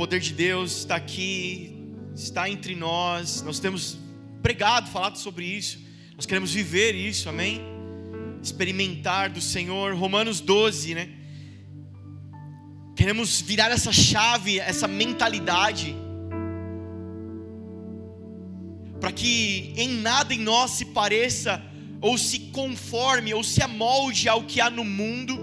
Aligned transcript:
poder 0.00 0.18
de 0.18 0.32
Deus 0.32 0.78
está 0.78 0.96
aqui, 0.96 1.76
está 2.14 2.48
entre 2.48 2.74
nós. 2.74 3.42
Nós 3.42 3.60
temos 3.60 3.98
pregado, 4.42 4.88
falado 4.88 5.18
sobre 5.18 5.44
isso. 5.44 5.78
Nós 6.16 6.24
queremos 6.24 6.54
viver 6.54 6.94
isso, 6.94 7.28
amém? 7.28 7.60
Experimentar 8.42 9.28
do 9.28 9.42
Senhor. 9.42 9.94
Romanos 9.94 10.40
12, 10.40 10.94
né? 10.94 11.10
Queremos 12.96 13.42
virar 13.42 13.70
essa 13.70 13.92
chave, 13.92 14.58
essa 14.58 14.88
mentalidade. 14.88 15.94
Para 18.98 19.12
que 19.12 19.74
em 19.76 19.98
nada 19.98 20.32
em 20.32 20.40
nós 20.40 20.70
se 20.70 20.86
pareça, 20.86 21.62
ou 22.00 22.16
se 22.16 22.38
conforme, 22.54 23.34
ou 23.34 23.44
se 23.44 23.62
amolde 23.62 24.30
ao 24.30 24.44
que 24.44 24.62
há 24.62 24.70
no 24.70 24.82
mundo. 24.82 25.38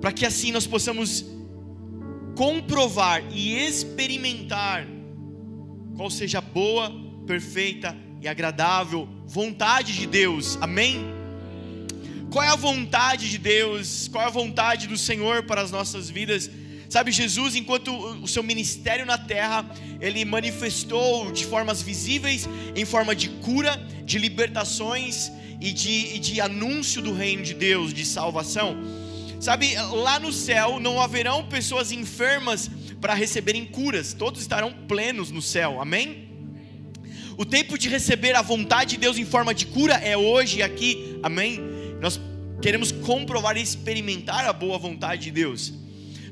Para 0.00 0.12
que 0.12 0.24
assim 0.24 0.52
nós 0.52 0.68
possamos 0.68 1.39
comprovar 2.40 3.22
e 3.34 3.54
experimentar 3.54 4.86
qual 5.94 6.08
seja 6.08 6.38
a 6.38 6.40
boa, 6.40 6.90
perfeita 7.26 7.94
e 8.18 8.26
agradável 8.26 9.06
vontade 9.26 9.92
de 9.92 10.06
Deus. 10.06 10.56
Amém? 10.58 11.04
Qual 12.30 12.42
é 12.42 12.48
a 12.48 12.56
vontade 12.56 13.28
de 13.28 13.36
Deus? 13.36 14.08
Qual 14.08 14.24
é 14.24 14.26
a 14.26 14.30
vontade 14.30 14.86
do 14.86 14.96
Senhor 14.96 15.42
para 15.42 15.60
as 15.60 15.70
nossas 15.70 16.08
vidas? 16.08 16.50
Sabe, 16.88 17.12
Jesus, 17.12 17.56
enquanto 17.56 17.94
o 17.94 18.26
seu 18.26 18.42
ministério 18.42 19.04
na 19.04 19.18
terra, 19.18 19.70
ele 20.00 20.24
manifestou 20.24 21.30
de 21.30 21.44
formas 21.44 21.82
visíveis, 21.82 22.48
em 22.74 22.86
forma 22.86 23.14
de 23.14 23.28
cura, 23.28 23.76
de 24.02 24.18
libertações 24.18 25.30
e 25.60 25.72
de, 25.72 26.18
de 26.18 26.40
anúncio 26.40 27.02
do 27.02 27.12
reino 27.12 27.42
de 27.42 27.52
Deus, 27.52 27.92
de 27.92 28.06
salvação. 28.06 28.78
Sabe, 29.40 29.74
lá 29.74 30.20
no 30.20 30.34
céu 30.34 30.78
não 30.78 31.00
haverão 31.00 31.46
pessoas 31.46 31.90
enfermas 31.90 32.70
para 33.00 33.14
receberem 33.14 33.64
curas, 33.64 34.12
todos 34.12 34.42
estarão 34.42 34.70
plenos 34.86 35.30
no 35.30 35.40
céu, 35.40 35.80
amém? 35.80 36.28
O 37.38 37.46
tempo 37.46 37.78
de 37.78 37.88
receber 37.88 38.36
a 38.36 38.42
vontade 38.42 38.90
de 38.90 38.96
Deus 38.98 39.16
em 39.16 39.24
forma 39.24 39.54
de 39.54 39.64
cura 39.64 39.94
é 39.94 40.14
hoje 40.14 40.62
aqui, 40.62 41.18
amém? 41.22 41.58
Nós 42.02 42.20
queremos 42.60 42.92
comprovar 42.92 43.56
e 43.56 43.62
experimentar 43.62 44.44
a 44.44 44.52
boa 44.52 44.78
vontade 44.78 45.22
de 45.22 45.30
Deus. 45.30 45.72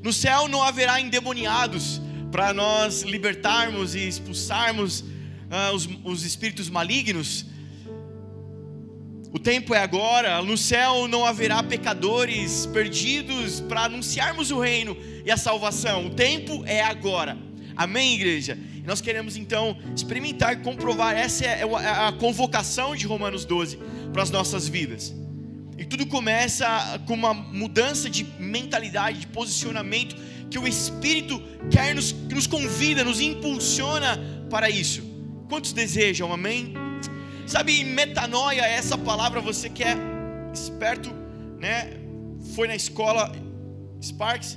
No 0.03 0.13
céu 0.13 0.47
não 0.47 0.61
haverá 0.61 1.01
endemoniados 1.01 1.99
para 2.31 2.53
nós 2.53 3.01
libertarmos 3.01 3.95
e 3.95 4.07
expulsarmos 4.07 4.99
uh, 4.99 5.73
os, 5.73 5.89
os 6.03 6.23
espíritos 6.23 6.69
malignos. 6.69 7.47
O 9.31 9.37
tempo 9.37 9.75
é 9.75 9.79
agora, 9.79 10.41
no 10.41 10.57
céu 10.57 11.07
não 11.07 11.23
haverá 11.23 11.61
pecadores 11.61 12.65
perdidos 12.65 13.61
para 13.61 13.83
anunciarmos 13.83 14.49
o 14.49 14.59
reino 14.59 14.97
e 15.23 15.29
a 15.29 15.37
salvação. 15.37 16.07
O 16.07 16.09
tempo 16.09 16.63
é 16.65 16.81
agora. 16.81 17.37
Amém, 17.75 18.15
igreja? 18.15 18.57
E 18.75 18.81
nós 18.81 19.01
queremos 19.01 19.37
então 19.37 19.77
experimentar, 19.95 20.63
comprovar. 20.63 21.15
Essa 21.15 21.45
é 21.45 21.63
a 21.63 22.11
convocação 22.11 22.95
de 22.95 23.05
Romanos 23.05 23.45
12 23.45 23.77
para 24.11 24.23
as 24.23 24.31
nossas 24.31 24.67
vidas. 24.67 25.13
E 25.77 25.85
tudo 25.85 26.07
começa 26.07 26.99
com 27.05 27.13
uma 27.13 27.33
mudança 27.33 28.09
de 28.09 28.25
mentalidade, 28.39 29.19
de 29.19 29.27
posicionamento, 29.27 30.15
que 30.49 30.57
o 30.57 30.67
Espírito 30.67 31.39
quer 31.69 31.93
nos, 31.93 32.11
nos 32.11 32.47
convida, 32.47 33.03
nos 33.03 33.21
impulsiona 33.21 34.19
para 34.49 34.71
isso. 34.71 35.03
Quantos 35.47 35.71
desejam, 35.71 36.33
amém? 36.33 36.73
Sabe, 37.49 37.83
metanoia, 37.83 38.61
essa 38.61 38.95
palavra 38.95 39.41
você 39.41 39.71
quer 39.71 39.97
esperto, 40.53 41.09
né? 41.57 41.97
Foi 42.53 42.67
na 42.67 42.75
escola 42.75 43.31
Sparks, 43.99 44.55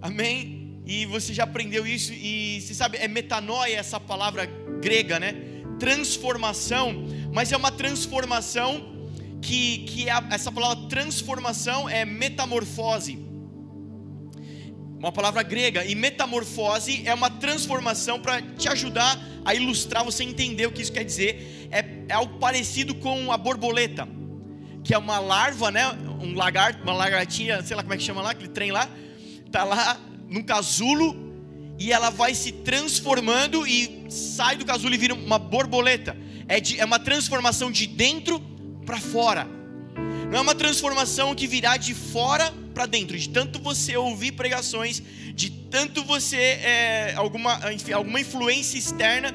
amém? 0.00 0.80
E 0.86 1.04
você 1.06 1.34
já 1.34 1.42
aprendeu 1.42 1.84
isso, 1.84 2.12
e 2.12 2.60
você 2.60 2.72
sabe, 2.72 2.98
é 2.98 3.08
metanoia 3.08 3.76
essa 3.76 3.98
palavra 3.98 4.46
grega, 4.80 5.18
né? 5.18 5.34
Transformação, 5.80 7.04
mas 7.34 7.50
é 7.50 7.56
uma 7.56 7.72
transformação 7.72 9.08
que, 9.42 9.78
que 9.78 10.08
é 10.08 10.12
essa 10.30 10.52
palavra 10.52 10.88
transformação 10.88 11.88
é 11.88 12.04
metamorfose. 12.04 13.18
Uma 15.00 15.10
palavra 15.10 15.42
grega, 15.42 15.84
e 15.84 15.96
metamorfose 15.96 17.02
é 17.04 17.12
uma 17.12 17.28
transformação 17.28 18.20
para 18.20 18.40
te 18.40 18.68
ajudar 18.68 19.18
a 19.44 19.52
ilustrar, 19.52 20.04
você 20.04 20.22
entender 20.22 20.66
o 20.66 20.70
que 20.70 20.80
isso 20.80 20.92
quer 20.92 21.04
dizer. 21.04 21.61
É, 22.12 22.14
algo 22.14 22.38
parecido 22.38 22.94
com 22.94 23.32
a 23.32 23.38
borboleta, 23.38 24.06
que 24.84 24.92
é 24.92 24.98
uma 24.98 25.18
larva, 25.18 25.70
né? 25.70 25.88
Um 26.20 26.34
lagarto, 26.34 26.82
uma 26.82 26.92
lagartinha, 26.92 27.62
sei 27.62 27.74
lá 27.74 27.82
como 27.82 27.94
é 27.94 27.96
que 27.96 28.02
chama 28.02 28.20
lá, 28.20 28.32
aquele 28.32 28.50
trem 28.50 28.70
lá, 28.70 28.86
tá 29.50 29.64
lá 29.64 29.98
num 30.28 30.42
casulo 30.42 31.16
e 31.78 31.90
ela 31.90 32.10
vai 32.10 32.34
se 32.34 32.52
transformando 32.52 33.66
e 33.66 34.04
sai 34.10 34.56
do 34.56 34.64
casulo 34.66 34.94
e 34.94 34.98
vira 34.98 35.14
uma 35.14 35.38
borboleta. 35.38 36.14
É, 36.46 36.60
de, 36.60 36.78
é 36.78 36.84
uma 36.84 36.98
transformação 36.98 37.70
de 37.70 37.86
dentro 37.86 38.38
para 38.84 39.00
fora. 39.00 39.48
Não 40.30 40.36
é 40.36 40.40
uma 40.42 40.54
transformação 40.54 41.34
que 41.34 41.46
virá 41.46 41.78
de 41.78 41.94
fora 41.94 42.52
para 42.74 42.84
dentro, 42.84 43.18
de 43.18 43.30
tanto 43.30 43.58
você 43.58 43.96
ouvir 43.96 44.32
pregações, 44.32 45.02
de 45.34 45.48
tanto 45.48 46.04
você 46.04 46.36
é, 46.36 47.14
alguma, 47.16 47.72
enfim, 47.72 47.92
alguma 47.92 48.20
influência 48.20 48.76
externa. 48.76 49.34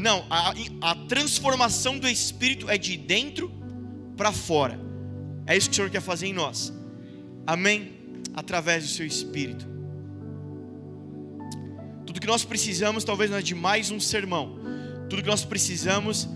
Não, 0.00 0.24
a, 0.30 0.54
a 0.80 0.94
transformação 0.94 1.98
do 1.98 2.08
Espírito 2.08 2.70
é 2.70 2.78
de 2.78 2.96
dentro 2.96 3.52
para 4.16 4.32
fora. 4.32 4.80
É 5.46 5.54
isso 5.54 5.68
que 5.68 5.74
o 5.74 5.76
Senhor 5.76 5.90
quer 5.90 6.00
fazer 6.00 6.26
em 6.26 6.32
nós. 6.32 6.72
Amém? 7.46 7.92
Através 8.32 8.82
do 8.82 8.88
seu 8.88 9.04
Espírito. 9.04 9.68
Tudo 12.06 12.18
que 12.18 12.26
nós 12.26 12.46
precisamos, 12.46 13.04
talvez 13.04 13.30
não 13.30 13.36
é 13.36 13.42
de 13.42 13.54
mais 13.54 13.90
um 13.90 14.00
sermão. 14.00 14.58
Tudo 15.10 15.22
que 15.22 15.28
nós 15.28 15.44
precisamos 15.44 16.26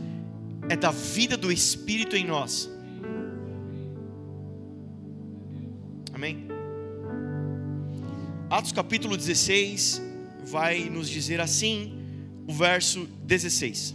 é 0.69 0.77
da 0.77 0.91
vida 0.91 1.35
do 1.35 1.51
Espírito 1.51 2.17
em 2.17 2.27
nós. 2.27 2.71
Amém? 6.13 6.49
Atos 8.51 8.73
capítulo 8.73 9.17
16 9.17 10.03
vai 10.45 10.91
nos 10.91 11.09
dizer 11.09 11.41
assim, 11.41 12.04
o 12.47 12.53
verso 12.53 13.07
16. 13.25 13.95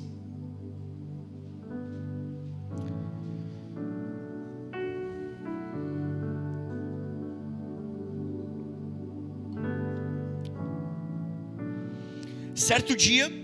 Certo 12.56 12.96
dia, 12.96 13.40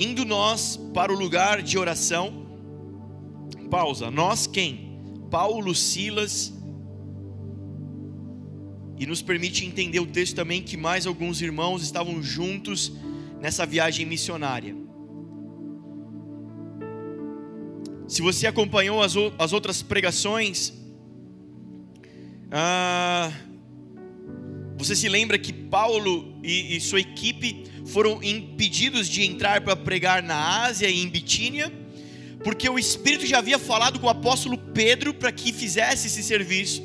Indo 0.00 0.24
nós 0.24 0.80
para 0.94 1.12
o 1.12 1.14
lugar 1.14 1.60
de 1.60 1.76
oração, 1.76 2.46
pausa, 3.70 4.10
nós 4.10 4.46
quem? 4.46 4.98
Paulo, 5.30 5.74
Silas, 5.74 6.54
e 8.98 9.04
nos 9.04 9.20
permite 9.20 9.66
entender 9.66 10.00
o 10.00 10.06
texto 10.06 10.34
também 10.34 10.62
que 10.62 10.74
mais 10.74 11.06
alguns 11.06 11.42
irmãos 11.42 11.82
estavam 11.82 12.22
juntos 12.22 12.90
nessa 13.40 13.64
viagem 13.64 14.04
missionária. 14.06 14.74
Se 18.06 18.22
você 18.22 18.46
acompanhou 18.46 19.02
as, 19.02 19.14
as 19.38 19.52
outras 19.52 19.82
pregações, 19.82 20.72
ah, 22.50 23.30
você 24.76 24.96
se 24.96 25.08
lembra 25.08 25.38
que 25.38 25.52
Paulo 25.52 26.40
e, 26.42 26.76
e 26.76 26.80
sua 26.80 27.00
equipe 27.00 27.64
foram 27.86 28.22
impedidos 28.22 29.08
de 29.08 29.22
entrar 29.22 29.60
para 29.60 29.76
pregar 29.76 30.22
na 30.22 30.64
Ásia 30.64 30.88
e 30.88 31.00
em 31.00 31.08
Bitínia, 31.08 31.72
porque 32.42 32.68
o 32.68 32.78
Espírito 32.78 33.26
já 33.26 33.38
havia 33.38 33.58
falado 33.58 34.00
com 34.00 34.06
o 34.06 34.10
apóstolo 34.10 34.58
Pedro 34.58 35.14
para 35.14 35.30
que 35.30 35.52
fizesse 35.52 36.08
esse 36.08 36.22
serviço, 36.22 36.82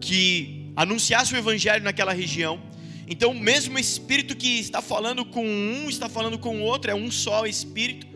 que 0.00 0.72
anunciasse 0.76 1.32
o 1.32 1.36
Evangelho 1.36 1.82
naquela 1.82 2.12
região. 2.12 2.60
Então, 3.08 3.30
o 3.30 3.38
mesmo 3.38 3.78
Espírito 3.78 4.36
que 4.36 4.58
está 4.58 4.82
falando 4.82 5.24
com 5.24 5.44
um, 5.44 5.88
está 5.88 6.08
falando 6.08 6.38
com 6.38 6.58
o 6.58 6.62
outro, 6.62 6.90
é 6.90 6.94
um 6.94 7.10
só 7.10 7.46
Espírito. 7.46 8.06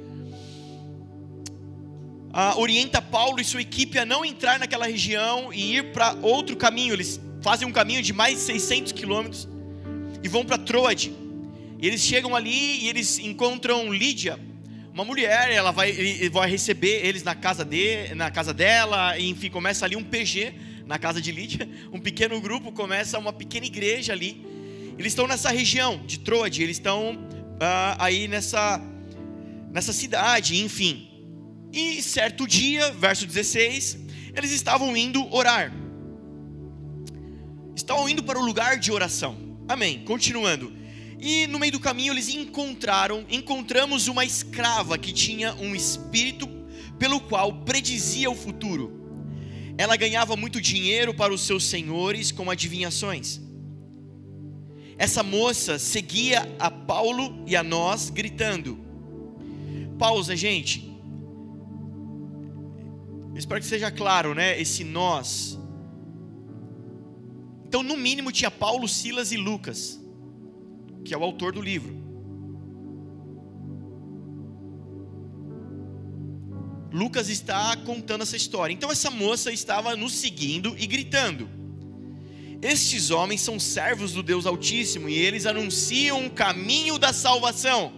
Ah, 2.33 2.55
orienta 2.56 3.00
Paulo 3.00 3.41
e 3.41 3.44
sua 3.44 3.61
equipe 3.61 3.99
a 3.99 4.06
não 4.06 4.25
entrar 4.25 4.59
naquela 4.59 4.87
região 4.87 5.53
e 5.53 5.77
ir 5.77 5.93
para 5.93 6.17
outro 6.23 6.56
caminho. 6.56 6.94
Eles 6.94 7.21
fazem 7.43 7.67
um 7.67 7.73
caminho 7.73 8.03
de 8.03 8.12
mais 8.12 8.37
de 8.37 8.41
600 8.43 8.93
quilômetros 8.93 9.49
e 10.23 10.29
vão 10.29 10.44
para 10.44 10.59
Troade. 10.59 11.12
Eles 11.79 12.00
chegam 12.00 12.37
ali 12.37 12.85
e 12.85 12.89
eles 12.89 13.19
encontram 13.19 13.93
Lídia, 13.93 14.39
uma 14.93 15.06
mulher, 15.06 15.50
ela 15.50 15.71
vai, 15.71 15.93
vai 16.31 16.50
receber 16.50 17.05
eles 17.05 17.23
na 17.23 17.35
casa, 17.35 17.65
de, 17.65 18.15
na 18.15 18.31
casa 18.31 18.53
dela, 18.53 19.19
e 19.19 19.31
enfim, 19.31 19.49
começa 19.49 19.87
ali 19.87 19.97
um 19.97 20.05
PG 20.05 20.53
na 20.87 20.99
casa 20.99 21.19
de 21.21 21.33
Lídia, 21.33 21.67
um 21.91 21.99
pequeno 21.99 22.39
grupo, 22.43 22.71
começa 22.71 23.19
uma 23.19 23.33
pequena 23.33 23.65
igreja 23.65 24.12
ali. 24.12 24.44
Eles 24.99 25.12
estão 25.12 25.27
nessa 25.27 25.50
região 25.50 26.05
de 26.06 26.19
Troade, 26.19 26.62
eles 26.62 26.77
estão 26.77 27.19
ah, 27.61 27.97
aí 27.99 28.29
nessa, 28.29 28.81
nessa 29.71 29.93
cidade, 29.93 30.56
enfim. 30.62 31.09
E 31.73 32.03
certo 32.03 32.47
dia, 32.47 32.91
verso 32.93 33.27
16, 33.27 33.99
eles 34.35 34.53
estavam 34.53 34.97
indo 34.97 35.27
orar. 35.35 35.73
estavam 37.75 38.09
indo 38.09 38.23
para 38.23 38.39
o 38.39 38.44
lugar 38.44 38.79
de 38.79 38.93
oração. 38.93 39.37
Amém. 39.69 40.05
Continuando. 40.05 40.73
E 41.19 41.47
no 41.47 41.59
meio 41.59 41.73
do 41.73 41.81
caminho 41.81 42.12
eles 42.12 42.29
encontraram, 42.29 43.25
encontramos 43.31 44.09
uma 44.09 44.25
escrava 44.25 44.99
que 44.99 45.12
tinha 45.12 45.55
um 45.55 45.75
espírito 45.75 46.49
pelo 46.99 47.21
qual 47.21 47.65
predizia 47.65 48.31
o 48.31 48.35
futuro. 48.35 49.00
Ela 49.79 49.97
ganhava 49.97 50.37
muito 50.37 50.61
dinheiro 50.61 51.15
para 51.15 51.33
os 51.33 51.43
seus 51.43 51.65
senhores 51.65 52.33
com 52.33 52.50
adivinhações. 52.50 53.41
Essa 55.03 55.25
moça 55.25 55.81
seguia 55.81 56.49
a 56.61 56.71
Paulo 56.71 57.43
e 57.45 57.57
a 57.57 57.65
nós, 57.65 58.09
gritando: 58.09 58.79
Pausa, 59.99 60.37
gente. 60.37 60.89
espero 63.35 63.61
que 63.61 63.67
seja 63.67 63.91
claro, 63.91 64.33
né? 64.33 64.61
Esse 64.61 64.85
nós. 64.85 65.59
Então, 67.67 67.83
no 67.83 67.97
mínimo, 67.97 68.31
tinha 68.31 68.49
Paulo, 68.49 68.87
Silas 68.87 69.33
e 69.33 69.37
Lucas, 69.37 70.01
que 71.05 71.13
é 71.13 71.19
o 71.19 71.25
autor 71.25 71.53
do 71.53 71.61
livro. 71.61 71.97
Lucas 76.93 77.29
está 77.29 77.77
contando 77.79 78.23
essa 78.23 78.37
história. 78.37 78.73
Então, 78.73 78.89
essa 78.93 79.11
moça 79.11 79.51
estava 79.51 79.97
nos 79.97 80.13
seguindo 80.13 80.77
e 80.79 80.87
gritando. 80.87 81.62
Estes 82.62 83.11
homens 83.11 83.41
são 83.41 83.59
servos 83.59 84.12
do 84.12 84.23
Deus 84.23 84.47
Altíssimo 84.47 85.09
e 85.09 85.19
eles 85.19 85.47
anunciam 85.47 86.25
o 86.25 86.31
caminho 86.31 86.97
da 86.97 87.12
salvação. 87.12 87.93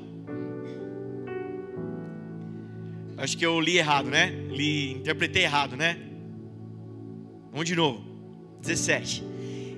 Acho 3.18 3.36
que 3.36 3.44
eu 3.44 3.60
li 3.60 3.76
errado, 3.76 4.08
né? 4.08 4.30
Li, 4.50 4.92
interpretei 4.92 5.42
errado, 5.42 5.76
né? 5.76 5.98
Vamos 7.50 7.66
de 7.66 7.76
novo. 7.76 8.02
17. 8.62 9.22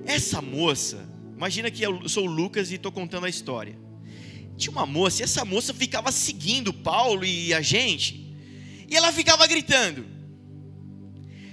Essa 0.05 0.41
moça, 0.41 1.05
imagina 1.35 1.69
que 1.69 1.83
eu 1.83 2.07
sou 2.07 2.23
o 2.23 2.31
Lucas 2.31 2.71
e 2.71 2.75
estou 2.75 2.91
contando 2.91 3.25
a 3.25 3.29
história. 3.29 3.77
Tinha 4.55 4.71
uma 4.71 4.85
moça 4.85 5.21
e 5.21 5.23
essa 5.25 5.43
moça 5.43 5.73
ficava 5.73 6.13
seguindo 6.13 6.71
Paulo 6.71 7.25
e 7.25 7.53
a 7.53 7.61
gente, 7.61 8.33
e 8.89 8.95
ela 8.95 9.11
ficava 9.11 9.45
gritando: 9.45 10.05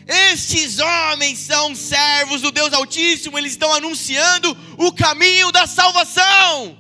estes 0.07 0.79
homens 0.79 1.39
são 1.39 1.75
servos 1.75 2.43
do 2.43 2.51
Deus 2.51 2.73
Altíssimo, 2.73 3.39
eles 3.39 3.53
estão 3.53 3.73
anunciando 3.73 4.57
o 4.77 4.93
caminho 4.93 5.51
da 5.51 5.67
salvação. 5.67 6.79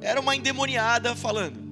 Era 0.00 0.20
uma 0.20 0.34
endemoniada 0.34 1.14
falando. 1.14 1.70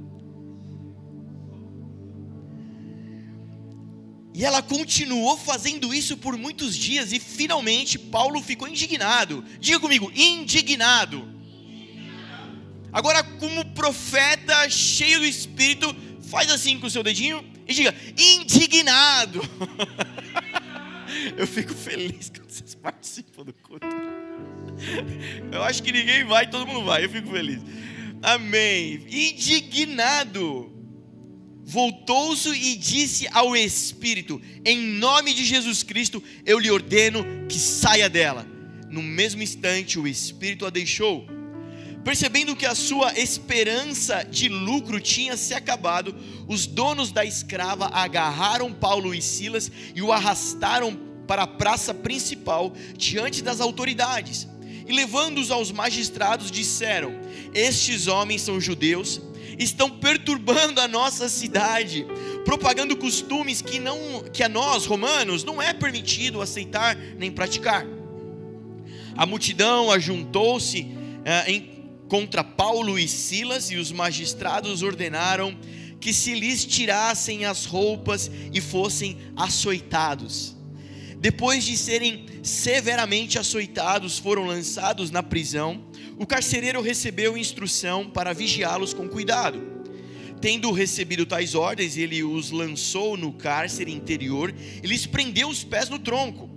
E 4.34 4.44
ela 4.44 4.62
continuou 4.62 5.36
fazendo 5.36 5.92
isso 5.92 6.16
por 6.16 6.36
muitos 6.36 6.76
dias, 6.76 7.12
e 7.12 7.18
finalmente 7.18 7.98
Paulo 7.98 8.40
ficou 8.40 8.68
indignado. 8.68 9.44
Diga 9.58 9.80
comigo, 9.80 10.12
indignado. 10.14 11.36
Agora, 12.92 13.22
como 13.22 13.64
profeta 13.74 14.70
cheio 14.70 15.18
do 15.18 15.26
Espírito, 15.26 15.94
faz 16.28 16.50
assim 16.50 16.78
com 16.78 16.86
o 16.86 16.90
seu 16.90 17.02
dedinho 17.02 17.44
e 17.66 17.74
diga: 17.74 17.94
indignado. 18.16 19.40
Eu 21.36 21.46
fico 21.46 21.72
feliz 21.72 22.30
quando 22.30 22.50
vocês 22.50 22.74
participam 22.74 23.44
do 23.44 23.52
culto. 23.52 23.86
Eu 25.50 25.62
acho 25.62 25.82
que 25.82 25.90
ninguém 25.90 26.24
vai, 26.24 26.48
todo 26.48 26.66
mundo 26.66 26.84
vai. 26.84 27.04
Eu 27.04 27.10
fico 27.10 27.30
feliz. 27.30 27.60
Amém. 28.22 29.04
Indignado. 29.08 30.72
Voltou-se 31.64 32.48
e 32.48 32.76
disse 32.76 33.26
ao 33.32 33.56
Espírito: 33.56 34.40
Em 34.64 34.78
nome 34.78 35.34
de 35.34 35.44
Jesus 35.44 35.82
Cristo, 35.82 36.22
eu 36.44 36.58
lhe 36.58 36.70
ordeno 36.70 37.24
que 37.48 37.58
saia 37.58 38.08
dela. 38.08 38.46
No 38.88 39.02
mesmo 39.02 39.42
instante, 39.42 39.98
o 39.98 40.06
Espírito 40.06 40.64
a 40.66 40.70
deixou 40.70 41.26
Percebendo 42.04 42.56
que 42.56 42.64
a 42.64 42.74
sua 42.74 43.18
esperança 43.18 44.22
de 44.22 44.48
lucro 44.48 45.00
tinha 45.00 45.36
se 45.36 45.52
acabado, 45.52 46.14
os 46.46 46.66
donos 46.66 47.12
da 47.12 47.24
escrava 47.24 47.90
agarraram 47.92 48.72
Paulo 48.72 49.14
e 49.14 49.20
Silas 49.20 49.70
e 49.94 50.00
o 50.00 50.12
arrastaram 50.12 50.98
para 51.26 51.42
a 51.42 51.46
praça 51.46 51.92
principal 51.92 52.72
diante 52.96 53.42
das 53.42 53.60
autoridades. 53.60 54.48
E 54.86 54.92
levando-os 54.92 55.50
aos 55.50 55.70
magistrados, 55.70 56.50
disseram: 56.50 57.12
Estes 57.52 58.06
homens 58.06 58.40
são 58.40 58.58
judeus, 58.58 59.20
estão 59.58 59.90
perturbando 59.90 60.80
a 60.80 60.88
nossa 60.88 61.28
cidade, 61.28 62.06
propagando 62.44 62.96
costumes 62.96 63.60
que 63.60 63.78
não 63.78 64.24
que 64.32 64.42
a 64.42 64.48
nós 64.48 64.86
romanos 64.86 65.44
não 65.44 65.60
é 65.60 65.74
permitido 65.74 66.40
aceitar 66.40 66.96
nem 66.96 67.30
praticar. 67.30 67.84
A 69.14 69.26
multidão 69.26 69.90
ajuntou-se 69.90 70.88
eh, 71.24 71.52
em 71.52 71.77
contra 72.08 72.42
Paulo 72.42 72.98
e 72.98 73.06
Silas, 73.06 73.70
e 73.70 73.76
os 73.76 73.92
magistrados 73.92 74.82
ordenaram 74.82 75.56
que 76.00 76.12
se 76.12 76.34
lhes 76.34 76.64
tirassem 76.64 77.44
as 77.44 77.64
roupas 77.64 78.30
e 78.52 78.60
fossem 78.60 79.18
açoitados. 79.36 80.56
Depois 81.20 81.64
de 81.64 81.76
serem 81.76 82.26
severamente 82.42 83.38
açoitados, 83.38 84.18
foram 84.18 84.46
lançados 84.46 85.10
na 85.10 85.22
prisão. 85.22 85.84
O 86.16 86.26
carcereiro 86.26 86.80
recebeu 86.80 87.36
instrução 87.36 88.08
para 88.08 88.32
vigiá-los 88.32 88.94
com 88.94 89.08
cuidado. 89.08 89.60
Tendo 90.40 90.70
recebido 90.70 91.26
tais 91.26 91.56
ordens, 91.56 91.96
ele 91.96 92.22
os 92.22 92.52
lançou 92.52 93.16
no 93.16 93.32
cárcere 93.32 93.92
interior 93.92 94.54
e 94.82 94.86
lhes 94.86 95.04
prendeu 95.04 95.48
os 95.48 95.64
pés 95.64 95.88
no 95.88 95.98
tronco. 95.98 96.48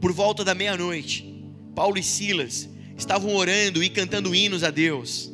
Por 0.00 0.12
volta 0.12 0.42
da 0.42 0.54
meia-noite, 0.54 1.44
Paulo 1.74 1.98
e 1.98 2.02
Silas 2.02 2.71
estavam 3.02 3.34
orando 3.34 3.82
e 3.82 3.88
cantando 3.88 4.34
hinos 4.34 4.62
a 4.62 4.70
Deus. 4.70 5.30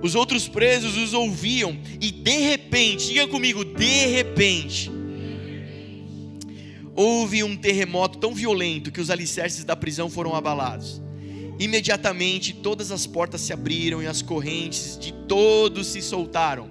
Os 0.00 0.14
outros 0.14 0.48
presos 0.48 0.96
os 0.96 1.12
ouviam 1.12 1.78
e 2.00 2.10
de 2.10 2.38
repente, 2.40 3.08
diga 3.08 3.28
comigo, 3.28 3.64
de 3.64 4.06
repente, 4.06 4.90
houve 6.94 7.42
um 7.44 7.56
terremoto 7.56 8.18
tão 8.18 8.34
violento 8.34 8.90
que 8.90 9.00
os 9.00 9.10
alicerces 9.10 9.64
da 9.64 9.76
prisão 9.76 10.08
foram 10.08 10.34
abalados. 10.34 11.00
Imediatamente 11.58 12.52
todas 12.52 12.90
as 12.90 13.06
portas 13.06 13.40
se 13.40 13.52
abriram 13.52 14.02
e 14.02 14.06
as 14.06 14.22
correntes 14.22 14.98
de 14.98 15.12
todos 15.28 15.88
se 15.88 16.02
soltaram. 16.02 16.68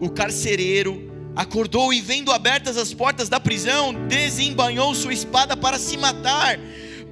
O 0.00 0.10
carcereiro 0.10 1.12
acordou 1.36 1.92
e, 1.92 2.00
vendo 2.00 2.32
abertas 2.32 2.76
as 2.76 2.92
portas 2.92 3.28
da 3.28 3.38
prisão, 3.38 3.94
desembanhou 4.08 4.94
sua 4.94 5.12
espada 5.12 5.56
para 5.56 5.78
se 5.78 5.96
matar 5.96 6.58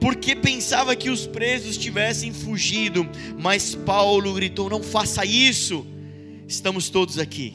porque 0.03 0.35
pensava 0.35 0.97
que 0.97 1.09
os 1.09 1.29
presos 1.29 1.79
tivessem 1.79 2.33
fugido, 2.33 3.09
mas 3.39 3.77
Paulo 3.77 4.35
gritou: 4.35 4.69
Não 4.69 4.83
faça 4.83 5.25
isso, 5.25 5.87
estamos 6.49 6.91
todos 6.91 7.21
aqui. 7.21 7.55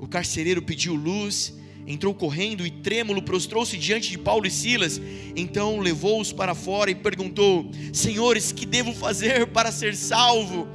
O 0.00 0.08
carcereiro 0.08 0.62
pediu 0.62 0.94
luz, 0.94 1.54
entrou 1.86 2.14
correndo 2.14 2.66
e 2.66 2.70
trêmulo 2.70 3.20
prostrou-se 3.20 3.76
diante 3.76 4.08
de 4.08 4.16
Paulo 4.16 4.46
e 4.46 4.50
Silas. 4.50 4.98
Então 5.36 5.80
levou-os 5.80 6.32
para 6.32 6.54
fora 6.54 6.90
e 6.90 6.94
perguntou: 6.94 7.70
Senhores, 7.92 8.52
que 8.52 8.64
devo 8.64 8.94
fazer 8.94 9.48
para 9.48 9.70
ser 9.70 9.94
salvo? 9.94 10.66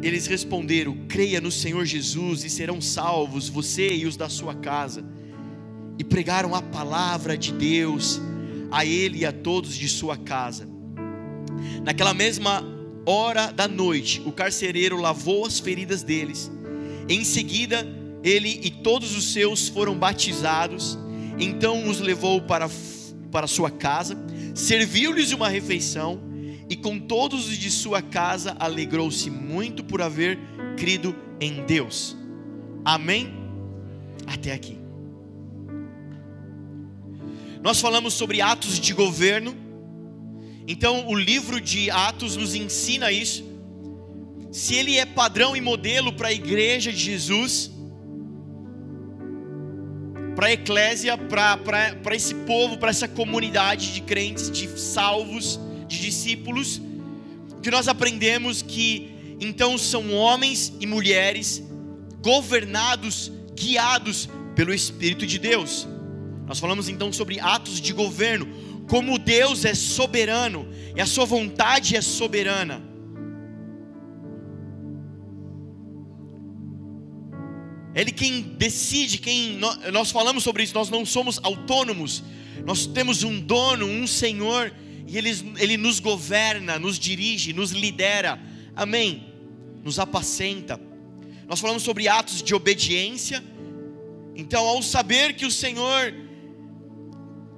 Eles 0.00 0.28
responderam: 0.28 0.96
Creia 1.08 1.40
no 1.40 1.50
Senhor 1.50 1.84
Jesus 1.84 2.44
e 2.44 2.50
serão 2.50 2.80
salvos, 2.80 3.48
você 3.48 3.92
e 3.92 4.06
os 4.06 4.16
da 4.16 4.28
sua 4.28 4.54
casa. 4.54 5.04
E 5.98 6.04
pregaram 6.04 6.54
a 6.54 6.62
palavra 6.62 7.36
de 7.36 7.52
Deus 7.52 8.20
a 8.70 8.84
ele 8.84 9.18
e 9.18 9.26
a 9.26 9.32
todos 9.32 9.76
de 9.76 9.88
sua 9.88 10.16
casa. 10.16 10.68
Naquela 11.82 12.14
mesma 12.14 12.64
hora 13.06 13.52
da 13.52 13.68
noite, 13.68 14.22
o 14.24 14.32
carcereiro 14.32 15.00
lavou 15.00 15.46
as 15.46 15.58
feridas 15.58 16.02
deles. 16.02 16.50
Em 17.08 17.24
seguida, 17.24 17.86
ele 18.22 18.60
e 18.62 18.70
todos 18.70 19.16
os 19.16 19.32
seus 19.32 19.68
foram 19.68 19.96
batizados. 19.96 20.98
Então 21.38 21.88
os 21.88 22.00
levou 22.00 22.40
para, 22.40 22.68
para 23.30 23.46
sua 23.46 23.70
casa, 23.70 24.16
serviu-lhes 24.54 25.32
uma 25.32 25.48
refeição, 25.48 26.20
e 26.68 26.76
com 26.76 26.98
todos 26.98 27.48
os 27.48 27.58
de 27.58 27.70
sua 27.70 28.00
casa 28.00 28.56
alegrou-se 28.58 29.28
muito 29.28 29.84
por 29.84 30.00
haver 30.00 30.38
crido 30.78 31.14
em 31.38 31.64
Deus. 31.66 32.16
Amém? 32.84 33.34
Até 34.26 34.52
aqui. 34.52 34.83
Nós 37.64 37.80
falamos 37.80 38.12
sobre 38.12 38.42
atos 38.42 38.78
de 38.78 38.92
governo. 38.92 39.56
Então, 40.68 41.08
o 41.08 41.14
livro 41.14 41.58
de 41.62 41.90
Atos 41.90 42.36
nos 42.36 42.54
ensina 42.54 43.10
isso. 43.10 43.42
Se 44.52 44.74
ele 44.74 44.98
é 44.98 45.06
padrão 45.06 45.56
e 45.56 45.62
modelo 45.62 46.12
para 46.12 46.28
a 46.28 46.32
igreja 46.32 46.92
de 46.92 46.98
Jesus, 46.98 47.70
para 50.36 50.48
a 50.48 50.52
eclésia, 50.52 51.16
para 51.16 52.14
esse 52.14 52.34
povo, 52.34 52.76
para 52.76 52.90
essa 52.90 53.08
comunidade 53.08 53.94
de 53.94 54.02
crentes, 54.02 54.50
de 54.50 54.68
salvos, 54.78 55.58
de 55.88 55.98
discípulos, 56.02 56.82
que 57.62 57.70
nós 57.70 57.88
aprendemos 57.88 58.60
que 58.60 59.36
então 59.40 59.78
são 59.78 60.12
homens 60.12 60.70
e 60.80 60.86
mulheres 60.86 61.62
governados, 62.20 63.32
guiados 63.54 64.28
pelo 64.54 64.74
Espírito 64.74 65.26
de 65.26 65.38
Deus. 65.38 65.88
Nós 66.46 66.58
falamos 66.58 66.88
então 66.88 67.12
sobre 67.12 67.40
atos 67.40 67.80
de 67.80 67.92
governo, 67.92 68.46
como 68.88 69.18
Deus 69.18 69.64
é 69.64 69.74
soberano 69.74 70.68
e 70.94 71.00
a 71.00 71.06
sua 71.06 71.24
vontade 71.24 71.96
é 71.96 72.02
soberana. 72.02 72.82
Ele 77.94 78.10
quem 78.10 78.42
decide, 78.42 79.18
quem 79.18 79.58
nós 79.92 80.10
falamos 80.10 80.42
sobre 80.42 80.64
isso, 80.64 80.74
nós 80.74 80.90
não 80.90 81.06
somos 81.06 81.38
autônomos. 81.42 82.24
Nós 82.64 82.86
temos 82.86 83.22
um 83.22 83.40
dono, 83.40 83.86
um 83.86 84.06
Senhor, 84.06 84.72
e 85.06 85.16
ele, 85.16 85.30
ele 85.58 85.76
nos 85.76 86.00
governa, 86.00 86.78
nos 86.78 86.98
dirige, 86.98 87.52
nos 87.52 87.70
lidera. 87.70 88.40
Amém. 88.74 89.32
Nos 89.84 89.98
apacenta. 89.98 90.80
Nós 91.46 91.60
falamos 91.60 91.84
sobre 91.84 92.08
atos 92.08 92.42
de 92.42 92.54
obediência. 92.54 93.42
Então, 94.34 94.66
ao 94.66 94.82
saber 94.82 95.34
que 95.34 95.46
o 95.46 95.50
Senhor 95.50 96.12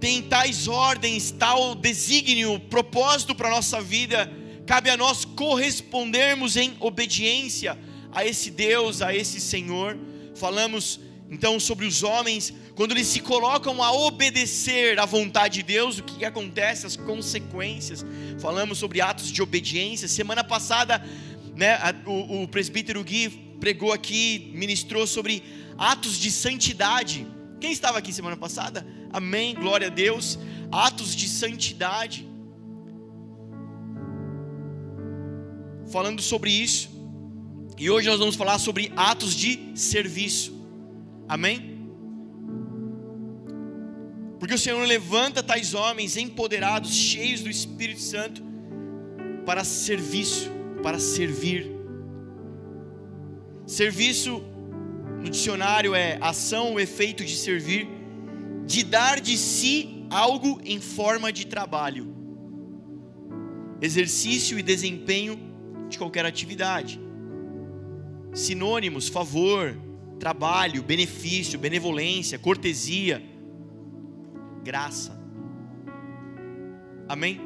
tem 0.00 0.23
tais 0.23 0.69
ordens, 0.69 1.31
tal 1.31 1.75
desígnio, 1.75 2.61
propósito 2.61 3.35
para 3.35 3.49
a 3.49 3.53
nossa 3.53 3.81
vida, 3.81 4.31
cabe 4.67 4.91
a 4.91 4.97
nós 4.97 5.25
correspondermos 5.25 6.57
em 6.57 6.76
obediência 6.81 7.79
a 8.12 8.25
esse 8.25 8.50
Deus, 8.50 9.03
a 9.03 9.15
esse 9.15 9.41
Senhor. 9.41 9.99
Falamos 10.35 11.00
então 11.31 11.59
sobre 11.59 11.87
os 11.87 12.03
homens, 12.03 12.53
quando 12.75 12.93
eles 12.93 13.07
se 13.09 13.21
colocam 13.21 13.83
a 13.83 13.91
obedecer 13.93 14.99
à 14.99 15.07
vontade 15.07 15.55
de 15.55 15.62
Deus, 15.62 15.99
o 15.99 16.03
que, 16.03 16.25
acontece, 16.25 16.87
as 16.87 16.97
consequências. 16.97 18.05
Falamos 18.38 18.79
sobre 18.79 19.00
atos 19.00 19.33
de 19.33 19.43
obediência. 19.43 20.07
Semana 20.07 20.45
passada, 20.45 21.05
né, 21.55 21.79
o, 22.05 22.43
o 22.43 22.49
presbítero 22.49 23.03
Gui 23.03 23.31
pregou 23.59 23.93
aqui, 23.93 24.53
ministrou 24.55 25.07
sobre 25.07 25.43
atos 25.79 26.19
de 26.19 26.31
santidade. 26.31 27.26
Quem 27.61 27.73
estava 27.73 27.99
aqui 27.99 28.12
semana 28.12 28.37
passada? 28.37 28.87
Amém, 29.17 29.55
glória 29.55 29.87
a 29.87 29.91
Deus. 29.91 30.39
Atos 30.71 31.17
de 31.17 31.27
santidade. 31.27 32.29
Falando 35.91 36.21
sobre 36.21 36.51
isso. 36.51 36.91
E 37.79 37.89
hoje 37.89 38.11
nós 38.11 38.19
vamos 38.19 38.37
falar 38.37 38.59
sobre 38.59 38.93
atos 38.95 39.35
de 39.35 39.73
serviço. 39.75 40.53
Amém? 41.27 41.89
Porque 44.39 44.53
o 44.53 44.59
Senhor 44.59 44.87
levanta 44.87 45.43
tais 45.43 45.73
homens 45.73 46.19
empoderados, 46.19 46.93
cheios 46.95 47.41
do 47.41 47.49
Espírito 47.49 48.03
Santo, 48.03 48.43
para 49.47 49.65
serviço, 49.65 50.51
para 50.83 50.99
servir. 50.99 51.75
Serviço 53.67 54.43
no 55.23 55.31
dicionário 55.31 55.95
é 55.95 56.19
ação 56.21 56.73
ou 56.73 56.81
efeito 56.81 57.25
de 57.25 57.35
servir, 57.35 57.96
de 58.67 58.83
dar 58.83 59.21
de 59.21 59.39
si 59.39 60.05
algo 60.11 60.61
em 60.65 60.81
forma 60.81 61.33
de 61.33 61.47
trabalho, 61.47 62.13
exercício 63.81 64.59
e 64.59 64.63
desempenho 64.63 65.39
de 65.89 65.97
qualquer 65.97 66.27
atividade. 66.27 67.01
Sinônimos: 68.35 69.09
favor, 69.09 69.79
trabalho, 70.19 70.83
benefício, 70.83 71.59
benevolência, 71.59 72.39
cortesia, 72.39 73.23
graça. 74.65 75.17
Amém? 77.09 77.41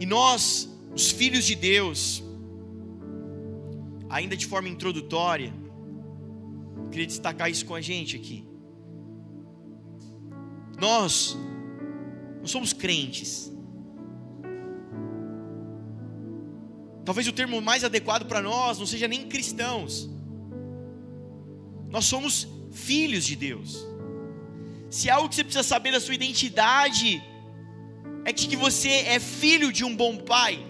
E 0.00 0.06
nós, 0.06 0.70
os 0.94 1.10
filhos 1.10 1.44
de 1.44 1.54
Deus, 1.54 2.24
ainda 4.08 4.36
de 4.36 4.46
forma 4.46 4.68
introdutória, 4.68 5.52
queria 6.90 7.06
destacar 7.06 7.50
isso 7.50 7.64
com 7.66 7.74
a 7.74 7.80
gente 7.80 8.16
aqui. 8.16 8.46
Nós 10.80 11.36
não 12.38 12.46
somos 12.46 12.72
crentes. 12.72 13.52
Talvez 17.04 17.28
o 17.28 17.32
termo 17.32 17.60
mais 17.60 17.84
adequado 17.84 18.26
para 18.26 18.42
nós 18.42 18.78
não 18.78 18.86
seja 18.86 19.06
nem 19.06 19.28
cristãos. 19.28 20.10
Nós 21.88 22.04
somos 22.04 22.48
filhos 22.72 23.24
de 23.24 23.36
Deus. 23.36 23.86
Se 24.90 25.08
há 25.08 25.14
algo 25.16 25.28
que 25.28 25.36
você 25.36 25.44
precisa 25.44 25.62
saber 25.62 25.92
da 25.92 26.00
sua 26.00 26.14
identidade, 26.14 27.22
é 28.24 28.32
de 28.32 28.48
que 28.48 28.56
você 28.56 28.88
é 28.88 29.20
filho 29.20 29.72
de 29.72 29.84
um 29.84 29.94
bom 29.94 30.16
pai. 30.16 30.64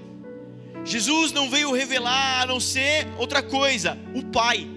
Jesus 0.85 1.33
não 1.33 1.51
veio 1.51 1.73
revelar 1.73 2.43
a 2.43 2.47
não 2.47 2.61
ser 2.61 3.09
outra 3.19 3.43
coisa, 3.43 3.99
o 4.15 4.23
Pai. 4.27 4.76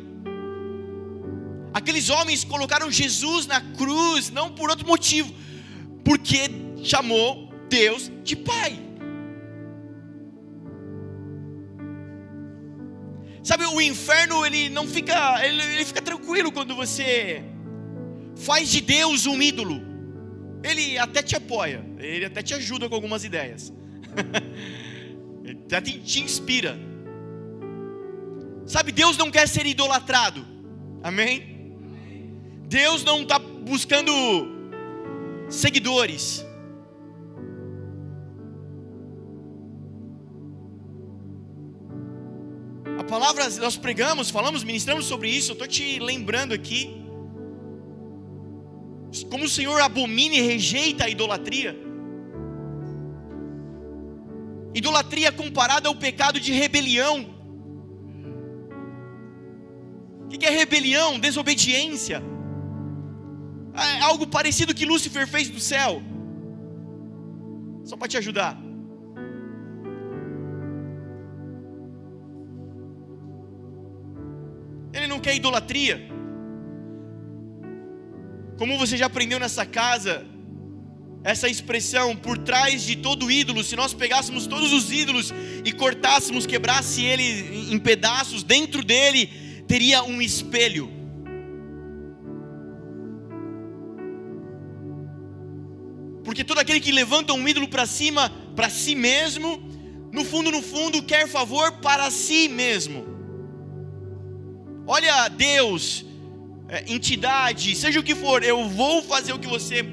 Aqueles 1.73 2.09
homens 2.09 2.43
colocaram 2.43 2.91
Jesus 2.91 3.45
na 3.45 3.61
cruz, 3.61 4.29
não 4.29 4.51
por 4.51 4.69
outro 4.69 4.87
motivo, 4.87 5.33
porque 6.03 6.49
chamou 6.83 7.49
Deus 7.69 8.11
de 8.23 8.35
Pai. 8.35 8.89
Sabe, 13.43 13.65
o 13.65 13.79
inferno 13.79 14.45
ele 14.45 14.69
não 14.69 14.87
fica, 14.87 15.45
ele, 15.45 15.61
ele 15.61 15.85
fica 15.85 16.01
tranquilo 16.01 16.51
quando 16.51 16.75
você 16.75 17.43
faz 18.35 18.69
de 18.69 18.81
Deus 18.81 19.25
um 19.25 19.41
ídolo. 19.41 19.81
Ele 20.63 20.97
até 20.97 21.21
te 21.21 21.35
apoia, 21.35 21.85
ele 21.99 22.25
até 22.25 22.41
te 22.41 22.53
ajuda 22.53 22.89
com 22.89 22.95
algumas 22.95 23.23
ideias. 23.23 23.71
até 25.65 25.81
te 25.81 26.19
inspira. 26.19 26.77
Sabe, 28.65 28.91
Deus 28.91 29.17
não 29.17 29.31
quer 29.31 29.47
ser 29.47 29.65
idolatrado. 29.65 30.45
Amém? 31.01 31.58
Deus 32.69 33.03
não 33.03 33.23
está 33.23 33.39
buscando 33.39 34.11
seguidores. 35.49 36.45
A 42.99 43.03
palavra 43.03 43.49
nós 43.57 43.75
pregamos, 43.75 44.29
falamos, 44.29 44.63
ministramos 44.63 45.05
sobre 45.05 45.31
isso. 45.31 45.49
Eu 45.49 45.53
estou 45.53 45.67
te 45.67 45.97
lembrando 45.97 46.53
aqui. 46.53 46.95
Como 49.31 49.45
o 49.45 49.49
Senhor 49.49 49.81
abomina 49.81 50.35
e 50.35 50.41
rejeita 50.41 51.05
a 51.05 51.09
idolatria. 51.09 51.75
Idolatria 54.75 55.31
comparada 55.31 55.89
ao 55.89 55.95
pecado 55.95 56.39
de 56.39 56.53
rebelião. 56.53 57.35
O 60.25 60.27
que 60.29 60.45
é 60.45 60.51
rebelião? 60.51 61.17
Desobediência. 61.17 62.21
É 63.79 64.01
algo 64.01 64.27
parecido 64.27 64.73
que 64.73 64.85
Lúcifer 64.85 65.27
fez 65.27 65.49
do 65.49 65.59
céu. 65.59 66.01
Só 67.85 67.95
para 67.95 68.07
te 68.07 68.17
ajudar. 68.17 68.57
Ele 74.93 75.07
não 75.07 75.19
quer 75.19 75.35
idolatria. 75.35 76.09
Como 78.57 78.77
você 78.77 78.97
já 78.97 79.05
aprendeu 79.05 79.39
nessa 79.39 79.65
casa, 79.65 80.25
essa 81.23 81.47
expressão 81.47 82.15
por 82.15 82.37
trás 82.37 82.83
de 82.83 82.97
todo 82.97 83.31
ídolo, 83.31 83.63
se 83.63 83.75
nós 83.75 83.93
pegássemos 83.93 84.45
todos 84.47 84.73
os 84.73 84.91
ídolos 84.91 85.33
e 85.63 85.71
cortássemos, 85.71 86.45
quebrasse 86.45 87.03
ele 87.03 87.73
em 87.73 87.79
pedaços, 87.79 88.43
dentro 88.43 88.83
dele 88.83 89.27
teria 89.67 90.03
um 90.03 90.21
espelho. 90.21 90.98
Porque 96.29 96.43
todo 96.43 96.59
aquele 96.59 96.79
que 96.79 96.91
levanta 96.91 97.33
um 97.33 97.47
ídolo 97.47 97.67
para 97.67 97.87
cima, 97.87 98.31
para 98.55 98.69
si 98.69 98.93
mesmo, 98.93 99.49
no 100.13 100.23
fundo, 100.23 100.51
no 100.51 100.61
fundo, 100.61 101.01
quer 101.01 101.27
favor 101.27 101.71
para 101.85 102.11
si 102.11 102.47
mesmo. 102.47 103.03
Olha, 104.85 105.27
Deus, 105.27 106.05
é, 106.67 106.83
entidade, 106.87 107.75
seja 107.75 107.99
o 107.99 108.03
que 108.03 108.13
for, 108.13 108.43
eu 108.43 108.69
vou 108.69 109.01
fazer 109.01 109.33
o 109.33 109.39
que 109.39 109.47
você 109.47 109.83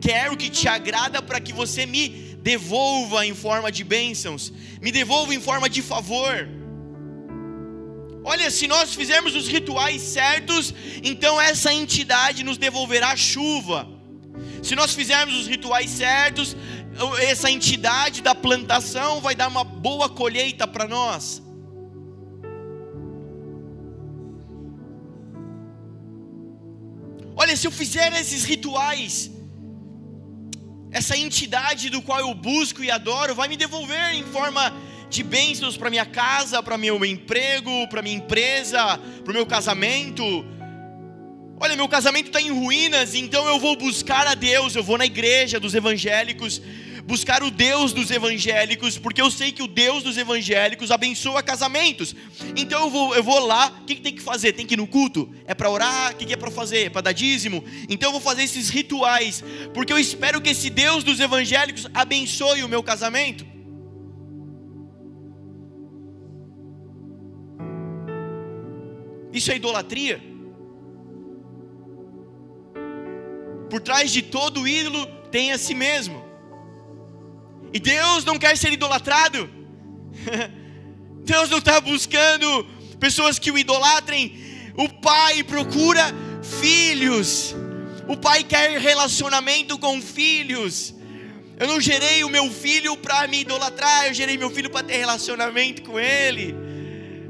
quero 0.00 0.36
que 0.36 0.50
te 0.50 0.66
agrada 0.66 1.22
para 1.22 1.38
que 1.38 1.52
você 1.52 1.86
me 1.86 2.08
devolva 2.42 3.24
em 3.24 3.32
forma 3.32 3.70
de 3.70 3.84
bênçãos, 3.84 4.52
me 4.82 4.90
devolva 4.90 5.32
em 5.32 5.40
forma 5.40 5.70
de 5.70 5.80
favor. 5.80 6.48
Olha, 8.24 8.50
se 8.50 8.66
nós 8.66 8.96
fizermos 8.96 9.36
os 9.36 9.46
rituais 9.46 10.02
certos, 10.02 10.74
então 11.04 11.40
essa 11.40 11.72
entidade 11.72 12.42
nos 12.42 12.58
devolverá 12.58 13.14
chuva. 13.14 13.93
Se 14.64 14.74
nós 14.74 14.94
fizermos 14.94 15.34
os 15.40 15.46
rituais 15.46 15.90
certos, 15.90 16.56
essa 17.20 17.50
entidade 17.50 18.22
da 18.22 18.34
plantação 18.34 19.20
vai 19.20 19.34
dar 19.34 19.48
uma 19.48 19.62
boa 19.62 20.08
colheita 20.08 20.66
para 20.66 20.88
nós. 20.88 21.42
Olha, 27.36 27.54
se 27.54 27.66
eu 27.66 27.70
fizer 27.70 28.10
esses 28.18 28.44
rituais, 28.44 29.30
essa 30.90 31.14
entidade 31.14 31.90
do 31.90 32.00
qual 32.00 32.20
eu 32.20 32.32
busco 32.32 32.82
e 32.82 32.90
adoro 32.90 33.34
vai 33.34 33.48
me 33.48 33.58
devolver 33.58 34.14
em 34.14 34.24
forma 34.24 34.72
de 35.10 35.22
bênçãos 35.22 35.76
para 35.76 35.90
minha 35.90 36.06
casa, 36.06 36.62
para 36.62 36.78
meu 36.78 37.04
emprego, 37.04 37.86
para 37.88 38.00
minha 38.00 38.16
empresa, 38.16 38.98
para 39.22 39.30
o 39.30 39.34
meu 39.34 39.44
casamento. 39.44 40.24
Olha, 41.64 41.76
meu 41.76 41.88
casamento 41.88 42.26
está 42.26 42.42
em 42.42 42.50
ruínas, 42.50 43.14
então 43.14 43.48
eu 43.48 43.58
vou 43.58 43.74
buscar 43.74 44.26
a 44.26 44.34
Deus, 44.34 44.76
eu 44.76 44.84
vou 44.84 44.98
na 44.98 45.06
igreja 45.06 45.58
dos 45.58 45.74
evangélicos, 45.74 46.60
buscar 47.06 47.42
o 47.42 47.50
Deus 47.50 47.94
dos 47.94 48.10
evangélicos, 48.10 48.98
porque 48.98 49.22
eu 49.22 49.30
sei 49.30 49.50
que 49.50 49.62
o 49.62 49.66
Deus 49.66 50.02
dos 50.02 50.18
evangélicos 50.18 50.90
abençoa 50.90 51.42
casamentos. 51.42 52.14
Então 52.54 52.82
eu 52.82 52.90
vou, 52.90 53.14
eu 53.14 53.22
vou 53.22 53.38
lá, 53.38 53.78
o 53.80 53.86
que, 53.86 53.94
que 53.94 54.02
tem 54.02 54.14
que 54.14 54.20
fazer? 54.20 54.52
Tem 54.52 54.66
que 54.66 54.74
ir 54.74 54.76
no 54.76 54.86
culto? 54.86 55.34
É 55.46 55.54
para 55.54 55.70
orar? 55.70 56.12
O 56.12 56.16
que, 56.16 56.26
que 56.26 56.34
é 56.34 56.36
para 56.36 56.50
fazer? 56.50 56.84
É 56.84 56.90
para 56.90 57.00
dar 57.00 57.12
dízimo? 57.12 57.64
Então 57.88 58.10
eu 58.10 58.12
vou 58.12 58.20
fazer 58.20 58.42
esses 58.42 58.68
rituais, 58.68 59.42
porque 59.72 59.90
eu 59.90 59.98
espero 59.98 60.42
que 60.42 60.50
esse 60.50 60.68
Deus 60.68 61.02
dos 61.02 61.18
evangélicos 61.18 61.88
abençoe 61.94 62.62
o 62.62 62.68
meu 62.68 62.82
casamento. 62.82 63.46
Isso 69.32 69.50
é 69.50 69.56
idolatria? 69.56 70.33
Por 73.70 73.80
trás 73.80 74.10
de 74.10 74.22
todo 74.22 74.66
ídolo 74.66 75.06
tem 75.30 75.52
a 75.52 75.58
si 75.58 75.74
mesmo. 75.74 76.24
E 77.72 77.78
Deus 77.80 78.24
não 78.24 78.38
quer 78.38 78.56
ser 78.56 78.72
idolatrado. 78.72 79.50
Deus 81.24 81.50
não 81.50 81.58
está 81.58 81.80
buscando 81.80 82.66
pessoas 83.00 83.38
que 83.38 83.50
o 83.50 83.58
idolatrem. 83.58 84.36
O 84.76 84.88
Pai 84.88 85.42
procura 85.42 86.14
filhos. 86.60 87.54
O 88.06 88.16
Pai 88.16 88.44
quer 88.44 88.78
relacionamento 88.78 89.78
com 89.78 90.00
filhos. 90.00 90.94
Eu 91.58 91.68
não 91.68 91.80
gerei 91.80 92.24
o 92.24 92.28
meu 92.28 92.50
filho 92.50 92.96
para 92.96 93.26
me 93.28 93.40
idolatrar, 93.40 94.08
eu 94.08 94.14
gerei 94.14 94.36
meu 94.36 94.50
filho 94.50 94.68
para 94.70 94.84
ter 94.84 94.96
relacionamento 94.96 95.82
com 95.82 95.98
ele. 95.98 96.54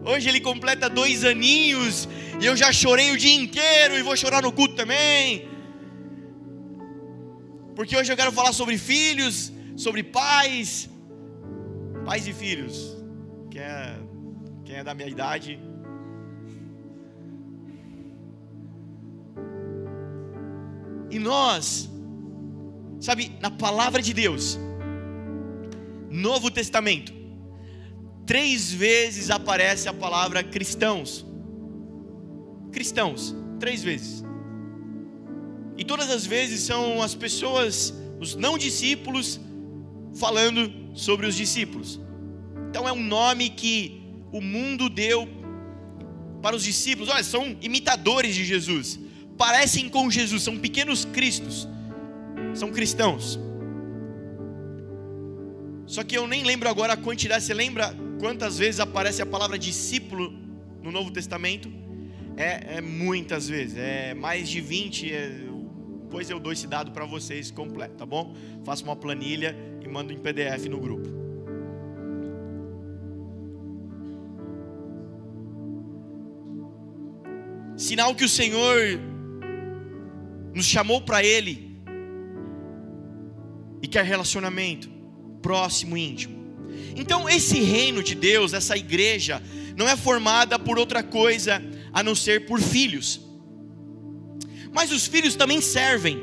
Hoje 0.05 0.29
ele 0.29 0.41
completa 0.41 0.89
dois 0.89 1.25
aninhos 1.25 2.09
e 2.41 2.47
eu 2.47 2.57
já 2.57 2.73
chorei 2.73 3.11
o 3.13 3.17
dia 3.17 3.35
inteiro 3.35 3.99
e 3.99 4.03
vou 4.03 4.17
chorar 4.17 4.43
no 4.43 4.51
culto 4.51 4.75
também. 4.75 5.54
Porque 7.75 7.97
hoje 7.97 8.13
eu 8.13 8.17
quero 8.17 8.33
falar 8.33 8.53
sobre 8.53 8.79
filhos, 8.79 9.53
sobre 9.77 10.03
pais, 10.03 10.89
pais 12.05 12.27
e 12.27 12.33
filhos. 12.33 12.97
Quem 13.51 13.61
é, 13.61 13.99
quem 14.65 14.77
é 14.77 14.85
da 14.85 14.95
minha 14.95 15.09
idade? 15.09 15.59
E 21.11 21.19
nós, 21.19 21.89
sabe, 23.01 23.37
na 23.41 23.51
palavra 23.51 24.03
de 24.03 24.13
Deus, 24.13 24.59
Novo 26.11 26.51
Testamento, 26.51 27.13
três 28.27 28.73
vezes 28.73 29.31
aparece 29.31 29.89
a 29.89 29.93
palavra 29.93 30.43
cristãos. 30.43 31.25
Cristãos, 32.73 33.35
três 33.61 33.83
vezes. 33.83 34.25
E 35.77 35.85
todas 35.85 36.11
as 36.11 36.25
vezes 36.25 36.61
são 36.61 37.03
as 37.03 37.15
pessoas, 37.15 37.93
os 38.21 38.35
não 38.35 38.57
discípulos, 38.57 39.41
falando 40.15 40.73
sobre 40.95 41.27
os 41.27 41.35
discípulos. 41.35 42.01
Então 42.71 42.89
é 42.89 42.93
um 42.93 43.03
nome 43.03 43.51
que 43.51 44.03
o 44.33 44.41
mundo 44.41 44.89
deu 44.89 45.29
para 46.41 46.55
os 46.55 46.63
discípulos. 46.63 47.09
Olha, 47.09 47.25
são 47.25 47.57
imitadores 47.61 48.35
de 48.35 48.45
Jesus, 48.45 48.99
parecem 49.37 49.89
com 49.89 50.11
Jesus, 50.11 50.43
são 50.43 50.57
pequenos 50.59 51.05
cristos, 51.05 51.69
são 52.55 52.71
cristãos. 52.71 53.39
Só 55.87 56.03
que 56.03 56.17
eu 56.17 56.27
nem 56.27 56.45
lembro 56.45 56.69
agora 56.69 56.95
a 56.95 56.97
quantidade. 56.97 57.45
Você 57.45 57.53
lembra 57.53 57.95
quantas 58.19 58.59
vezes 58.59 58.81
aparece 58.81 59.21
a 59.21 59.27
palavra 59.27 59.59
discípulo 59.59 60.33
no 60.83 60.91
Novo 60.91 61.11
Testamento? 61.11 61.71
É, 62.37 62.77
é 62.79 62.81
muitas 62.81 63.49
vezes, 63.49 63.77
é 63.77 64.15
mais 64.15 64.49
de 64.49 64.61
20. 64.61 65.13
É, 65.13 65.54
depois 66.15 66.31
eu 66.31 66.39
dou 66.39 66.53
esse 66.53 66.69
dado 66.69 66.93
para 66.93 67.05
vocês 67.05 67.51
completo, 67.51 67.97
tá 67.97 68.07
bom? 68.07 68.37
Faço 68.65 68.85
uma 68.85 68.95
planilha 68.95 69.57
e 69.85 69.89
mando 69.89 70.13
em 70.13 70.17
PDF 70.17 70.67
no 70.71 70.79
grupo. 70.79 71.09
Sinal 77.77 78.15
que 78.15 78.25
o 78.25 78.29
Senhor 78.29 79.01
nos 80.55 80.67
chamou 80.67 81.01
para 81.01 81.25
Ele 81.25 81.81
e 83.83 83.89
quer 83.89 84.05
relacionamento 84.05 84.89
próximo 85.43 85.97
e 85.97 86.09
íntimo. 86.09 86.55
Então, 86.95 87.29
esse 87.29 87.61
reino 87.61 88.05
de 88.05 88.15
Deus, 88.15 88.53
essa 88.53 88.77
igreja, 88.77 89.43
não 89.77 89.89
é 89.89 89.97
formada 89.97 90.61
por 90.61 90.79
outra 90.79 91.03
coisa 91.03 91.61
a 91.93 92.05
não 92.05 92.15
ser 92.15 92.47
por 92.47 92.61
filhos. 92.61 93.24
Mas 94.75 94.93
os 94.93 95.07
filhos 95.07 95.35
também 95.37 95.61
servem. 95.61 96.19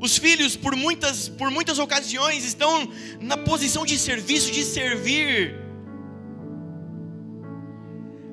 Os 0.00 0.16
filhos, 0.16 0.54
por 0.54 0.76
muitas, 0.76 1.28
por 1.28 1.50
muitas 1.50 1.78
ocasiões, 1.78 2.44
estão 2.44 2.88
na 3.20 3.36
posição 3.36 3.84
de 3.84 3.98
serviço, 3.98 4.52
de 4.52 4.64
servir 4.64 5.68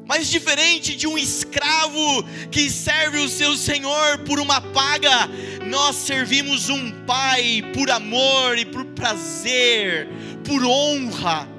mas 0.08 0.30
diferente 0.30 0.96
de 0.96 1.08
um 1.08 1.18
escravo 1.18 2.24
que 2.52 2.70
serve 2.70 3.20
o 3.20 3.30
seu 3.30 3.56
senhor 3.56 4.20
por 4.20 4.40
uma 4.40 4.62
paga, 4.62 5.28
nós 5.68 5.96
servimos 5.96 6.70
um 6.70 6.92
pai 7.06 7.64
por 7.74 7.90
amor 7.90 8.58
e 8.58 8.66
por 8.66 8.86
prazer, 8.86 10.08
por 10.44 10.64
honra. 10.64 11.55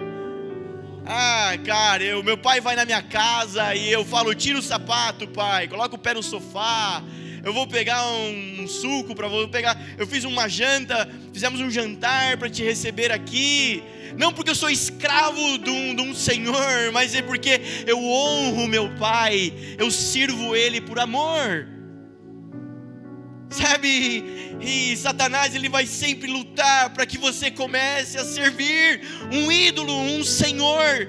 Ah, 1.08 1.56
cara, 1.64 2.02
eu, 2.02 2.20
meu 2.20 2.36
pai 2.36 2.60
vai 2.60 2.74
na 2.74 2.84
minha 2.84 3.00
casa 3.00 3.74
e 3.76 3.90
eu 3.92 4.04
falo: 4.04 4.34
tira 4.34 4.58
o 4.58 4.62
sapato, 4.62 5.28
pai, 5.28 5.68
coloca 5.68 5.94
o 5.94 5.98
pé 5.98 6.14
no 6.14 6.22
sofá. 6.22 7.02
Eu 7.44 7.52
vou 7.52 7.64
pegar 7.64 8.04
um, 8.08 8.66
suco 8.66 9.14
para 9.14 9.28
vou 9.28 9.46
pegar. 9.46 9.80
Eu 9.96 10.04
fiz 10.04 10.24
uma 10.24 10.48
janta, 10.48 11.08
fizemos 11.32 11.60
um 11.60 11.70
jantar 11.70 12.36
para 12.38 12.50
te 12.50 12.64
receber 12.64 13.12
aqui 13.12 13.82
não 14.16 14.32
porque 14.32 14.50
eu 14.50 14.54
sou 14.54 14.70
escravo 14.70 15.58
de 15.58 15.68
um, 15.68 15.94
de 15.94 16.00
um 16.00 16.14
senhor, 16.14 16.90
mas 16.92 17.14
é 17.14 17.20
porque 17.20 17.60
eu 17.86 18.02
honro 18.02 18.66
meu 18.66 18.88
pai, 18.96 19.52
eu 19.76 19.90
sirvo 19.90 20.56
ele 20.56 20.80
por 20.80 20.98
amor. 20.98 21.68
Sabe? 23.50 24.24
E 24.60 24.96
Satanás 24.96 25.54
ele 25.54 25.68
vai 25.68 25.86
sempre 25.86 26.30
lutar 26.30 26.90
para 26.90 27.06
que 27.06 27.18
você 27.18 27.50
comece 27.50 28.18
a 28.18 28.24
servir 28.24 29.00
um 29.32 29.50
ídolo, 29.50 29.92
um 29.92 30.24
senhor, 30.24 31.08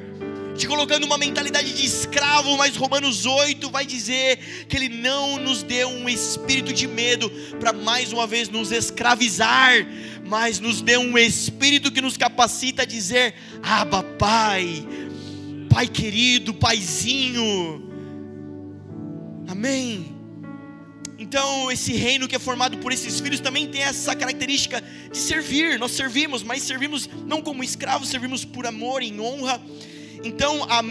te 0.56 0.68
colocando 0.68 1.06
uma 1.06 1.18
mentalidade 1.18 1.74
de 1.74 1.86
escravo, 1.86 2.58
mas 2.58 2.76
Romanos 2.76 3.26
8 3.26 3.70
vai 3.70 3.86
dizer 3.86 4.66
que 4.68 4.76
ele 4.76 4.90
não 4.90 5.38
nos 5.38 5.64
deu 5.64 5.88
um 5.90 6.10
espírito 6.10 6.74
de 6.74 6.88
medo 6.88 7.30
para 7.60 7.72
mais 7.74 8.12
uma 8.12 8.28
vez 8.28 8.50
nos 8.50 8.72
escravizar, 8.72 9.86
mas 10.26 10.60
nos 10.60 10.82
deu 10.82 11.00
um 11.00 11.18
espírito 11.18 11.92
que 11.92 12.02
nos 12.02 12.18
capacita 12.18 12.84
a 12.84 12.86
dizer: 12.86 13.36
Abba, 13.64 14.04
Pai, 14.04 14.86
Pai 15.70 15.88
querido, 15.88 16.54
Paizinho. 16.54 17.84
Amém. 19.48 20.17
Então, 21.28 21.72
esse 21.72 21.94
reino 21.94 22.28
que 22.28 22.36
é 22.36 22.40
formado 22.40 22.78
por 22.78 22.92
esses 22.92 23.20
filhos 23.20 23.40
também 23.40 23.68
tem 23.68 23.82
essa 23.82 24.16
característica 24.16 24.82
de 25.12 25.18
servir. 25.18 25.78
Nós 25.78 25.92
servimos, 25.92 26.42
mas 26.42 26.64
servimos 26.64 27.10
não 27.26 27.42
como 27.42 27.64
escravos, 27.64 28.10
servimos 28.10 28.46
por 28.46 28.66
amor, 28.66 29.04
em 29.04 29.20
honra. 29.20 29.62
Então, 30.24 30.64
a, 30.64 30.82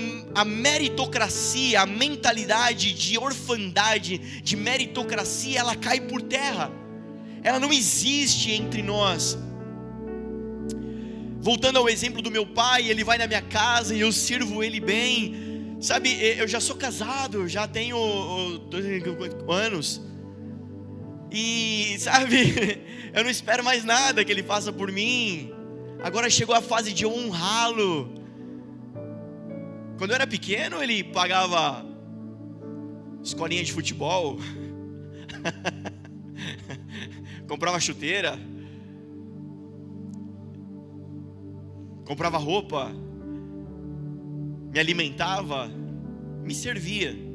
a 0.40 0.44
meritocracia, 0.44 1.81
a 1.81 1.87
mentalidade 1.87 2.92
de 2.92 3.18
orfandade, 3.18 4.18
de 4.42 4.57
meritocracia, 4.57 5.61
ela 5.61 5.75
cai 5.75 6.01
por 6.01 6.22
terra 6.22 6.70
ela 7.46 7.61
não 7.61 7.72
existe 7.72 8.51
entre 8.51 8.83
nós. 8.83 9.38
Voltando 11.40 11.79
ao 11.79 11.88
exemplo 11.88 12.20
do 12.20 12.29
meu 12.29 12.44
pai, 12.44 12.90
ele 12.90 13.05
vai 13.05 13.18
na 13.18 13.29
minha 13.29 13.40
casa 13.40 13.94
e 13.94 14.01
eu 14.01 14.11
sirvo 14.11 14.64
ele 14.64 14.81
bem. 14.81 15.77
Sabe, 15.81 16.11
eu 16.20 16.49
já 16.49 16.59
sou 16.59 16.75
casado, 16.75 17.49
já 17.49 17.68
tenho 17.68 17.96
anos. 19.49 20.01
E, 21.30 21.96
sabe, 21.98 22.82
eu 23.12 23.24
não 23.24 23.30
espero 23.30 23.64
mais 23.64 23.84
nada 23.84 24.24
que 24.24 24.30
ele 24.32 24.42
faça 24.42 24.72
por 24.72 24.90
mim. 24.90 25.52
Agora 26.02 26.30
chegou 26.30 26.54
a 26.54 26.60
fase 26.60 26.92
de 26.92 27.06
honrá-lo. 27.06 28.12
Quando 29.98 30.10
eu 30.10 30.14
era 30.14 30.26
pequeno, 30.26 30.82
ele 30.82 31.02
pagava 31.02 31.84
escolinha 33.22 33.64
de 33.64 33.72
futebol. 33.72 34.38
comprava 37.48 37.80
chuteira, 37.80 38.38
comprava 42.04 42.38
roupa, 42.38 42.92
me 44.72 44.78
alimentava, 44.78 45.68
me 46.42 46.54
servia. 46.54 47.25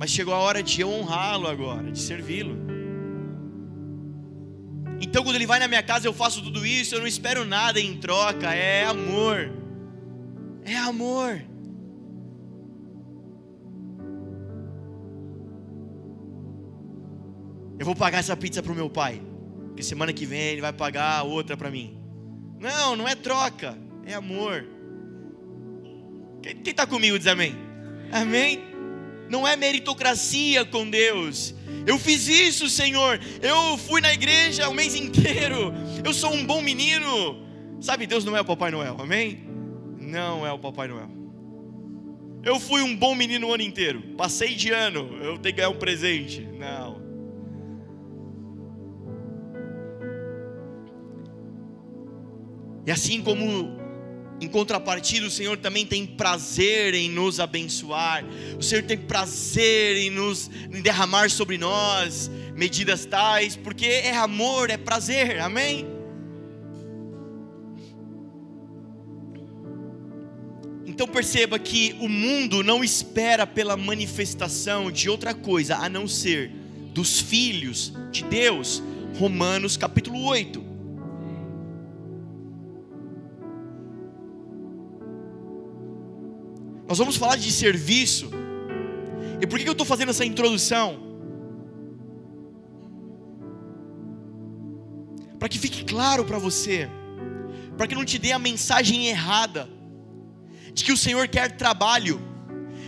Mas 0.00 0.08
chegou 0.08 0.32
a 0.32 0.38
hora 0.38 0.62
de 0.62 0.80
eu 0.80 0.88
honrá-lo 0.88 1.46
agora, 1.46 1.92
de 1.92 2.00
servi-lo. 2.00 2.56
Então, 4.98 5.22
quando 5.22 5.36
ele 5.36 5.46
vai 5.46 5.58
na 5.58 5.68
minha 5.68 5.82
casa, 5.82 6.08
eu 6.08 6.14
faço 6.14 6.42
tudo 6.42 6.64
isso, 6.64 6.94
eu 6.94 7.00
não 7.00 7.06
espero 7.06 7.44
nada 7.44 7.78
em 7.78 7.98
troca, 7.98 8.54
é 8.54 8.86
amor. 8.86 9.52
É 10.64 10.74
amor. 10.74 11.42
Eu 17.78 17.84
vou 17.84 17.94
pagar 17.94 18.20
essa 18.20 18.34
pizza 18.34 18.62
para 18.62 18.72
o 18.72 18.74
meu 18.74 18.88
pai, 18.88 19.20
porque 19.66 19.82
semana 19.82 20.14
que 20.14 20.24
vem 20.24 20.40
ele 20.40 20.62
vai 20.62 20.72
pagar 20.72 21.24
outra 21.24 21.58
para 21.58 21.70
mim. 21.70 22.00
Não, 22.58 22.96
não 22.96 23.06
é 23.06 23.14
troca, 23.14 23.76
é 24.06 24.14
amor. 24.14 24.66
Quem 26.42 26.62
está 26.64 26.86
comigo 26.86 27.18
diz 27.18 27.26
amém. 27.26 27.54
Amém? 28.10 28.69
Não 29.30 29.46
é 29.46 29.54
meritocracia 29.54 30.64
com 30.64 30.90
Deus. 30.90 31.54
Eu 31.86 32.00
fiz 32.00 32.26
isso, 32.26 32.68
Senhor. 32.68 33.20
Eu 33.40 33.78
fui 33.78 34.00
na 34.00 34.12
igreja 34.12 34.68
o 34.68 34.74
mês 34.74 34.96
inteiro. 34.96 35.72
Eu 36.04 36.12
sou 36.12 36.34
um 36.34 36.44
bom 36.44 36.60
menino. 36.60 37.40
Sabe, 37.80 38.08
Deus 38.08 38.24
não 38.24 38.36
é 38.36 38.40
o 38.40 38.44
Papai 38.44 38.72
Noel, 38.72 38.96
amém? 38.98 39.44
Não 40.00 40.44
é 40.44 40.52
o 40.52 40.58
Papai 40.58 40.88
Noel. 40.88 41.08
Eu 42.42 42.58
fui 42.58 42.82
um 42.82 42.96
bom 42.96 43.14
menino 43.14 43.46
o 43.46 43.54
ano 43.54 43.62
inteiro. 43.62 44.02
Passei 44.16 44.56
de 44.56 44.72
ano, 44.72 45.16
eu 45.22 45.38
tenho 45.38 45.54
que 45.54 45.60
ganhar 45.60 45.68
um 45.68 45.78
presente. 45.78 46.40
Não. 46.58 47.00
E 52.84 52.90
assim 52.90 53.22
como 53.22 53.79
em 54.40 54.48
contrapartida, 54.48 55.26
o 55.26 55.30
Senhor 55.30 55.58
também 55.58 55.84
tem 55.84 56.06
prazer 56.06 56.94
em 56.94 57.10
nos 57.10 57.38
abençoar. 57.38 58.24
O 58.58 58.62
Senhor 58.62 58.82
tem 58.82 58.96
prazer 58.96 59.98
em 59.98 60.08
nos 60.08 60.50
em 60.72 60.80
derramar 60.80 61.30
sobre 61.30 61.58
nós 61.58 62.30
medidas 62.54 63.04
tais, 63.04 63.54
porque 63.54 63.84
é 63.84 64.16
amor, 64.16 64.70
é 64.70 64.78
prazer. 64.78 65.40
Amém? 65.40 65.86
Então 70.86 71.06
perceba 71.06 71.58
que 71.58 71.94
o 72.00 72.08
mundo 72.08 72.62
não 72.62 72.82
espera 72.82 73.46
pela 73.46 73.76
manifestação 73.76 74.90
de 74.90 75.08
outra 75.08 75.34
coisa 75.34 75.76
a 75.76 75.88
não 75.88 76.08
ser 76.08 76.50
dos 76.92 77.20
filhos 77.20 77.92
de 78.10 78.24
Deus. 78.24 78.82
Romanos 79.18 79.76
capítulo 79.76 80.22
8. 80.24 80.69
Nós 86.90 86.98
vamos 86.98 87.14
falar 87.14 87.36
de 87.36 87.52
serviço. 87.52 88.28
E 89.40 89.46
por 89.46 89.60
que 89.60 89.68
eu 89.68 89.70
estou 89.70 89.86
fazendo 89.86 90.08
essa 90.08 90.24
introdução? 90.24 90.98
Para 95.38 95.48
que 95.48 95.56
fique 95.56 95.84
claro 95.84 96.24
para 96.24 96.36
você, 96.36 96.88
para 97.76 97.86
que 97.86 97.94
não 97.94 98.04
te 98.04 98.18
dê 98.18 98.32
a 98.32 98.40
mensagem 98.40 99.06
errada, 99.06 99.70
de 100.74 100.82
que 100.82 100.90
o 100.90 100.96
Senhor 100.96 101.28
quer 101.28 101.56
trabalho, 101.56 102.20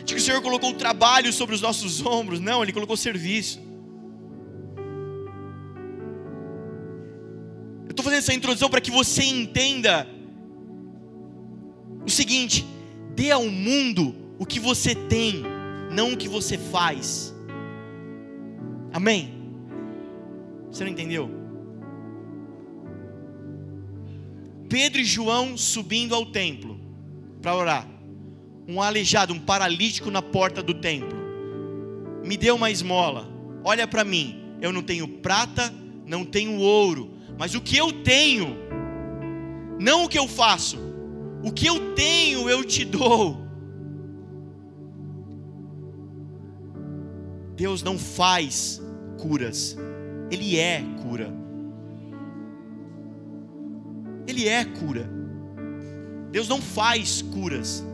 de 0.04 0.14
que 0.14 0.20
o 0.20 0.24
Senhor 0.24 0.42
colocou 0.42 0.74
trabalho 0.74 1.32
sobre 1.32 1.54
os 1.54 1.60
nossos 1.60 2.04
ombros. 2.04 2.40
Não, 2.40 2.60
Ele 2.60 2.72
colocou 2.72 2.96
serviço. 2.96 3.60
Eu 7.84 7.90
estou 7.92 8.02
fazendo 8.02 8.18
essa 8.18 8.34
introdução 8.34 8.68
para 8.68 8.80
que 8.80 8.90
você 8.90 9.22
entenda 9.22 10.08
o 12.04 12.10
seguinte: 12.10 12.71
Dê 13.14 13.30
ao 13.30 13.46
mundo 13.46 14.14
o 14.38 14.46
que 14.46 14.58
você 14.58 14.94
tem, 14.94 15.42
não 15.90 16.12
o 16.12 16.16
que 16.16 16.28
você 16.28 16.56
faz. 16.56 17.34
Amém? 18.92 19.34
Você 20.70 20.84
não 20.84 20.90
entendeu? 20.90 21.30
Pedro 24.68 25.00
e 25.00 25.04
João 25.04 25.56
subindo 25.56 26.14
ao 26.14 26.26
templo 26.26 26.80
para 27.40 27.54
orar. 27.54 27.88
Um 28.66 28.80
aleijado, 28.80 29.34
um 29.34 29.38
paralítico 29.38 30.10
na 30.10 30.22
porta 30.22 30.62
do 30.62 30.74
templo. 30.74 31.18
Me 32.24 32.36
dê 32.36 32.50
uma 32.50 32.70
esmola. 32.70 33.28
Olha 33.64 33.86
para 33.86 34.04
mim. 34.04 34.40
Eu 34.62 34.72
não 34.72 34.82
tenho 34.82 35.08
prata, 35.08 35.74
não 36.06 36.24
tenho 36.24 36.58
ouro, 36.58 37.10
mas 37.38 37.54
o 37.54 37.60
que 37.60 37.76
eu 37.76 37.92
tenho, 38.04 38.56
não 39.80 40.04
o 40.04 40.08
que 40.08 40.18
eu 40.18 40.28
faço, 40.28 40.78
o 41.42 41.50
que 41.50 41.66
eu 41.66 41.94
tenho 41.94 42.48
eu 42.48 42.64
te 42.64 42.84
dou. 42.84 43.42
Deus 47.56 47.82
não 47.82 47.98
faz 47.98 48.80
curas, 49.18 49.76
Ele 50.30 50.58
é 50.58 50.82
cura. 51.02 51.32
Ele 54.26 54.48
é 54.48 54.64
cura. 54.64 55.10
Deus 56.30 56.48
não 56.48 56.62
faz 56.62 57.22
curas. 57.22 57.84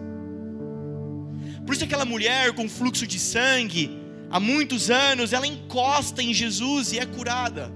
Por 1.67 1.75
isso 1.75 1.85
aquela 1.85 2.05
mulher 2.05 2.53
com 2.55 2.69
fluxo 2.69 3.07
de 3.07 3.19
sangue, 3.19 3.99
há 4.31 4.39
muitos 4.39 4.91
anos, 4.91 5.33
ela 5.33 5.47
encosta 5.47 6.23
em 6.23 6.33
Jesus 6.33 6.93
e 6.93 6.99
é 6.99 7.05
curada. 7.05 7.71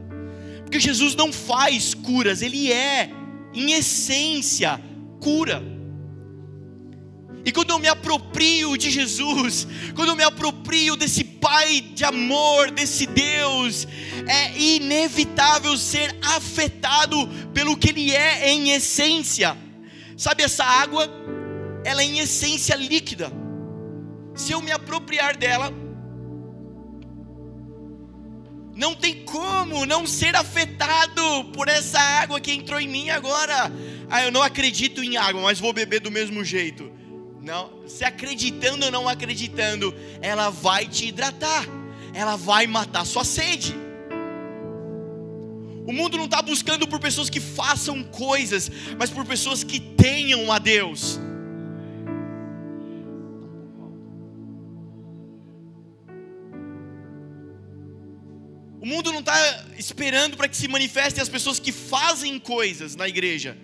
Porque 0.63 0.81
Jesus 0.81 1.15
não 1.15 1.33
faz 1.33 1.93
curas, 1.93 2.41
ele 2.41 2.73
é, 2.73 3.11
em 3.53 3.73
essência, 3.73 4.81
cura. 5.23 5.63
E 7.45 7.51
quando 7.51 7.71
eu 7.71 7.79
me 7.79 7.89
aproprio 7.89 8.77
de 8.77 8.91
Jesus, 8.91 9.67
quando 9.95 10.11
eu 10.11 10.17
me 10.17 10.23
aproprio 10.23 10.97
desse 10.97 11.25
Pai 11.25 11.81
de 11.81 12.05
amor, 12.05 12.71
desse 12.71 13.05
Deus, 13.05 13.87
é 14.29 14.57
inevitável 14.57 15.77
ser 15.77 16.17
afetado 16.23 17.17
pelo 17.53 17.77
que 17.77 17.89
Ele 17.89 18.15
é 18.15 18.49
em 18.51 18.71
essência. 18.71 19.57
Sabe 20.17 20.45
essa 20.45 20.65
água? 20.65 21.09
Ela 21.85 22.03
é 22.03 22.05
em 22.05 22.19
essência 22.21 22.77
líquida. 22.77 23.33
Se 24.37 24.53
eu 24.53 24.63
me 24.63 24.71
apropriar 24.71 25.37
dela, 25.37 25.73
não 28.75 28.95
tem 28.95 29.25
como 29.25 29.85
não 29.85 30.07
ser 30.07 30.37
afetado 30.37 31.45
por 31.53 31.69
essa 31.69 31.99
água 31.99 32.41
que 32.41 32.53
entrou 32.53 32.81
em 32.81 32.89
mim 32.89 33.11
agora. 33.11 33.71
Ah, 34.15 34.23
eu 34.23 34.31
não 34.31 34.43
acredito 34.43 35.03
em 35.03 35.17
água, 35.17 35.41
mas 35.41 35.59
vou 35.59 35.73
beber 35.73 35.99
do 35.99 36.11
mesmo 36.11 36.45
jeito. 36.45 36.93
Não, 37.41 37.89
se 37.89 38.05
acreditando 38.05 38.85
ou 38.85 38.91
não 38.91 39.09
acreditando, 39.09 39.95
ela 40.21 40.51
vai 40.51 40.87
te 40.87 41.07
hidratar. 41.07 41.65
Ela 42.13 42.37
vai 42.37 42.67
matar 42.67 43.07
sua 43.07 43.25
sede. 43.25 43.75
O 45.87 45.95
mundo 45.95 46.19
não 46.19 46.27
está 46.27 46.43
buscando 46.43 46.87
por 46.87 47.01
pessoas 47.01 47.31
que 47.31 47.41
façam 47.41 48.05
coisas, 48.05 48.71
mas 48.99 49.09
por 49.09 49.25
pessoas 49.25 49.65
que 49.65 49.81
tenham 49.81 50.53
a 50.53 50.59
Deus. 50.59 51.19
O 58.79 58.87
mundo 58.87 59.11
não 59.11 59.21
está 59.21 59.65
esperando 59.79 60.37
para 60.37 60.49
que 60.49 60.57
se 60.59 60.69
manifestem 60.69 61.23
as 61.23 61.31
pessoas 61.31 61.59
que 61.59 61.73
fazem 61.73 62.39
coisas 62.39 62.95
na 62.95 63.09
igreja, 63.09 63.57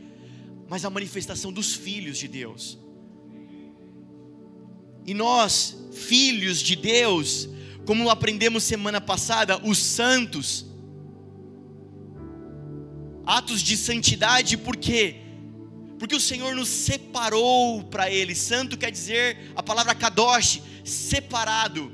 mas 0.69 0.85
a 0.85 0.91
manifestação 0.91 1.53
dos 1.53 1.75
filhos 1.75 2.19
de 2.19 2.29
Deus. 2.29 2.79
E 5.07 5.15
nós, 5.15 5.75
filhos 5.93 6.61
de 6.61 6.77
Deus, 6.77 7.49
como 7.87 8.11
aprendemos 8.11 8.65
semana 8.65 9.01
passada, 9.01 9.59
os 9.65 9.79
santos, 9.79 10.67
atos 13.25 13.63
de 13.63 13.77
santidade, 13.77 14.59
por 14.59 14.77
quê? 14.77 15.17
Porque 15.99 16.15
o 16.15 16.21
Senhor 16.21 16.55
nos 16.55 16.69
separou 16.69 17.83
para 17.85 18.11
Ele. 18.11 18.35
Santo 18.35 18.77
quer 18.77 18.91
dizer 18.91 19.53
a 19.57 19.63
palavra 19.63 19.95
kadosh, 19.95 20.61
separado. 20.85 21.91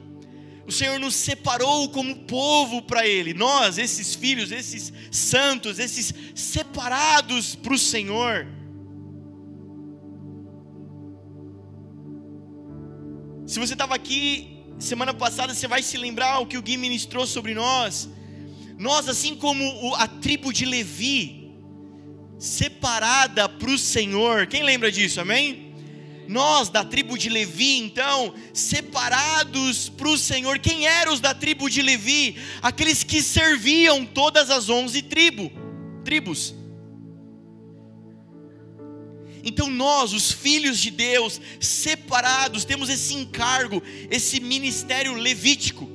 O 0.66 0.72
Senhor 0.72 0.98
nos 0.98 1.14
separou 1.14 1.88
como 1.90 2.24
povo 2.24 2.82
para 2.82 3.06
Ele. 3.06 3.32
Nós, 3.32 3.78
esses 3.78 4.14
filhos, 4.14 4.50
esses 4.50 4.92
santos, 5.10 5.78
esses 5.78 6.12
separados 6.34 7.54
para 7.54 7.74
o 7.74 7.78
Senhor. 7.78 8.46
Se 13.46 13.61
você 13.61 13.74
estava 13.74 13.94
aqui 13.94 14.64
semana 14.78 15.12
passada, 15.12 15.54
você 15.54 15.68
vai 15.68 15.83
se 15.83 15.98
lembrar 15.98 16.38
o 16.38 16.46
que 16.46 16.57
o 16.57 16.62
Gui 16.62 16.78
ministrou 16.78 17.26
sobre 17.26 17.52
nós. 17.52 18.09
Nós, 18.78 19.07
assim 19.07 19.37
como 19.37 19.94
a 19.96 20.09
tribo 20.09 20.50
de 20.50 20.64
Levi, 20.64 21.52
separada 22.38 23.46
para 23.46 23.70
o 23.70 23.78
Senhor. 23.78 24.46
Quem 24.46 24.62
lembra 24.62 24.90
disso? 24.90 25.20
Amém? 25.20 25.74
Nós 26.26 26.70
da 26.70 26.83
tribo 26.83 27.18
de 27.18 27.28
Levi, 27.28 27.76
então, 27.76 28.33
separados 28.54 29.90
para 29.90 30.09
o 30.09 30.16
Senhor. 30.16 30.59
Quem 30.59 30.87
eram 30.87 31.12
os 31.12 31.20
da 31.20 31.35
tribo 31.35 31.68
de 31.68 31.83
Levi? 31.83 32.37
Aqueles 32.62 33.04
que 33.04 33.22
serviam 33.22 34.07
todas 34.07 34.50
as 34.50 34.70
onze 34.70 35.02
tribo, 35.02 35.52
tribos. 36.02 36.54
Então 39.44 39.68
nós, 39.68 40.12
os 40.12 40.33
filhos 40.33 40.78
de 40.78 40.90
Deus, 40.90 41.40
separados, 41.61 42.64
temos 42.64 42.88
esse 42.88 43.14
encargo, 43.14 43.83
esse 44.11 44.40
ministério 44.40 45.14
levítico 45.14 45.88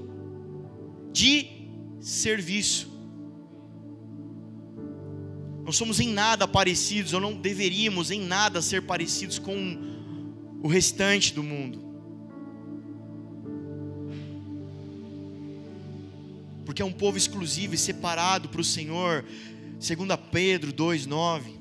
de 1.12 1.48
serviço. 2.00 2.88
Não 5.64 5.72
somos 5.72 6.00
em 6.00 6.10
nada 6.10 6.48
parecidos, 6.48 7.14
ou 7.14 7.20
não 7.20 7.34
deveríamos 7.34 8.12
em 8.12 8.22
nada 8.22 8.62
ser 8.62 8.84
parecidos 8.84 9.40
com 9.40 9.78
o 10.62 10.68
restante 10.68 11.34
do 11.34 11.44
mundo. 11.44 11.90
porque 16.70 16.84
é 16.84 16.86
um 16.86 16.94
povo 16.94 17.18
exclusivo 17.18 17.74
e 17.74 17.78
separado 17.80 18.48
para 18.48 18.62
o 18.62 18.64
Senhor. 18.64 19.26
2 19.80 20.20
Pedro 20.32 20.72
2,9. 20.72 21.59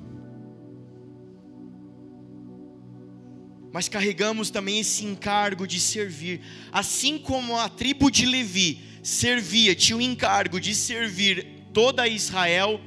Mas 3.71 3.87
carregamos 3.87 4.49
também 4.49 4.79
esse 4.79 5.05
encargo 5.05 5.67
de 5.67 5.79
servir, 5.79 6.41
assim 6.71 7.17
como 7.19 7.57
a 7.57 7.69
tribo 7.69 8.09
de 8.09 8.25
Levi 8.25 8.81
servia, 9.03 9.75
tinha 9.75 9.97
o 9.97 10.01
encargo 10.01 10.59
de 10.59 10.73
servir 10.73 11.45
toda 11.71 12.07
Israel, 12.07 12.81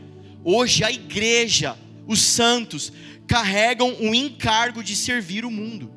hoje 0.45 0.83
a 0.83 0.91
igreja, 0.91 1.79
os 2.07 2.21
santos, 2.21 2.93
carregam 3.27 3.95
o 4.01 4.15
encargo 4.15 4.83
de 4.83 4.97
servir 4.97 5.45
o 5.45 5.51
mundo. 5.51 5.91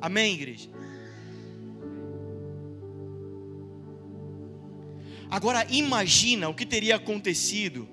Amém, 0.00 0.34
igreja? 0.34 0.68
Agora 5.30 5.66
imagina 5.70 6.48
o 6.48 6.54
que 6.54 6.66
teria 6.66 6.96
acontecido 6.96 7.88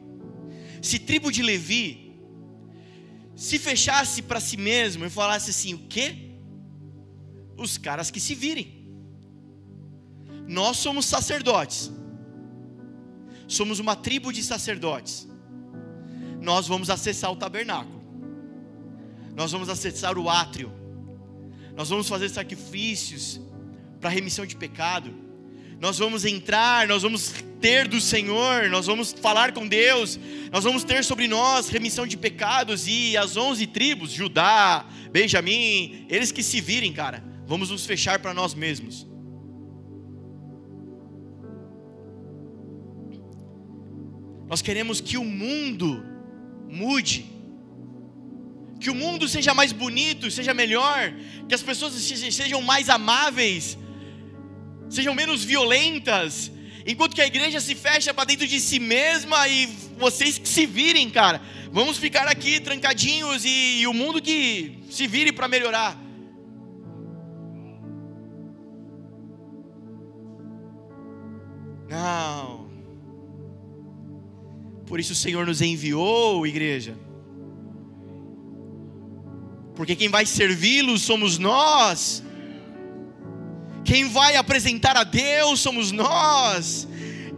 se 0.81 0.99
tribo 0.99 1.31
de 1.31 1.41
Levi 1.41 2.09
se 3.39 3.57
fechasse 3.57 4.21
para 4.21 4.41
si 4.41 4.57
mesmo 4.57 5.05
e 5.05 5.09
falasse 5.09 5.51
assim: 5.51 5.73
o 5.73 5.79
quê? 5.87 6.33
Os 7.55 7.77
caras 7.77 8.11
que 8.11 8.19
se 8.19 8.35
virem. 8.35 8.67
Nós 10.45 10.75
somos 10.77 11.05
sacerdotes. 11.05 11.89
Somos 13.47 13.79
uma 13.79 13.95
tribo 13.95 14.33
de 14.33 14.43
sacerdotes. 14.43 15.25
Nós 16.41 16.67
vamos 16.67 16.89
acessar 16.89 17.31
o 17.31 17.35
tabernáculo. 17.37 18.03
Nós 19.33 19.53
vamos 19.53 19.69
acessar 19.69 20.17
o 20.17 20.29
átrio. 20.29 20.69
Nós 21.77 21.89
vamos 21.89 22.09
fazer 22.09 22.27
sacrifícios 22.27 23.39
para 24.01 24.09
remissão 24.09 24.45
de 24.45 24.57
pecado. 24.57 25.13
Nós 25.79 25.97
vamos 25.97 26.25
entrar, 26.25 26.85
nós 26.89 27.03
vamos 27.03 27.33
ter 27.59 27.87
do 27.87 27.99
Senhor, 27.99 28.69
nós 28.69 28.85
vamos 28.85 29.11
falar 29.11 29.51
com 29.51 29.67
Deus, 29.67 30.19
nós 30.51 30.63
vamos 30.63 30.83
ter 30.83 31.03
sobre 31.03 31.27
nós 31.27 31.69
remissão 31.69 32.07
de 32.07 32.17
pecados 32.17 32.87
e 32.87 33.17
as 33.17 33.35
onze 33.35 33.67
tribos, 33.67 34.11
Judá, 34.11 34.85
Benjamim, 35.11 36.05
eles 36.09 36.31
que 36.31 36.41
se 36.41 36.61
virem, 36.61 36.93
cara, 36.93 37.23
vamos 37.45 37.69
nos 37.69 37.85
fechar 37.85 38.19
para 38.19 38.33
nós 38.33 38.53
mesmos. 38.53 39.07
Nós 44.47 44.61
queremos 44.61 44.99
que 44.99 45.17
o 45.17 45.23
mundo 45.23 46.03
mude, 46.67 47.25
que 48.79 48.89
o 48.89 48.95
mundo 48.95 49.27
seja 49.27 49.53
mais 49.53 49.71
bonito, 49.71 50.31
seja 50.31 50.53
melhor, 50.53 51.13
que 51.47 51.53
as 51.53 51.61
pessoas 51.61 51.93
sejam 51.93 52.61
mais 52.61 52.89
amáveis, 52.89 53.77
sejam 54.89 55.13
menos 55.13 55.43
violentas, 55.43 56.51
enquanto 56.91 57.13
que 57.13 57.21
a 57.21 57.27
igreja 57.27 57.59
se 57.61 57.75
fecha 57.75 58.13
para 58.13 58.25
dentro 58.25 58.47
de 58.47 58.59
si 58.59 58.79
mesma 58.79 59.47
e 59.47 59.67
vocês 59.97 60.39
que 60.39 60.49
se 60.49 60.65
virem, 60.65 61.07
cara. 61.09 61.39
Vamos 61.71 61.97
ficar 61.97 62.27
aqui 62.27 62.59
trancadinhos 62.59 63.45
e, 63.45 63.81
e 63.81 63.87
o 63.87 63.93
mundo 63.93 64.19
que 64.19 64.79
se 64.89 65.05
vire 65.05 65.31
para 65.31 65.47
melhorar. 65.47 65.95
Não. 71.87 72.69
Por 74.87 74.99
isso 74.99 75.13
o 75.13 75.15
Senhor 75.15 75.45
nos 75.45 75.61
enviou, 75.61 76.47
igreja. 76.47 76.97
Porque 79.75 79.95
quem 79.95 80.09
vai 80.09 80.25
servi-lo 80.25 80.97
somos 80.97 81.37
nós. 81.37 82.23
Quem 83.89 84.07
vai 84.07 84.35
apresentar 84.35 84.95
a 84.95 85.03
Deus 85.03 85.61
somos 85.61 85.91
nós. 85.91 86.87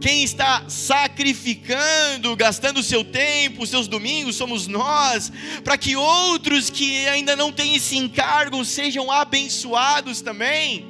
Quem 0.01 0.21
está 0.21 0.65
sacrificando, 0.67 2.35
gastando 2.35 2.83
seu 2.83 3.05
tempo, 3.05 3.65
seus 3.65 3.87
domingos, 3.87 4.35
somos 4.35 4.67
nós, 4.67 5.31
para 5.63 5.77
que 5.77 5.95
outros 5.95 6.69
que 6.69 7.07
ainda 7.07 7.37
não 7.37 7.53
têm 7.53 7.77
esse 7.77 7.95
encargo 7.95 8.65
sejam 8.65 9.09
abençoados 9.09 10.19
também. 10.19 10.85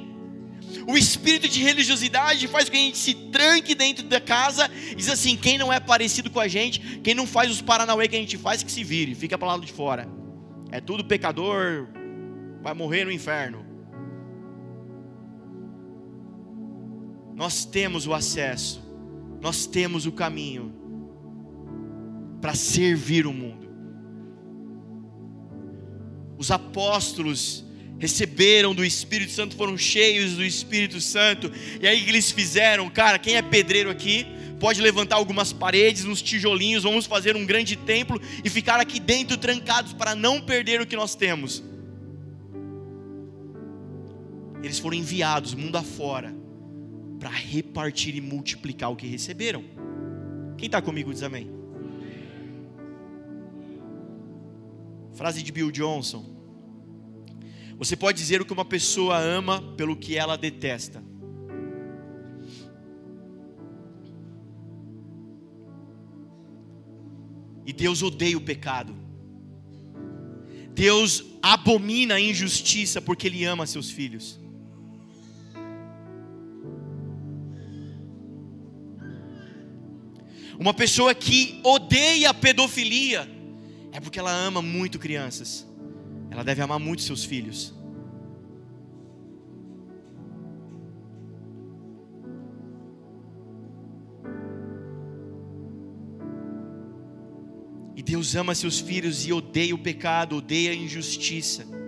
O 0.84 0.98
espírito 0.98 1.48
de 1.48 1.62
religiosidade 1.62 2.48
faz 2.48 2.64
com 2.64 2.72
que 2.72 2.78
a 2.78 2.80
gente 2.80 2.98
se 2.98 3.14
tranque 3.14 3.76
dentro 3.76 4.04
da 4.08 4.20
casa 4.20 4.68
e 4.90 4.96
diz 4.96 5.08
assim: 5.08 5.36
quem 5.36 5.58
não 5.58 5.72
é 5.72 5.78
parecido 5.78 6.28
com 6.28 6.40
a 6.40 6.48
gente, 6.48 6.80
quem 7.04 7.14
não 7.14 7.24
faz 7.24 7.48
os 7.48 7.62
paranauê 7.62 8.08
que 8.08 8.16
a 8.16 8.18
gente 8.18 8.36
faz, 8.36 8.64
que 8.64 8.72
se 8.72 8.82
vire, 8.82 9.14
fica 9.14 9.38
para 9.38 9.46
lado 9.46 9.64
de 9.64 9.72
fora. 9.72 10.08
É 10.72 10.80
tudo 10.80 11.04
pecador, 11.04 11.86
vai 12.60 12.74
morrer 12.74 13.04
no 13.04 13.12
inferno. 13.12 13.71
Nós 17.42 17.64
temos 17.64 18.06
o 18.06 18.14
acesso, 18.14 18.80
nós 19.40 19.66
temos 19.66 20.06
o 20.06 20.12
caminho 20.12 20.72
para 22.40 22.54
servir 22.54 23.26
o 23.26 23.32
mundo. 23.32 23.68
Os 26.38 26.52
apóstolos 26.52 27.64
receberam 27.98 28.72
do 28.72 28.84
Espírito 28.84 29.32
Santo, 29.32 29.56
foram 29.56 29.76
cheios 29.76 30.34
do 30.34 30.44
Espírito 30.44 31.00
Santo. 31.00 31.50
E 31.80 31.88
aí 31.88 32.04
que 32.04 32.10
eles 32.10 32.30
fizeram? 32.30 32.88
Cara, 32.88 33.18
quem 33.18 33.34
é 33.34 33.42
pedreiro 33.42 33.90
aqui? 33.90 34.24
Pode 34.60 34.80
levantar 34.80 35.16
algumas 35.16 35.52
paredes, 35.52 36.04
uns 36.04 36.22
tijolinhos, 36.22 36.84
vamos 36.84 37.06
fazer 37.06 37.34
um 37.34 37.44
grande 37.44 37.74
templo 37.74 38.22
e 38.44 38.48
ficar 38.48 38.78
aqui 38.78 39.00
dentro 39.00 39.36
trancados 39.36 39.92
para 39.92 40.14
não 40.14 40.40
perder 40.40 40.80
o 40.80 40.86
que 40.86 40.94
nós 40.94 41.16
temos. 41.16 41.60
Eles 44.62 44.78
foram 44.78 44.96
enviados 44.96 45.54
mundo 45.54 45.76
afora 45.76 46.40
para 47.22 47.30
repartir 47.30 48.16
e 48.16 48.20
multiplicar 48.20 48.90
o 48.90 48.96
que 48.96 49.06
receberam. 49.06 49.62
Quem 50.58 50.66
está 50.66 50.82
comigo 50.82 51.12
diz 51.12 51.22
amém. 51.22 51.48
Frase 55.14 55.40
de 55.40 55.52
Bill 55.52 55.70
Johnson. 55.70 56.24
Você 57.78 57.94
pode 57.94 58.18
dizer 58.18 58.40
o 58.40 58.44
que 58.44 58.52
uma 58.52 58.64
pessoa 58.64 59.20
ama 59.20 59.62
pelo 59.76 59.94
que 59.94 60.16
ela 60.16 60.36
detesta. 60.36 61.00
E 67.64 67.72
Deus 67.72 68.02
odeia 68.02 68.36
o 68.36 68.40
pecado. 68.40 68.96
Deus 70.74 71.24
abomina 71.40 72.14
a 72.14 72.20
injustiça 72.20 73.00
porque 73.00 73.28
Ele 73.28 73.44
ama 73.44 73.64
seus 73.64 73.92
filhos. 73.92 74.41
Uma 80.58 80.74
pessoa 80.74 81.14
que 81.14 81.60
odeia 81.64 82.30
a 82.30 82.34
pedofilia 82.34 83.28
é 83.92 84.00
porque 84.00 84.18
ela 84.18 84.32
ama 84.32 84.62
muito 84.62 84.98
crianças. 84.98 85.66
Ela 86.30 86.42
deve 86.42 86.62
amar 86.62 86.78
muito 86.78 87.02
seus 87.02 87.24
filhos. 87.24 87.74
E 97.94 98.02
Deus 98.02 98.34
ama 98.34 98.54
seus 98.54 98.80
filhos 98.80 99.26
e 99.26 99.32
odeia 99.32 99.74
o 99.74 99.78
pecado, 99.78 100.36
odeia 100.36 100.72
a 100.72 100.74
injustiça. 100.74 101.81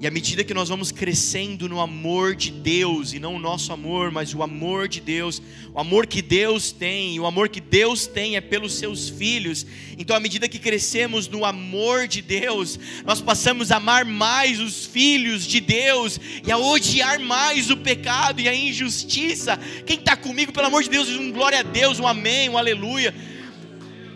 E 0.00 0.06
à 0.06 0.12
medida 0.12 0.44
que 0.44 0.54
nós 0.54 0.68
vamos 0.68 0.92
crescendo 0.92 1.68
no 1.68 1.80
amor 1.80 2.36
de 2.36 2.52
Deus, 2.52 3.12
e 3.12 3.18
não 3.18 3.34
o 3.34 3.38
nosso 3.38 3.72
amor, 3.72 4.12
mas 4.12 4.32
o 4.32 4.44
amor 4.44 4.86
de 4.86 5.00
Deus, 5.00 5.42
o 5.74 5.80
amor 5.80 6.06
que 6.06 6.22
Deus 6.22 6.70
tem, 6.70 7.16
e 7.16 7.20
o 7.20 7.26
amor 7.26 7.48
que 7.48 7.60
Deus 7.60 8.06
tem 8.06 8.36
é 8.36 8.40
pelos 8.40 8.74
seus 8.74 9.08
filhos. 9.08 9.66
Então, 9.98 10.14
à 10.14 10.20
medida 10.20 10.48
que 10.48 10.60
crescemos 10.60 11.26
no 11.26 11.44
amor 11.44 12.06
de 12.06 12.22
Deus, 12.22 12.78
nós 13.04 13.20
passamos 13.20 13.72
a 13.72 13.78
amar 13.78 14.04
mais 14.04 14.60
os 14.60 14.86
filhos 14.86 15.44
de 15.44 15.58
Deus 15.58 16.20
e 16.46 16.52
a 16.52 16.56
odiar 16.56 17.18
mais 17.18 17.68
o 17.68 17.76
pecado 17.76 18.40
e 18.40 18.48
a 18.48 18.54
injustiça. 18.54 19.58
Quem 19.84 19.98
está 19.98 20.16
comigo, 20.16 20.52
pelo 20.52 20.68
amor 20.68 20.84
de 20.84 20.90
Deus, 20.90 21.08
um 21.08 21.32
glória 21.32 21.58
a 21.58 21.64
Deus, 21.64 21.98
um 21.98 22.06
amém, 22.06 22.48
um 22.48 22.56
aleluia. 22.56 23.12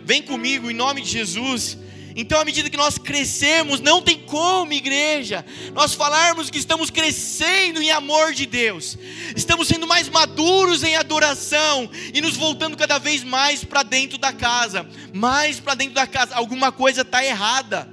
Vem 0.05 0.21
comigo 0.21 0.71
em 0.71 0.73
nome 0.73 1.01
de 1.01 1.09
Jesus. 1.09 1.77
Então, 2.15 2.39
à 2.39 2.45
medida 2.45 2.69
que 2.69 2.77
nós 2.77 2.97
crescemos, 2.97 3.79
não 3.79 4.01
tem 4.01 4.19
como, 4.19 4.73
igreja, 4.73 5.45
nós 5.73 5.93
falarmos 5.93 6.49
que 6.49 6.57
estamos 6.57 6.89
crescendo 6.89 7.81
em 7.81 7.91
amor 7.91 8.33
de 8.33 8.45
Deus, 8.45 8.97
estamos 9.35 9.67
sendo 9.67 9.87
mais 9.87 10.09
maduros 10.09 10.83
em 10.83 10.95
adoração 10.95 11.89
e 12.13 12.21
nos 12.21 12.35
voltando 12.35 12.77
cada 12.77 12.99
vez 12.99 13.23
mais 13.23 13.63
para 13.63 13.83
dentro 13.83 14.17
da 14.17 14.31
casa, 14.31 14.87
mais 15.13 15.59
para 15.59 15.73
dentro 15.73 15.95
da 15.95 16.05
casa. 16.05 16.35
Alguma 16.35 16.71
coisa 16.71 17.01
está 17.01 17.23
errada. 17.25 17.91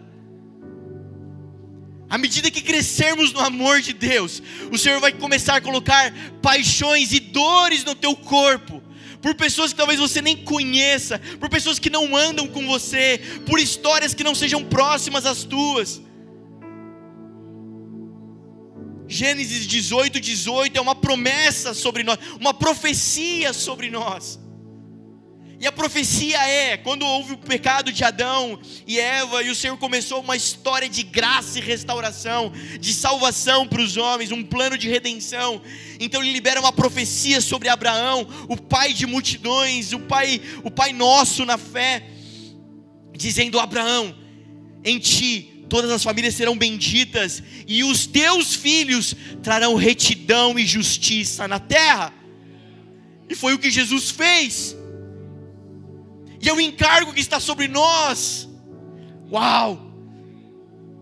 À 2.11 2.19
medida 2.19 2.51
que 2.51 2.61
crescermos 2.61 3.33
no 3.33 3.41
amor 3.41 3.81
de 3.81 3.93
Deus, 3.93 4.43
o 4.73 4.77
Senhor 4.77 5.01
vai 5.01 5.13
começar 5.13 5.57
a 5.57 5.61
colocar 5.61 6.13
paixões 6.43 7.13
e 7.13 7.21
dores 7.21 7.85
no 7.85 7.95
teu 7.95 8.17
corpo 8.17 8.83
por 9.23 9.35
pessoas 9.35 9.73
que 9.73 9.77
talvez 9.77 10.01
você 10.01 10.23
nem 10.23 10.37
conheça, 10.37 11.21
por 11.39 11.49
pessoas 11.49 11.79
que 11.79 11.91
não 11.91 12.17
andam 12.17 12.49
com 12.49 12.67
você, 12.67 13.21
por 13.47 13.59
histórias 13.59 14.15
que 14.15 14.25
não 14.25 14.35
sejam 14.35 14.65
próximas 14.65 15.27
às 15.27 15.45
tuas. 15.45 16.01
Gênesis 19.07 19.67
18, 19.67 20.21
18 20.21 20.77
é 20.77 20.81
uma 20.81 20.95
promessa 20.95 21.75
sobre 21.75 22.03
nós, 22.03 22.19
uma 22.41 22.55
profecia 22.55 23.53
sobre 23.53 23.91
nós. 23.91 24.39
E 25.61 25.67
a 25.67 25.71
profecia 25.71 26.39
é: 26.39 26.79
quando 26.79 27.05
houve 27.05 27.35
o 27.35 27.37
pecado 27.37 27.93
de 27.93 28.03
Adão 28.03 28.59
e 28.87 28.99
Eva, 28.99 29.43
e 29.43 29.51
o 29.51 29.55
Senhor 29.55 29.77
começou 29.77 30.23
uma 30.23 30.35
história 30.35 30.89
de 30.89 31.03
graça 31.03 31.59
e 31.59 31.63
restauração, 31.63 32.51
de 32.81 32.95
salvação 32.95 33.69
para 33.69 33.83
os 33.83 33.99
homens, 33.99 34.33
um 34.33 34.43
plano 34.43 34.79
de 34.79 34.89
redenção. 34.89 35.61
Então 36.01 36.23
ele 36.23 36.33
libera 36.33 36.59
uma 36.59 36.73
profecia 36.73 37.43
sobre 37.43 37.69
Abraão, 37.69 38.27
o 38.49 38.57
pai 38.57 38.95
de 38.95 39.07
multidões, 39.07 39.93
o 39.93 40.01
pai, 40.01 40.41
o 40.65 40.71
pai 40.71 40.95
nosso 40.95 41.45
na 41.45 41.59
fé, 41.59 42.05
dizendo: 43.13 43.61
Abraão, 43.61 44.17
em 44.83 44.99
ti 44.99 45.67
todas 45.69 45.91
as 45.91 46.03
famílias 46.03 46.35
serão 46.35 46.57
benditas, 46.57 47.43
e 47.69 47.85
os 47.85 48.07
teus 48.07 48.55
filhos 48.55 49.15
trarão 49.43 49.75
retidão 49.75 50.59
e 50.59 50.65
justiça 50.65 51.47
na 51.47 51.61
terra. 51.61 52.15
E 53.29 53.35
foi 53.35 53.53
o 53.53 53.59
que 53.59 53.71
Jesus 53.71 54.11
fez 54.11 54.80
e 56.41 56.49
é 56.49 56.53
o 56.53 56.61
encargo 56.61 57.13
que 57.13 57.21
está 57.21 57.39
sobre 57.39 57.69
nós. 57.69 58.49
Uau! 59.31 59.89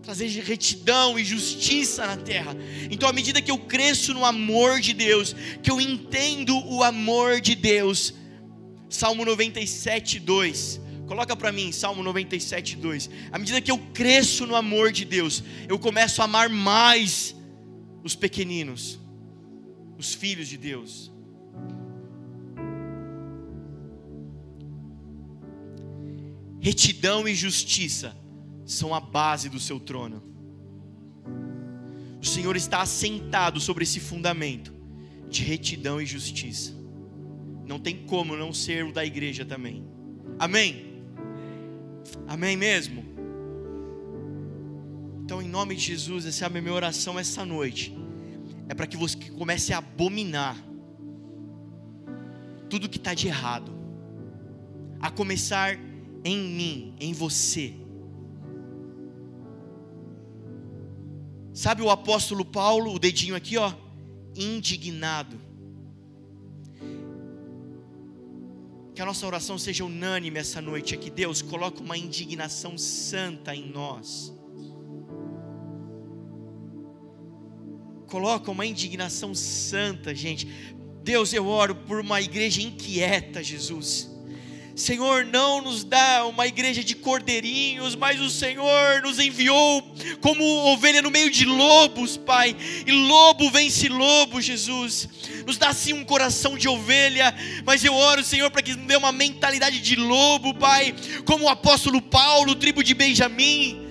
Trazer 0.03 0.27
retidão 0.41 1.17
e 1.17 1.23
justiça 1.23 2.05
na 2.05 2.17
terra. 2.17 2.55
Então, 2.89 3.07
à 3.07 3.13
medida 3.13 3.41
que 3.41 3.51
eu 3.51 3.57
cresço 3.57 4.13
no 4.13 4.25
amor 4.25 4.79
de 4.79 4.93
Deus, 4.93 5.35
que 5.63 5.71
eu 5.71 5.79
entendo 5.79 6.57
o 6.67 6.83
amor 6.83 7.39
de 7.39 7.55
Deus, 7.55 8.13
Salmo 8.89 9.23
97, 9.23 10.19
2. 10.19 10.81
Coloca 11.07 11.35
para 11.35 11.51
mim, 11.51 11.71
Salmo 11.71 12.03
97, 12.03 12.75
2. 12.75 13.09
À 13.31 13.39
medida 13.39 13.61
que 13.61 13.71
eu 13.71 13.77
cresço 13.93 14.45
no 14.45 14.55
amor 14.55 14.91
de 14.91 15.05
Deus, 15.05 15.43
eu 15.67 15.79
começo 15.79 16.21
a 16.21 16.25
amar 16.25 16.49
mais 16.49 17.35
os 18.03 18.15
pequeninos, 18.15 18.99
os 19.97 20.13
filhos 20.13 20.47
de 20.47 20.57
Deus. 20.57 21.11
Retidão 26.59 27.27
e 27.27 27.33
justiça 27.33 28.15
são 28.65 28.93
a 28.93 28.99
base 28.99 29.49
do 29.49 29.59
seu 29.59 29.79
trono. 29.79 30.23
O 32.21 32.25
Senhor 32.25 32.55
está 32.55 32.81
assentado 32.81 33.59
sobre 33.59 33.83
esse 33.83 33.99
fundamento 33.99 34.73
de 35.29 35.43
retidão 35.43 36.01
e 36.01 36.05
justiça. 36.05 36.73
Não 37.65 37.79
tem 37.79 37.95
como 38.05 38.35
não 38.35 38.51
ser 38.51 38.83
o 38.83 38.91
da 38.91 39.05
igreja 39.05 39.45
também. 39.45 39.85
Amém? 40.37 41.03
Amém 42.27 42.57
mesmo? 42.57 43.05
Então, 45.23 45.41
em 45.41 45.47
nome 45.47 45.75
de 45.75 45.81
Jesus, 45.81 46.25
essa 46.25 46.45
é 46.45 46.47
a 46.47 46.49
minha 46.49 46.73
oração 46.73 47.19
essa 47.19 47.45
noite. 47.45 47.95
É 48.67 48.73
para 48.73 48.87
que 48.87 48.97
você 48.97 49.15
comece 49.31 49.71
a 49.73 49.77
abominar 49.77 50.57
tudo 52.69 52.89
que 52.89 52.97
está 52.97 53.13
de 53.13 53.27
errado. 53.27 53.71
A 54.99 55.09
começar 55.09 55.77
em 56.23 56.37
mim, 56.37 56.95
em 56.99 57.13
você. 57.13 57.73
Sabe 61.53 61.81
o 61.81 61.89
apóstolo 61.89 62.45
Paulo, 62.45 62.93
o 62.93 62.99
dedinho 62.99 63.35
aqui, 63.35 63.57
ó, 63.57 63.73
indignado. 64.35 65.39
Que 68.93 69.01
a 69.01 69.05
nossa 69.05 69.25
oração 69.25 69.57
seja 69.57 69.85
unânime 69.85 70.39
essa 70.39 70.61
noite 70.61 70.93
aqui. 70.93 71.09
Deus, 71.09 71.41
coloca 71.41 71.81
uma 71.81 71.97
indignação 71.97 72.77
santa 72.77 73.55
em 73.55 73.69
nós. 73.69 74.33
Coloca 78.07 78.51
uma 78.51 78.65
indignação 78.65 79.35
santa, 79.35 80.13
gente. 80.15 80.47
Deus, 81.03 81.31
eu 81.31 81.47
oro 81.47 81.75
por 81.75 81.99
uma 81.99 82.21
igreja 82.21 82.61
inquieta, 82.61 83.43
Jesus 83.43 84.18
Senhor, 84.79 85.25
não 85.25 85.61
nos 85.61 85.83
dá 85.83 86.25
uma 86.25 86.47
igreja 86.47 86.81
de 86.81 86.95
cordeirinhos, 86.95 87.95
mas 87.95 88.21
o 88.21 88.29
Senhor 88.29 89.01
nos 89.01 89.19
enviou 89.19 89.83
como 90.21 90.41
ovelha 90.71 91.01
no 91.01 91.11
meio 91.11 91.29
de 91.29 91.43
lobos, 91.43 92.15
Pai, 92.15 92.55
e 92.87 92.89
lobo 92.89 93.51
vence 93.51 93.89
lobo, 93.89 94.39
Jesus. 94.39 95.09
Nos 95.45 95.57
dá 95.57 95.73
sim 95.73 95.91
um 95.91 96.05
coração 96.05 96.57
de 96.57 96.69
ovelha, 96.69 97.35
mas 97.65 97.83
eu 97.83 97.93
oro, 97.93 98.23
Senhor, 98.23 98.49
para 98.49 98.61
que 98.61 98.73
nos 98.73 98.87
dê 98.87 98.95
uma 98.95 99.11
mentalidade 99.11 99.81
de 99.81 99.97
lobo, 99.97 100.53
Pai, 100.53 100.95
como 101.25 101.43
o 101.43 101.49
apóstolo 101.49 102.01
Paulo, 102.01 102.55
tribo 102.55 102.81
de 102.81 102.93
Benjamim. 102.93 103.88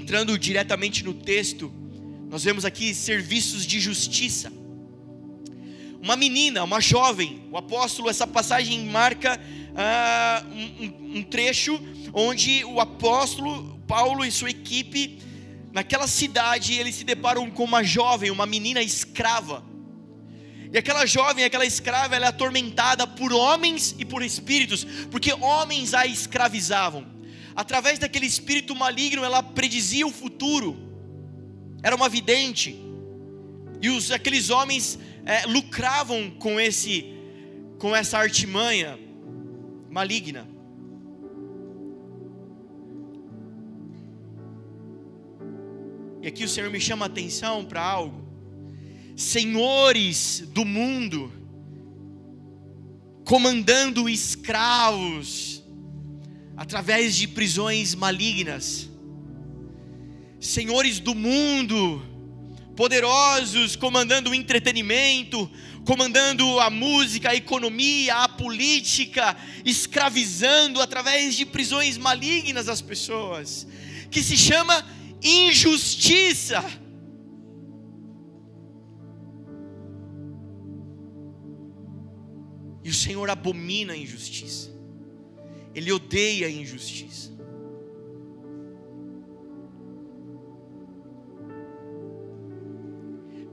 Entrando 0.00 0.38
diretamente 0.38 1.04
no 1.04 1.12
texto, 1.12 1.70
nós 2.30 2.42
vemos 2.42 2.64
aqui 2.64 2.94
serviços 2.94 3.66
de 3.66 3.78
justiça. 3.78 4.50
Uma 6.02 6.16
menina, 6.16 6.64
uma 6.64 6.80
jovem, 6.80 7.42
o 7.52 7.56
apóstolo, 7.58 8.08
essa 8.08 8.26
passagem 8.26 8.86
marca 8.86 9.38
ah, 9.76 10.42
um, 10.50 11.18
um 11.18 11.22
trecho 11.22 11.78
onde 12.14 12.64
o 12.64 12.80
apóstolo 12.80 13.78
Paulo 13.86 14.24
e 14.24 14.32
sua 14.32 14.48
equipe, 14.48 15.18
naquela 15.70 16.06
cidade, 16.06 16.72
eles 16.72 16.94
se 16.94 17.04
deparam 17.04 17.50
com 17.50 17.64
uma 17.64 17.84
jovem, 17.84 18.30
uma 18.30 18.46
menina 18.46 18.80
escrava. 18.80 19.62
E 20.72 20.78
aquela 20.78 21.04
jovem, 21.04 21.44
aquela 21.44 21.66
escrava, 21.66 22.16
ela 22.16 22.24
é 22.24 22.28
atormentada 22.28 23.06
por 23.06 23.34
homens 23.34 23.94
e 23.98 24.04
por 24.04 24.22
espíritos, 24.22 24.82
porque 25.10 25.32
homens 25.34 25.92
a 25.92 26.06
escravizavam 26.06 27.19
através 27.54 27.98
daquele 27.98 28.26
espírito 28.26 28.74
maligno, 28.74 29.24
ela 29.24 29.42
predizia 29.42 30.06
o 30.06 30.12
futuro, 30.12 30.76
era 31.82 31.94
uma 31.96 32.08
vidente, 32.08 32.76
e 33.80 33.88
os, 33.88 34.10
aqueles 34.10 34.50
homens 34.50 34.98
é, 35.24 35.46
lucravam 35.46 36.30
com, 36.30 36.60
esse, 36.60 37.06
com 37.78 37.94
essa 37.94 38.18
artimanha 38.18 38.98
maligna. 39.90 40.46
E 46.22 46.28
aqui 46.28 46.44
o 46.44 46.48
Senhor 46.48 46.70
me 46.70 46.78
chama 46.78 47.06
a 47.06 47.08
atenção 47.08 47.64
para 47.64 47.82
algo. 47.82 48.28
Senhores 49.16 50.44
do 50.52 50.64
mundo, 50.66 51.32
comandando 53.24 54.08
escravos, 54.08 55.59
através 56.60 57.16
de 57.16 57.26
prisões 57.26 57.94
malignas. 57.94 58.86
Senhores 60.38 61.00
do 61.00 61.14
mundo, 61.14 62.02
poderosos, 62.76 63.76
comandando 63.76 64.28
o 64.28 64.34
entretenimento, 64.34 65.50
comandando 65.86 66.60
a 66.60 66.68
música, 66.68 67.30
a 67.30 67.34
economia, 67.34 68.14
a 68.14 68.28
política, 68.28 69.34
escravizando 69.64 70.82
através 70.82 71.34
de 71.34 71.46
prisões 71.46 71.96
malignas 71.96 72.68
as 72.68 72.82
pessoas, 72.82 73.66
que 74.10 74.22
se 74.22 74.36
chama 74.36 74.86
injustiça. 75.22 76.62
E 82.84 82.90
o 82.90 82.94
Senhor 82.94 83.30
abomina 83.30 83.94
a 83.94 83.96
injustiça. 83.96 84.79
Ele 85.74 85.92
odeia 85.92 86.46
a 86.46 86.50
injustiça. 86.50 87.30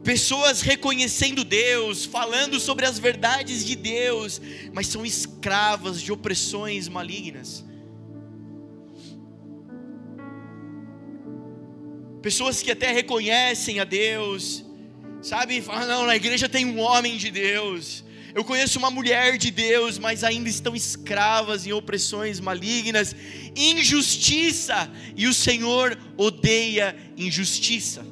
Pessoas 0.07 0.61
reconhecendo 0.61 1.43
Deus, 1.43 2.05
falando 2.05 2.61
sobre 2.61 2.85
as 2.85 2.97
verdades 2.97 3.65
de 3.65 3.75
Deus, 3.75 4.39
mas 4.71 4.87
são 4.87 5.05
escravas 5.05 6.01
de 6.01 6.13
opressões 6.13 6.87
malignas. 6.87 7.65
Pessoas 12.21 12.61
que 12.61 12.71
até 12.71 12.89
reconhecem 12.93 13.81
a 13.81 13.83
Deus, 13.83 14.63
sabe? 15.21 15.61
Falam, 15.61 15.87
não, 15.87 16.05
na 16.05 16.15
igreja 16.15 16.47
tem 16.47 16.65
um 16.65 16.79
homem 16.79 17.17
de 17.17 17.29
Deus, 17.29 18.05
eu 18.37 18.43
conheço 18.43 18.77
uma 18.77 18.91
mulher 18.91 19.35
de 19.35 19.49
Deus, 19.49 19.97
mas 19.97 20.23
ainda 20.23 20.47
estão 20.47 20.75
escravas 20.75 21.65
em 21.65 21.73
opressões 21.73 22.39
malignas, 22.39 23.15
injustiça, 23.55 24.91
e 25.15 25.25
o 25.25 25.33
Senhor 25.33 25.97
odeia 26.15 26.95
injustiça. 27.17 28.05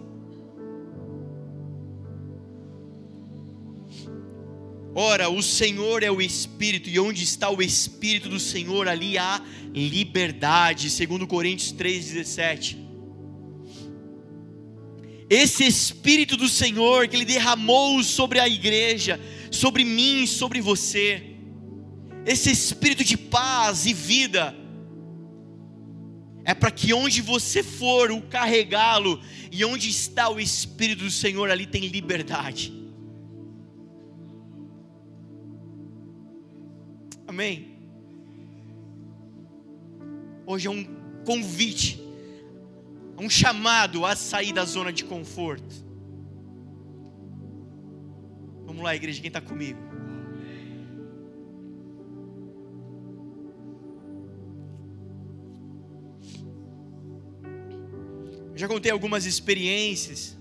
Ora, 4.96 5.30
o 5.30 5.44
Senhor 5.44 6.02
é 6.02 6.10
o 6.10 6.20
Espírito, 6.20 6.90
e 6.90 7.00
onde 7.00 7.24
está 7.24 7.52
o 7.52 7.62
Espírito 7.62 8.28
do 8.28 8.40
Senhor, 8.40 8.88
ali 8.88 9.20
há 9.20 9.40
liberdade, 9.76 10.90
segundo 10.90 11.28
Coríntios 11.28 11.72
3,17. 11.72 12.78
Esse 15.30 15.68
Espírito 15.68 16.36
do 16.36 16.50
Senhor 16.50 17.08
que 17.08 17.16
Ele 17.16 17.26
derramou 17.26 18.04
sobre 18.04 18.40
a 18.40 18.48
igreja, 18.48 19.20
sobre 19.56 19.84
mim, 19.84 20.28
sobre 20.28 20.62
você. 20.62 21.32
esse 22.26 22.52
espírito 22.52 23.04
de 23.04 23.16
paz 23.18 23.86
e 23.86 23.94
vida, 23.94 24.56
é 26.44 26.54
para 26.54 26.72
que 26.72 26.94
onde 26.94 27.22
você 27.22 27.64
for, 27.64 28.12
o 28.12 28.22
carregá-lo, 28.22 29.20
e 29.52 29.64
onde 29.64 29.90
está 29.90 30.30
o 30.30 30.40
Espírito 30.40 31.04
do 31.04 31.12
Senhor, 31.12 31.50
ali 31.50 31.66
tem 31.66 31.88
liberdade. 31.88 32.74
Amém? 37.28 37.78
Hoje 40.46 40.68
é 40.68 40.70
um 40.70 40.84
convite, 41.26 42.00
um 43.20 43.30
chamado 43.30 44.06
a 44.06 44.16
sair 44.16 44.54
da 44.54 44.66
zona 44.66 44.92
de 44.92 45.04
conforto. 45.04 45.85
Vamos 48.76 48.88
lá, 48.88 48.94
igreja, 48.94 49.22
quem 49.22 49.30
está 49.30 49.40
comigo? 49.40 49.80
Eu 58.52 58.58
já 58.58 58.68
contei 58.68 58.92
algumas 58.92 59.26
experiências. 59.26 60.38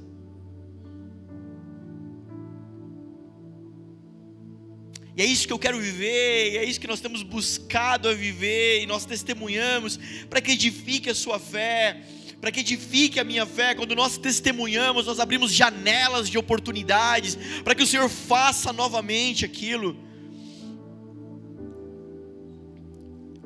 E 5.16 5.22
é 5.22 5.24
isso 5.24 5.46
que 5.46 5.52
eu 5.52 5.58
quero 5.60 5.78
viver, 5.78 6.54
e 6.54 6.58
é 6.58 6.64
isso 6.64 6.80
que 6.80 6.88
nós 6.88 7.00
temos 7.00 7.22
buscado 7.22 8.08
a 8.08 8.14
viver, 8.14 8.82
e 8.82 8.86
nós 8.86 9.04
testemunhamos 9.04 9.96
para 10.28 10.40
que 10.40 10.50
edifique 10.50 11.08
a 11.08 11.14
sua 11.14 11.38
fé, 11.38 12.02
para 12.44 12.52
que 12.52 12.60
edifique 12.60 13.18
a 13.18 13.24
minha 13.24 13.46
fé. 13.46 13.74
Quando 13.74 13.96
nós 13.96 14.18
testemunhamos, 14.18 15.06
nós 15.06 15.18
abrimos 15.18 15.50
janelas 15.50 16.28
de 16.28 16.36
oportunidades, 16.36 17.38
para 17.64 17.74
que 17.74 17.82
o 17.82 17.86
Senhor 17.86 18.06
faça 18.06 18.70
novamente 18.70 19.46
aquilo. 19.46 19.96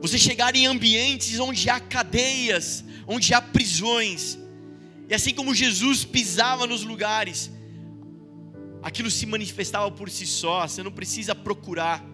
Você 0.01 0.19
chegar 0.19 0.57
em 0.57 0.67
ambientes 0.67 1.39
onde 1.39 1.71
há 1.71 1.79
cadeias, 1.79 2.85
onde 3.07 3.33
há 3.33 3.41
prisões, 3.41 4.37
e 5.09 5.15
assim 5.15 5.33
como 5.33 5.55
Jesus 5.55 6.05
pisava 6.05 6.67
nos 6.67 6.83
lugares, 6.83 7.53
aquilo 8.83 9.13
se 9.13 9.27
manifestava 9.27 9.89
por 9.93 10.11
si 10.11 10.27
só, 10.27 10.67
você 10.67 10.83
não 10.83 10.91
precisa 10.91 11.37
procurar. 11.37 12.05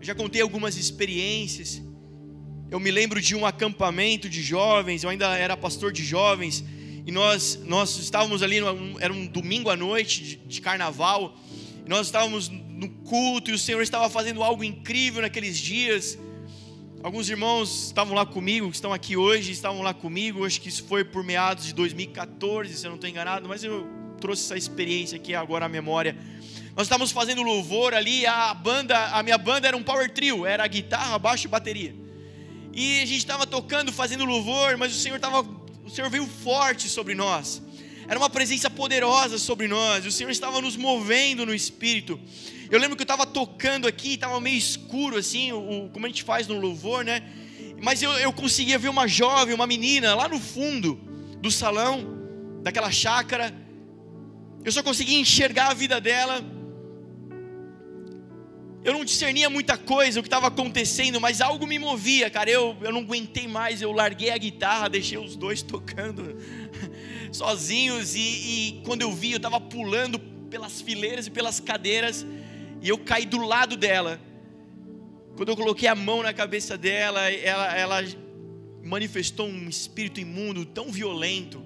Eu 0.00 0.04
já 0.04 0.14
contei 0.16 0.42
algumas 0.42 0.76
experiências. 0.76 1.80
Eu 2.70 2.78
me 2.78 2.92
lembro 2.92 3.20
de 3.20 3.34
um 3.34 3.44
acampamento 3.44 4.28
de 4.28 4.40
jovens, 4.40 5.02
eu 5.02 5.10
ainda 5.10 5.36
era 5.36 5.56
pastor 5.56 5.92
de 5.92 6.04
jovens, 6.04 6.64
e 7.04 7.10
nós, 7.10 7.58
nós 7.64 7.98
estávamos 7.98 8.44
ali, 8.44 8.58
era 9.00 9.12
um 9.12 9.26
domingo 9.26 9.70
à 9.70 9.76
noite 9.76 10.22
de, 10.22 10.36
de 10.36 10.60
carnaval, 10.60 11.36
e 11.84 11.88
nós 11.88 12.06
estávamos 12.06 12.48
no 12.48 12.88
culto, 12.88 13.50
e 13.50 13.54
o 13.54 13.58
Senhor 13.58 13.82
estava 13.82 14.08
fazendo 14.08 14.40
algo 14.40 14.62
incrível 14.62 15.20
naqueles 15.20 15.58
dias. 15.58 16.16
Alguns 17.02 17.28
irmãos 17.28 17.86
estavam 17.86 18.14
lá 18.14 18.24
comigo, 18.24 18.68
que 18.68 18.76
estão 18.76 18.92
aqui 18.92 19.16
hoje, 19.16 19.50
estavam 19.50 19.82
lá 19.82 19.92
comigo. 19.92 20.46
Acho 20.46 20.60
que 20.60 20.68
isso 20.68 20.84
foi 20.84 21.02
por 21.02 21.24
meados 21.24 21.64
de 21.64 21.74
2014, 21.74 22.72
se 22.76 22.86
eu 22.86 22.90
não 22.90 22.96
estou 22.96 23.10
enganado, 23.10 23.48
mas 23.48 23.64
eu 23.64 23.88
trouxe 24.20 24.44
essa 24.44 24.56
experiência 24.56 25.16
aqui 25.16 25.34
agora 25.34 25.66
à 25.66 25.68
memória. 25.68 26.16
Nós 26.76 26.86
estávamos 26.86 27.10
fazendo 27.10 27.42
louvor 27.42 27.94
ali, 27.94 28.24
a 28.26 28.54
banda, 28.54 28.96
a 29.06 29.24
minha 29.24 29.38
banda 29.38 29.66
era 29.66 29.76
um 29.76 29.82
power 29.82 30.08
trio, 30.08 30.46
era 30.46 30.64
guitarra, 30.68 31.18
baixo 31.18 31.48
e 31.48 31.50
bateria. 31.50 31.99
E 32.72 33.00
a 33.00 33.06
gente 33.06 33.18
estava 33.18 33.46
tocando, 33.46 33.92
fazendo 33.92 34.24
louvor, 34.24 34.76
mas 34.76 34.94
o 34.94 34.98
Senhor 34.98 35.16
estava, 35.16 35.40
o 35.84 35.90
Senhor 35.90 36.08
veio 36.08 36.26
forte 36.26 36.88
sobre 36.88 37.14
nós. 37.14 37.62
Era 38.06 38.18
uma 38.18 38.30
presença 38.30 38.68
poderosa 38.68 39.38
sobre 39.38 39.68
nós. 39.68 40.04
O 40.06 40.10
Senhor 40.10 40.30
estava 40.30 40.60
nos 40.60 40.76
movendo 40.76 41.46
no 41.46 41.54
espírito. 41.54 42.18
Eu 42.70 42.78
lembro 42.78 42.96
que 42.96 43.02
eu 43.02 43.04
estava 43.04 43.26
tocando 43.26 43.86
aqui, 43.86 44.14
estava 44.14 44.40
meio 44.40 44.56
escuro 44.56 45.16
assim, 45.16 45.52
o, 45.52 45.88
como 45.92 46.06
a 46.06 46.08
gente 46.08 46.22
faz 46.22 46.46
no 46.46 46.58
louvor, 46.58 47.04
né? 47.04 47.22
Mas 47.82 48.02
eu, 48.02 48.12
eu 48.12 48.32
conseguia 48.32 48.78
ver 48.78 48.88
uma 48.88 49.08
jovem, 49.08 49.54
uma 49.54 49.66
menina 49.66 50.14
lá 50.14 50.28
no 50.28 50.38
fundo 50.38 51.00
do 51.40 51.50
salão, 51.50 52.18
daquela 52.62 52.90
chácara. 52.90 53.54
Eu 54.64 54.70
só 54.70 54.82
conseguia 54.82 55.18
enxergar 55.18 55.70
a 55.70 55.74
vida 55.74 56.00
dela. 56.00 56.44
Eu 58.82 58.94
não 58.94 59.04
discernia 59.04 59.50
muita 59.50 59.76
coisa 59.76 60.20
o 60.20 60.22
que 60.22 60.26
estava 60.26 60.46
acontecendo, 60.46 61.20
mas 61.20 61.40
algo 61.42 61.66
me 61.66 61.78
movia, 61.78 62.30
cara. 62.30 62.50
Eu, 62.50 62.76
eu 62.80 62.90
não 62.90 63.00
aguentei 63.00 63.46
mais, 63.46 63.82
eu 63.82 63.92
larguei 63.92 64.30
a 64.30 64.38
guitarra, 64.38 64.88
deixei 64.88 65.18
os 65.18 65.36
dois 65.36 65.60
tocando 65.62 66.36
sozinhos. 67.30 68.14
E, 68.14 68.20
e 68.20 68.82
quando 68.84 69.02
eu 69.02 69.12
vi, 69.12 69.32
eu 69.32 69.36
estava 69.36 69.60
pulando 69.60 70.18
pelas 70.18 70.80
fileiras 70.80 71.26
e 71.26 71.30
pelas 71.30 71.60
cadeiras 71.60 72.26
e 72.80 72.88
eu 72.88 72.98
caí 72.98 73.26
do 73.26 73.38
lado 73.38 73.76
dela. 73.76 74.20
Quando 75.36 75.50
eu 75.50 75.56
coloquei 75.56 75.88
a 75.88 75.94
mão 75.94 76.22
na 76.22 76.32
cabeça 76.32 76.76
dela, 76.76 77.30
ela, 77.30 77.76
ela 77.76 78.04
manifestou 78.82 79.46
um 79.46 79.68
espírito 79.68 80.20
imundo 80.20 80.64
tão 80.64 80.90
violento, 80.90 81.62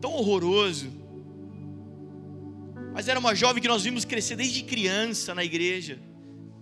tão 0.00 0.12
horroroso. 0.12 0.97
Mas 2.98 3.06
era 3.06 3.20
uma 3.20 3.32
jovem 3.32 3.62
que 3.62 3.68
nós 3.68 3.84
vimos 3.84 4.04
crescer 4.04 4.34
desde 4.34 4.60
criança 4.64 5.32
na 5.32 5.44
igreja, 5.44 6.00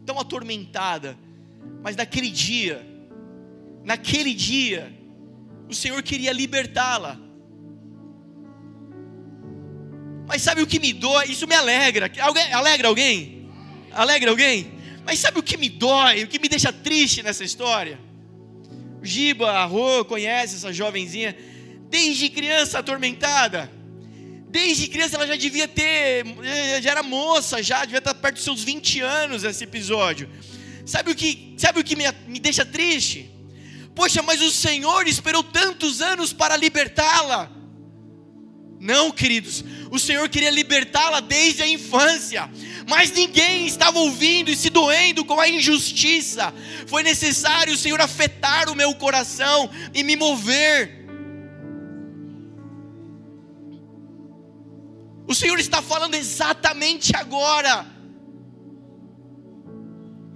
tão 0.05 0.21
atormentada. 0.21 1.17
Mas 1.83 1.97
naquele 1.97 2.29
dia, 2.29 2.87
naquele 3.83 4.35
dia, 4.35 4.95
o 5.67 5.75
Senhor 5.75 6.03
queria 6.03 6.35
libertá-la. 6.35 7.19
Mas 10.29 10.43
sabe 10.43 10.61
o 10.61 10.67
que 10.67 10.79
me 10.79 10.93
dói? 10.93 11.31
Isso 11.31 11.47
me 11.47 11.55
alegra. 11.55 12.13
Alguém, 12.21 12.53
alegra 12.53 12.89
alguém? 12.89 13.49
Alegra 13.91 14.29
alguém? 14.29 14.73
Mas 15.07 15.21
sabe 15.21 15.39
o 15.39 15.43
que 15.43 15.57
me 15.57 15.71
dói? 15.71 16.23
O 16.25 16.29
que 16.29 16.39
me 16.39 16.51
deixa 16.51 16.71
triste 16.71 17.23
nessa 17.23 17.45
história? 17.45 17.99
Giba, 19.03 19.53
a 19.53 19.65
Rô, 19.65 20.05
conhece 20.05 20.57
essa 20.57 20.71
jovenzinha. 20.71 21.35
Desde 21.89 22.29
criança 22.29 22.81
atormentada. 22.81 23.75
Desde 24.57 24.89
criança 24.89 25.17
ela 25.17 25.27
já 25.27 25.37
devia 25.37 25.69
ter, 25.69 26.25
já 26.81 26.93
era 26.93 27.03
moça, 27.03 27.63
já 27.63 27.85
devia 27.85 27.99
estar 27.99 28.15
perto 28.15 28.37
dos 28.37 28.45
seus 28.45 28.65
20 28.65 29.03
anos 29.03 29.45
esse 29.45 29.63
episódio. 29.65 30.31
Sabe 30.87 31.11
o 31.11 31.15
que, 31.15 31.55
sabe 31.59 31.79
o 31.79 31.85
que 31.85 31.95
me, 31.95 32.05
me 32.27 32.41
deixa 32.41 32.65
triste? 32.65 33.31
Poxa, 33.95 34.23
mas 34.23 34.41
o 34.41 34.51
Senhor 34.51 35.07
esperou 35.07 35.43
tantos 35.43 36.01
anos 36.01 36.33
para 36.33 36.57
libertá-la. 36.57 37.53
Não, 38.81 39.11
queridos, 39.11 39.63
o 39.91 39.99
Senhor 39.99 40.27
queria 40.31 40.51
libertá-la 40.51 41.21
desde 41.21 41.63
a 41.63 41.69
infância, 41.69 42.49
mas 42.89 43.13
ninguém 43.13 43.67
estava 43.67 43.99
ouvindo 43.99 44.51
e 44.51 44.57
se 44.57 44.71
doendo 44.71 45.23
com 45.23 45.39
a 45.39 45.51
injustiça. 45.51 46.55
Foi 46.87 47.03
necessário 47.03 47.75
o 47.75 47.77
Senhor 47.77 48.01
afetar 48.01 48.71
o 48.71 48.75
meu 48.75 48.95
coração 48.95 49.69
e 49.93 50.03
me 50.03 50.17
mover. 50.17 50.96
O 55.27 55.35
Senhor 55.35 55.59
está 55.59 55.83
falando 55.83 56.15
exatamente 56.15 57.15
agora. 57.17 57.87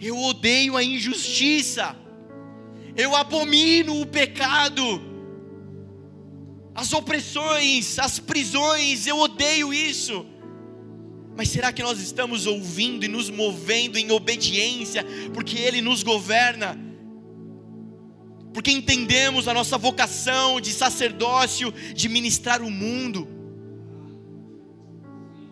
Eu 0.01 0.19
odeio 0.19 0.77
a 0.77 0.83
injustiça, 0.83 1.95
eu 2.97 3.15
abomino 3.15 4.01
o 4.01 4.07
pecado 4.07 5.11
as 6.75 6.93
opressões, 6.93 7.99
as 7.99 8.19
prisões, 8.19 9.07
eu 9.07 9.19
odeio 9.19 9.73
isso. 9.73 10.25
Mas 11.37 11.49
será 11.49 11.73
que 11.73 11.83
nós 11.83 12.01
estamos 12.01 12.47
ouvindo 12.47 13.05
e 13.05 13.09
nos 13.09 13.29
movendo 13.29 13.99
em 13.99 14.11
obediência, 14.11 15.05
porque 15.35 15.59
Ele 15.59 15.81
nos 15.81 16.03
governa? 16.03 16.79
Porque 18.53 18.71
entendemos 18.71 19.47
a 19.47 19.55
nossa 19.55 19.77
vocação 19.77 20.61
de 20.61 20.73
sacerdócio, 20.73 21.73
de 21.95 22.09
ministrar 22.09 22.63
o 22.63 22.71
mundo? 22.71 23.29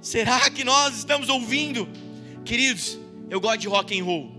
Será 0.08 0.48
que 0.48 0.64
nós 0.64 0.96
estamos 0.96 1.28
ouvindo? 1.28 1.86
Queridos, 2.42 2.98
eu 3.28 3.38
gosto 3.38 3.58
de 3.58 3.68
rock 3.68 4.00
and 4.00 4.02
roll. 4.02 4.32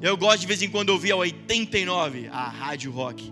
Eu 0.00 0.16
gosto 0.16 0.40
de 0.40 0.46
vez 0.46 0.62
em 0.62 0.70
quando 0.70 0.88
ouvir 0.88 1.12
a 1.12 1.16
89, 1.16 2.28
a 2.28 2.48
rádio 2.48 2.90
rock. 2.90 3.30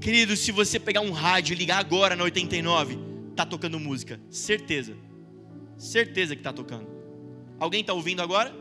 Querido, 0.00 0.36
se 0.36 0.52
você 0.52 0.78
pegar 0.78 1.00
um 1.00 1.10
rádio 1.10 1.54
e 1.54 1.56
ligar 1.56 1.80
agora 1.80 2.14
na 2.14 2.22
89, 2.22 2.96
tá 3.34 3.44
tocando 3.44 3.80
música, 3.80 4.20
certeza. 4.30 4.96
Certeza 5.76 6.36
que 6.36 6.42
tá 6.42 6.52
tocando. 6.52 6.86
Alguém 7.58 7.80
está 7.80 7.92
ouvindo 7.92 8.22
agora? 8.22 8.54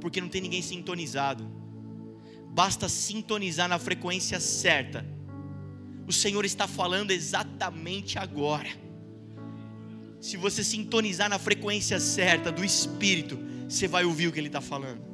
Porque 0.00 0.20
não 0.20 0.28
tem 0.28 0.40
ninguém 0.40 0.62
sintonizado. 0.62 1.50
Basta 2.50 2.88
sintonizar 2.88 3.68
na 3.68 3.80
frequência 3.80 4.38
certa. 4.38 5.04
O 6.08 6.12
Senhor 6.12 6.44
está 6.44 6.66
falando 6.66 7.12
exatamente 7.12 8.18
agora. 8.18 8.70
Se 10.20 10.36
você 10.36 10.64
sintonizar 10.64 11.28
na 11.28 11.38
frequência 11.38 12.00
certa 12.00 12.50
do 12.50 12.64
Espírito, 12.64 13.38
você 13.68 13.86
vai 13.86 14.04
ouvir 14.04 14.26
o 14.26 14.32
que 14.32 14.40
Ele 14.40 14.48
está 14.48 14.60
falando. 14.60 15.08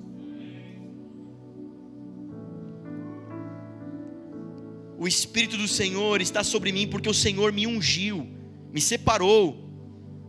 o 5.04 5.08
Espírito 5.08 5.58
do 5.58 5.68
Senhor 5.68 6.22
está 6.22 6.42
sobre 6.42 6.72
mim, 6.72 6.86
porque 6.86 7.10
o 7.10 7.14
Senhor 7.14 7.52
me 7.52 7.66
ungiu, 7.66 8.26
me 8.72 8.80
separou. 8.80 9.62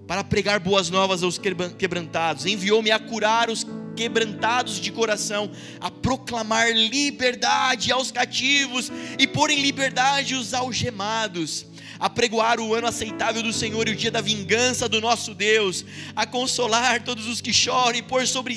para 0.05 0.23
pregar 0.23 0.59
boas 0.59 0.89
novas 0.89 1.23
aos 1.23 1.39
quebrantados, 1.39 2.45
enviou-me 2.45 2.91
a 2.91 2.99
curar 2.99 3.49
os 3.49 3.65
quebrantados 3.95 4.79
de 4.79 4.91
coração, 4.91 5.49
a 5.79 5.89
proclamar 5.89 6.71
liberdade 6.71 7.91
aos 7.91 8.11
cativos 8.11 8.91
e 9.17 9.25
pôr 9.25 9.49
em 9.49 9.61
liberdade 9.61 10.35
os 10.35 10.53
algemados, 10.53 11.65
a 11.99 12.09
pregoar 12.09 12.59
o 12.59 12.73
ano 12.73 12.87
aceitável 12.87 13.41
do 13.41 13.53
Senhor 13.53 13.87
e 13.87 13.91
o 13.91 13.95
dia 13.95 14.11
da 14.11 14.21
vingança 14.21 14.89
do 14.89 14.99
nosso 14.99 15.33
Deus, 15.33 15.85
a 16.15 16.25
consolar 16.25 17.03
todos 17.03 17.27
os 17.27 17.39
que 17.39 17.53
choram 17.53 17.97
e 17.97 18.01
pôr 18.01 18.27
sobre 18.27 18.53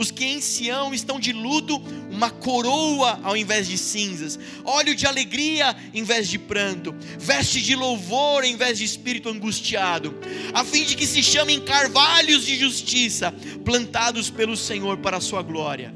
os 0.00 0.10
que 0.10 0.24
em 0.24 0.40
Sião 0.40 0.94
estão 0.94 1.20
de 1.20 1.30
luto 1.30 1.76
uma 2.10 2.30
coroa 2.30 3.20
ao 3.22 3.36
invés 3.36 3.68
de 3.68 3.76
cinzas, 3.76 4.38
óleo 4.64 4.94
de 4.94 5.06
alegria 5.06 5.76
em 5.92 6.02
vez 6.02 6.26
de 6.26 6.38
pranto, 6.38 6.94
veste 7.18 7.60
de 7.60 7.76
louvor 7.76 8.42
em 8.42 8.56
vez 8.56 8.78
de 8.78 8.84
espírito 8.84 9.28
angustiado, 9.28 10.18
a 10.54 10.64
fim 10.64 10.84
de 10.84 10.96
que 10.96 11.06
se 11.06 11.22
chamem 11.22 11.60
carvalhos 11.60 12.46
de 12.46 12.56
justiça, 12.56 13.30
plantados 13.62 14.30
pelo 14.30 14.56
Senhor 14.56 14.96
para 14.96 15.18
a 15.18 15.20
sua 15.20 15.42
glória. 15.42 15.94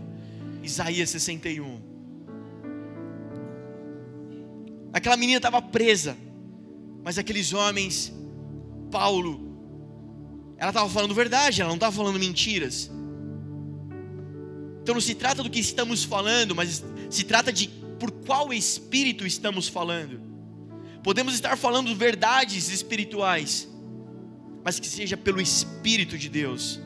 Isaías 0.63 1.09
61. 1.09 1.81
Aquela 4.93 5.17
menina 5.17 5.39
estava 5.39 5.63
presa, 5.63 6.15
mas 7.03 7.17
aqueles 7.17 7.55
homens, 7.55 8.13
Paulo, 8.91 9.41
ela 10.59 10.69
estava 10.69 10.91
falando 10.91 11.15
verdade, 11.15 11.63
ela 11.63 11.69
não 11.69 11.77
estava 11.77 11.97
falando 11.97 12.19
mentiras. 12.19 12.91
Então 14.85 14.93
não 14.93 15.01
se 15.01 15.15
trata 15.15 15.43
do 15.43 15.49
que 15.49 15.59
estamos 15.59 16.05
falando, 16.05 16.55
mas 16.55 16.85
se 17.09 17.25
trata 17.25 17.51
de 17.51 17.69
por 17.99 18.11
qual 18.11 18.53
espírito 18.53 19.27
estamos 19.27 19.67
falando. 19.67 20.21
Podemos 21.03 21.33
estar 21.33 21.57
falando 21.57 21.97
verdades 21.97 22.69
espirituais, 22.69 23.67
mas 24.63 24.79
que 24.79 24.87
seja 24.87 25.17
pelo 25.17 25.41
Espírito 25.41 26.19
de 26.19 26.29
Deus. 26.29 26.79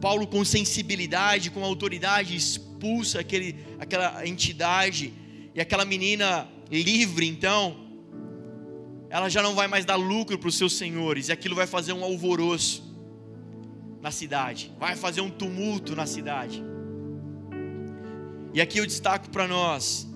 Paulo, 0.00 0.24
com 0.24 0.44
sensibilidade, 0.44 1.50
com 1.50 1.64
autoridade, 1.64 2.36
expulsa 2.36 3.18
aquele, 3.18 3.56
aquela 3.80 4.24
entidade, 4.24 5.12
e 5.52 5.60
aquela 5.60 5.84
menina 5.84 6.46
livre, 6.70 7.26
então, 7.26 7.76
ela 9.10 9.28
já 9.28 9.42
não 9.42 9.56
vai 9.56 9.66
mais 9.66 9.84
dar 9.84 9.96
lucro 9.96 10.38
para 10.38 10.48
os 10.48 10.54
seus 10.54 10.74
senhores, 10.74 11.26
e 11.26 11.32
aquilo 11.32 11.56
vai 11.56 11.66
fazer 11.66 11.92
um 11.92 12.04
alvoroço 12.04 12.93
na 14.04 14.10
cidade, 14.10 14.70
vai 14.78 14.94
fazer 14.94 15.22
um 15.22 15.30
tumulto 15.30 15.96
na 15.96 16.04
cidade. 16.04 16.62
E 18.52 18.60
aqui 18.60 18.78
eu 18.78 18.86
destaco 18.86 19.30
para 19.30 19.48
nós: 19.48 20.06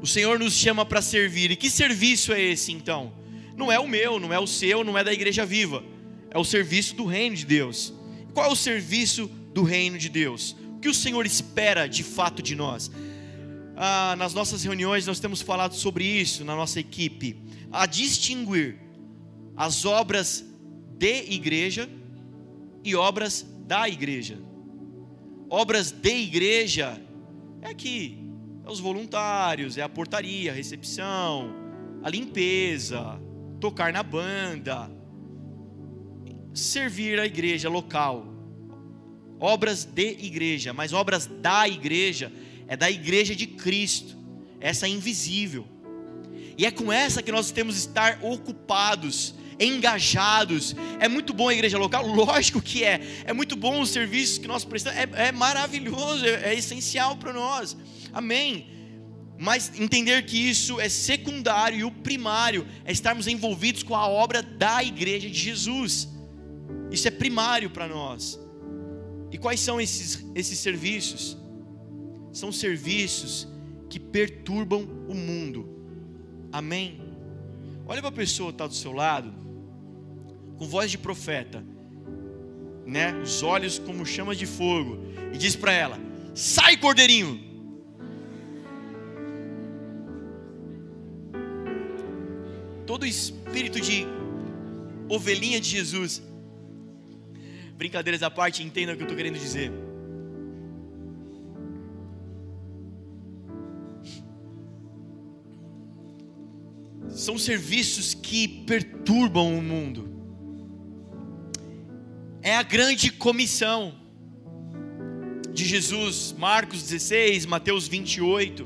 o 0.00 0.06
Senhor 0.06 0.38
nos 0.38 0.54
chama 0.54 0.84
para 0.86 1.02
servir, 1.02 1.50
e 1.50 1.56
que 1.56 1.68
serviço 1.68 2.32
é 2.32 2.40
esse 2.40 2.72
então? 2.72 3.12
Não 3.54 3.70
é 3.70 3.78
o 3.78 3.86
meu, 3.86 4.18
não 4.18 4.32
é 4.32 4.38
o 4.38 4.46
seu, 4.46 4.82
não 4.82 4.96
é 4.96 5.04
da 5.04 5.12
igreja 5.12 5.44
viva, 5.44 5.84
é 6.30 6.38
o 6.38 6.44
serviço 6.44 6.96
do 6.96 7.04
reino 7.04 7.36
de 7.36 7.44
Deus. 7.44 7.92
Qual 8.32 8.46
é 8.46 8.52
o 8.52 8.56
serviço 8.56 9.28
do 9.52 9.62
reino 9.62 9.98
de 9.98 10.08
Deus? 10.08 10.56
O 10.76 10.80
que 10.80 10.88
o 10.88 10.94
Senhor 10.94 11.24
espera 11.26 11.86
de 11.86 12.02
fato 12.02 12.42
de 12.42 12.56
nós? 12.56 12.90
ah, 13.76 14.16
nas 14.16 14.32
nossas 14.32 14.64
reuniões 14.64 15.06
nós 15.06 15.20
temos 15.20 15.42
falado 15.42 15.74
sobre 15.74 16.04
isso 16.04 16.44
na 16.44 16.56
nossa 16.56 16.80
equipe, 16.80 17.36
a 17.70 17.84
distinguir 17.84 18.78
as 19.54 19.84
obras 19.84 20.44
de 20.98 21.24
igreja 21.30 21.88
e 22.86 22.94
obras 22.94 23.44
da 23.66 23.88
igreja. 23.88 24.38
Obras 25.50 25.90
de 25.90 26.08
igreja 26.08 27.02
é 27.60 27.70
aqui, 27.70 28.16
é 28.64 28.70
os 28.70 28.78
voluntários, 28.78 29.76
é 29.76 29.82
a 29.82 29.88
portaria, 29.88 30.52
a 30.52 30.54
recepção, 30.54 31.52
a 32.00 32.08
limpeza, 32.08 33.20
tocar 33.60 33.92
na 33.92 34.04
banda, 34.04 34.88
servir 36.54 37.18
a 37.18 37.26
igreja 37.26 37.68
local. 37.68 38.24
Obras 39.40 39.84
de 39.84 40.12
igreja, 40.24 40.72
mas 40.72 40.92
obras 40.92 41.26
da 41.26 41.68
igreja 41.68 42.32
é 42.68 42.76
da 42.76 42.88
igreja 42.88 43.34
de 43.34 43.48
Cristo, 43.48 44.16
essa 44.60 44.86
é 44.86 44.90
invisível. 44.90 45.66
E 46.56 46.64
é 46.64 46.70
com 46.70 46.92
essa 46.92 47.20
que 47.20 47.32
nós 47.32 47.50
temos 47.50 47.74
que 47.74 47.80
estar 47.80 48.20
ocupados, 48.22 49.34
engajados. 49.58 50.74
É 51.00 51.08
muito 51.08 51.32
bom 51.32 51.48
a 51.48 51.54
igreja 51.54 51.78
local? 51.78 52.06
Lógico 52.06 52.60
que 52.60 52.84
é. 52.84 53.00
É 53.24 53.32
muito 53.32 53.56
bom 53.56 53.80
os 53.80 53.90
serviços 53.90 54.38
que 54.38 54.46
nós 54.46 54.64
prestamos, 54.64 54.98
é, 54.98 55.28
é 55.28 55.32
maravilhoso, 55.32 56.24
é, 56.24 56.52
é 56.52 56.54
essencial 56.54 57.16
para 57.16 57.32
nós. 57.32 57.76
Amém. 58.12 58.68
Mas 59.38 59.78
entender 59.78 60.24
que 60.24 60.36
isso 60.36 60.80
é 60.80 60.88
secundário 60.88 61.78
e 61.78 61.84
o 61.84 61.90
primário 61.90 62.66
é 62.84 62.92
estarmos 62.92 63.26
envolvidos 63.26 63.82
com 63.82 63.94
a 63.94 64.08
obra 64.08 64.42
da 64.42 64.82
igreja 64.82 65.28
de 65.28 65.38
Jesus. 65.38 66.08
Isso 66.90 67.06
é 67.06 67.10
primário 67.10 67.70
para 67.70 67.86
nós. 67.86 68.40
E 69.30 69.36
quais 69.36 69.60
são 69.60 69.80
esses, 69.80 70.24
esses 70.34 70.58
serviços? 70.58 71.36
são 72.36 72.52
serviços 72.52 73.48
que 73.88 73.98
perturbam 73.98 74.86
o 75.08 75.14
mundo. 75.14 75.66
Amém? 76.52 77.00
Olha 77.86 78.00
para 78.00 78.10
a 78.10 78.12
pessoa 78.12 78.50
que 78.50 78.54
está 78.54 78.66
do 78.66 78.74
seu 78.74 78.92
lado, 78.92 79.32
com 80.56 80.66
voz 80.66 80.90
de 80.90 80.98
profeta, 80.98 81.64
né? 82.84 83.14
Os 83.22 83.42
olhos 83.42 83.78
como 83.78 84.04
chamas 84.06 84.38
de 84.38 84.46
fogo, 84.46 84.98
e 85.32 85.38
diz 85.38 85.56
para 85.56 85.72
ela: 85.72 85.98
Sai, 86.34 86.76
cordeirinho! 86.76 87.44
Todo 92.86 93.04
espírito 93.04 93.80
de 93.80 94.06
ovelhinha 95.08 95.60
de 95.60 95.68
Jesus. 95.68 96.22
Brincadeiras 97.76 98.22
à 98.22 98.30
parte, 98.30 98.62
entenda 98.62 98.92
o 98.92 98.96
que 98.96 99.02
eu 99.02 99.06
estou 99.06 99.16
querendo 99.16 99.38
dizer. 99.38 99.70
são 107.16 107.38
serviços 107.38 108.14
que 108.14 108.46
perturbam 108.46 109.58
o 109.58 109.62
mundo. 109.62 110.15
É 112.46 112.54
a 112.54 112.62
grande 112.62 113.10
comissão 113.10 113.92
de 115.52 115.64
Jesus, 115.64 116.32
Marcos 116.38 116.80
16, 116.80 117.44
Mateus 117.44 117.88
28. 117.88 118.64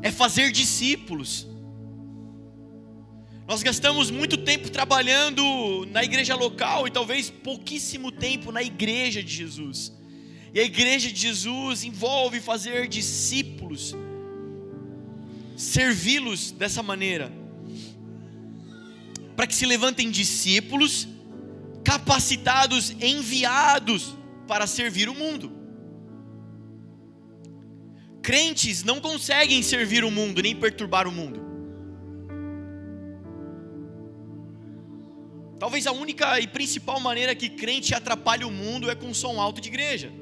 É 0.00 0.10
fazer 0.10 0.50
discípulos. 0.50 1.46
Nós 3.46 3.62
gastamos 3.62 4.10
muito 4.10 4.38
tempo 4.38 4.70
trabalhando 4.70 5.44
na 5.90 6.02
igreja 6.02 6.34
local 6.34 6.88
e 6.88 6.90
talvez 6.90 7.28
pouquíssimo 7.28 8.10
tempo 8.10 8.50
na 8.50 8.62
igreja 8.62 9.22
de 9.22 9.34
Jesus. 9.34 9.92
E 10.54 10.58
a 10.58 10.64
igreja 10.64 11.12
de 11.12 11.20
Jesus 11.20 11.84
envolve 11.84 12.40
fazer 12.40 12.88
discípulos 12.88 13.94
servi-los 15.54 16.50
dessa 16.50 16.82
maneira, 16.82 17.30
para 19.36 19.46
que 19.46 19.54
se 19.54 19.66
levantem 19.66 20.10
discípulos 20.10 21.06
capacitados, 21.90 22.90
enviados 23.00 24.16
para 24.46 24.64
servir 24.64 25.08
o 25.08 25.14
mundo. 25.14 25.50
Crentes 28.22 28.84
não 28.84 29.00
conseguem 29.00 29.60
servir 29.60 30.04
o 30.04 30.10
mundo 30.10 30.40
nem 30.40 30.54
perturbar 30.54 31.08
o 31.08 31.12
mundo. 31.12 31.40
Talvez 35.58 35.84
a 35.88 35.90
única 35.90 36.38
e 36.38 36.46
principal 36.46 37.00
maneira 37.00 37.34
que 37.34 37.48
crente 37.48 37.92
atrapalhe 37.92 38.44
o 38.44 38.52
mundo 38.52 38.88
é 38.88 38.94
com 38.94 39.12
som 39.12 39.40
alto 39.40 39.60
de 39.60 39.68
igreja. 39.68 40.12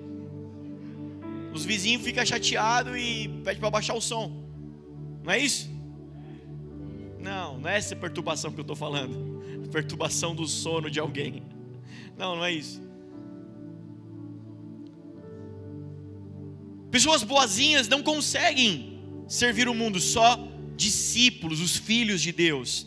Os 1.53 1.67
vizinhos 1.67 2.03
ficam 2.03 2.25
chateados 2.25 2.97
e 2.97 3.29
pedem 3.45 3.61
para 3.61 3.71
baixar 3.71 3.95
o 3.95 4.01
som. 4.01 4.43
Não 5.23 5.31
é 5.31 5.39
isso? 5.39 5.71
Não, 7.21 7.59
não 7.59 7.69
é 7.69 7.77
essa 7.77 7.95
perturbação 7.95 8.53
que 8.53 8.59
eu 8.59 8.63
estou 8.63 8.77
falando. 8.77 9.69
perturbação 9.71 10.35
do 10.35 10.49
sono 10.49 10.91
de 10.91 10.99
alguém. 10.99 11.58
Não, 12.19 12.35
não 12.37 12.45
é 12.45 12.53
isso. 12.53 12.83
Pessoas 16.91 17.23
boazinhas 17.23 17.87
não 17.87 18.03
conseguem 18.03 19.01
servir 19.29 19.69
o 19.69 19.75
mundo, 19.75 20.01
só 20.01 20.37
discípulos, 20.75 21.61
os 21.61 21.77
filhos 21.77 22.21
de 22.21 22.33
Deus. 22.33 22.87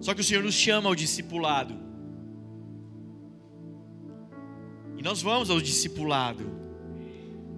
Só 0.00 0.14
que 0.14 0.20
o 0.20 0.24
Senhor 0.24 0.42
nos 0.42 0.54
chama 0.54 0.88
ao 0.88 0.94
discipulado. 0.94 1.74
E 4.96 5.02
nós 5.02 5.20
vamos 5.20 5.50
ao 5.50 5.60
discipulado. 5.60 6.44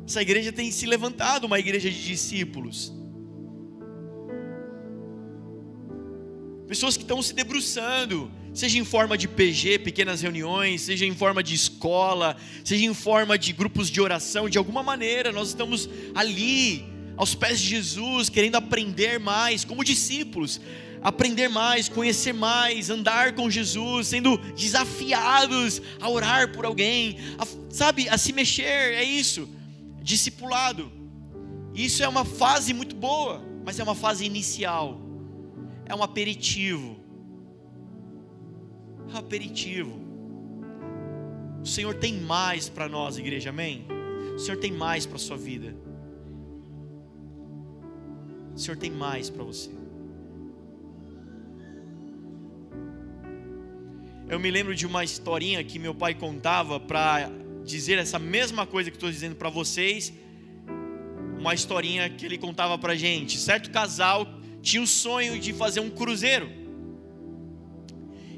Essa 0.07 0.23
igreja 0.23 0.53
tem 0.53 0.71
se 0.71 0.87
levantado 0.87 1.45
uma 1.45 1.59
igreja 1.59 1.91
de 1.91 2.05
discípulos. 2.05 2.96
Pessoas 6.69 6.97
que 6.97 7.05
estão 7.05 7.23
se 7.23 7.33
debruçando, 7.33 8.31
seja 8.53 8.79
em 8.79 8.85
forma 8.85 9.17
de 9.17 9.29
PG, 9.29 9.81
pequenas 9.81 10.21
reuniões, 10.21 10.83
seja 10.83 11.07
em 11.07 11.15
forma 11.15 11.43
de 11.43 11.55
escola, 11.55 12.37
seja 12.65 12.85
em 12.85 12.95
forma 12.95 13.39
de 13.39 13.53
grupos 13.53 13.89
de 13.89 14.01
oração, 14.01 14.49
de 14.49 14.59
alguma 14.59 14.83
maneira 14.83 15.31
nós 15.31 15.49
estamos 15.49 15.89
ali 16.15 16.85
aos 17.17 17.35
pés 17.35 17.61
de 17.61 17.69
Jesus, 17.69 18.29
querendo 18.29 18.57
aprender 18.57 19.21
mais, 19.21 19.65
como 19.65 19.85
discípulos, 19.85 20.61
aprender 21.03 21.49
mais, 21.49 21.89
conhecer 21.89 22.33
mais, 22.33 22.91
andar 22.91 23.35
com 23.35 23.49
Jesus, 23.49 24.09
sendo 24.09 24.37
desafiados 24.55 25.81
a 26.01 26.11
orar 26.11 26.53
por 26.53 26.65
alguém, 26.65 27.19
a, 27.39 27.47
sabe, 27.71 28.09
a 28.09 28.19
se 28.19 28.33
mexer, 28.33 28.65
é 28.95 29.05
isso, 29.05 29.49
discipulado. 30.03 30.91
Isso 31.75 32.03
é 32.03 32.09
uma 32.09 32.25
fase 32.25 32.75
muito 32.75 32.97
boa, 32.97 33.45
mas 33.65 33.79
é 33.79 33.85
uma 33.85 33.95
fase 33.95 34.25
inicial, 34.25 35.01
é 35.87 35.95
um 35.95 36.03
aperitivo. 36.03 36.97
É 39.09 39.15
um 39.15 39.17
aperitivo. 39.17 40.01
O 41.63 41.67
Senhor 41.67 41.95
tem 41.95 42.21
mais 42.21 42.69
para 42.69 42.89
nós, 42.89 43.19
igreja, 43.19 43.51
amém? 43.51 43.87
O 44.35 44.39
Senhor 44.39 44.59
tem 44.59 44.73
mais 44.73 45.07
para 45.07 45.17
a 45.17 45.19
sua 45.19 45.37
vida. 45.37 45.75
O 48.55 48.59
Senhor 48.59 48.77
tem 48.77 48.91
mais 48.91 49.31
para 49.31 49.45
você. 49.45 49.71
Eu 54.29 54.41
me 54.41 54.51
lembro 54.51 54.75
de 54.75 54.87
uma 54.87 55.05
historinha 55.05 55.63
que 55.63 55.79
meu 55.79 55.95
pai 55.95 56.15
contava 56.15 56.81
para 56.81 57.31
dizer 57.65 57.99
essa 57.99 58.19
mesma 58.19 58.67
coisa 58.67 58.91
que 58.91 58.97
estou 58.97 59.11
dizendo 59.11 59.37
para 59.37 59.49
vocês. 59.49 60.13
Uma 61.39 61.55
historinha 61.55 62.09
que 62.11 62.27
ele 62.27 62.37
contava 62.37 62.77
para 62.77 62.97
gente. 62.97 63.39
Certo 63.39 63.71
casal 63.71 64.27
tinha 64.67 64.83
o 64.83 64.87
sonho 64.87 65.39
de 65.39 65.53
fazer 65.53 65.79
um 65.79 65.89
cruzeiro 65.89 66.51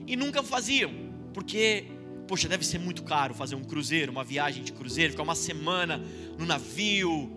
e 0.07 0.15
nunca 0.15 0.43
faziam, 0.43 0.93
porque 1.33 1.87
poxa, 2.27 2.47
deve 2.47 2.67
ser 2.67 2.79
muito 2.79 3.03
caro 3.03 3.33
fazer 3.33 3.55
um 3.55 3.65
cruzeiro, 3.65 4.13
uma 4.13 4.23
viagem 4.23 4.63
de 4.63 4.71
cruzeiro, 4.73 5.13
ficar 5.13 5.23
uma 5.23 5.35
semana 5.35 6.05
no 6.39 6.45
navio. 6.45 7.35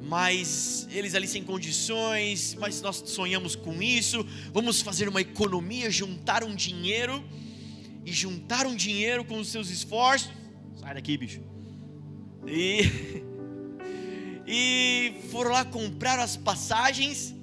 Mas 0.00 0.88
eles 0.90 1.14
ali 1.14 1.28
sem 1.28 1.44
condições, 1.44 2.56
mas 2.58 2.80
nós 2.80 3.02
sonhamos 3.04 3.54
com 3.54 3.82
isso. 3.82 4.26
Vamos 4.50 4.80
fazer 4.80 5.08
uma 5.08 5.20
economia, 5.20 5.90
juntar 5.90 6.42
um 6.42 6.54
dinheiro 6.54 7.22
e 8.04 8.10
juntar 8.10 8.66
um 8.66 8.74
dinheiro 8.74 9.26
com 9.26 9.38
os 9.38 9.48
seus 9.48 9.68
esforços. 9.68 10.30
Sai 10.80 10.94
daqui, 10.94 11.18
bicho. 11.18 11.42
E 12.46 13.22
e 14.54 15.14
foram 15.30 15.52
lá 15.52 15.64
comprar 15.64 16.18
as 16.18 16.36
passagens, 16.36 17.34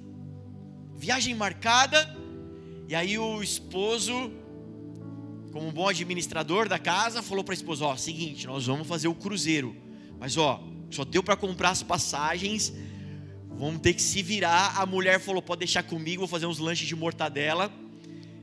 viagem 0.96 1.34
marcada. 1.34 2.16
E 2.86 2.94
aí 2.94 3.18
o 3.18 3.42
esposo 3.42 4.30
como 5.50 5.66
um 5.66 5.72
bom 5.72 5.88
administrador 5.88 6.68
da 6.68 6.78
casa, 6.78 7.20
falou 7.20 7.42
para 7.42 7.52
a 7.52 7.56
esposa: 7.56 7.84
Ó, 7.84 7.96
seguinte, 7.96 8.46
nós 8.46 8.66
vamos 8.66 8.86
fazer 8.86 9.08
o 9.08 9.14
cruzeiro, 9.14 9.76
mas 10.20 10.36
ó, 10.36 10.62
só 10.88 11.04
deu 11.04 11.20
para 11.20 11.34
comprar 11.34 11.70
as 11.70 11.82
passagens, 11.82 12.72
vamos 13.48 13.80
ter 13.80 13.94
que 13.94 14.02
se 14.02 14.22
virar. 14.22 14.80
A 14.80 14.86
mulher 14.86 15.18
falou: 15.18 15.42
Pode 15.42 15.58
deixar 15.58 15.82
comigo, 15.82 16.20
vou 16.20 16.28
fazer 16.28 16.46
uns 16.46 16.60
lanches 16.60 16.86
de 16.86 16.94
mortadela. 16.94 17.72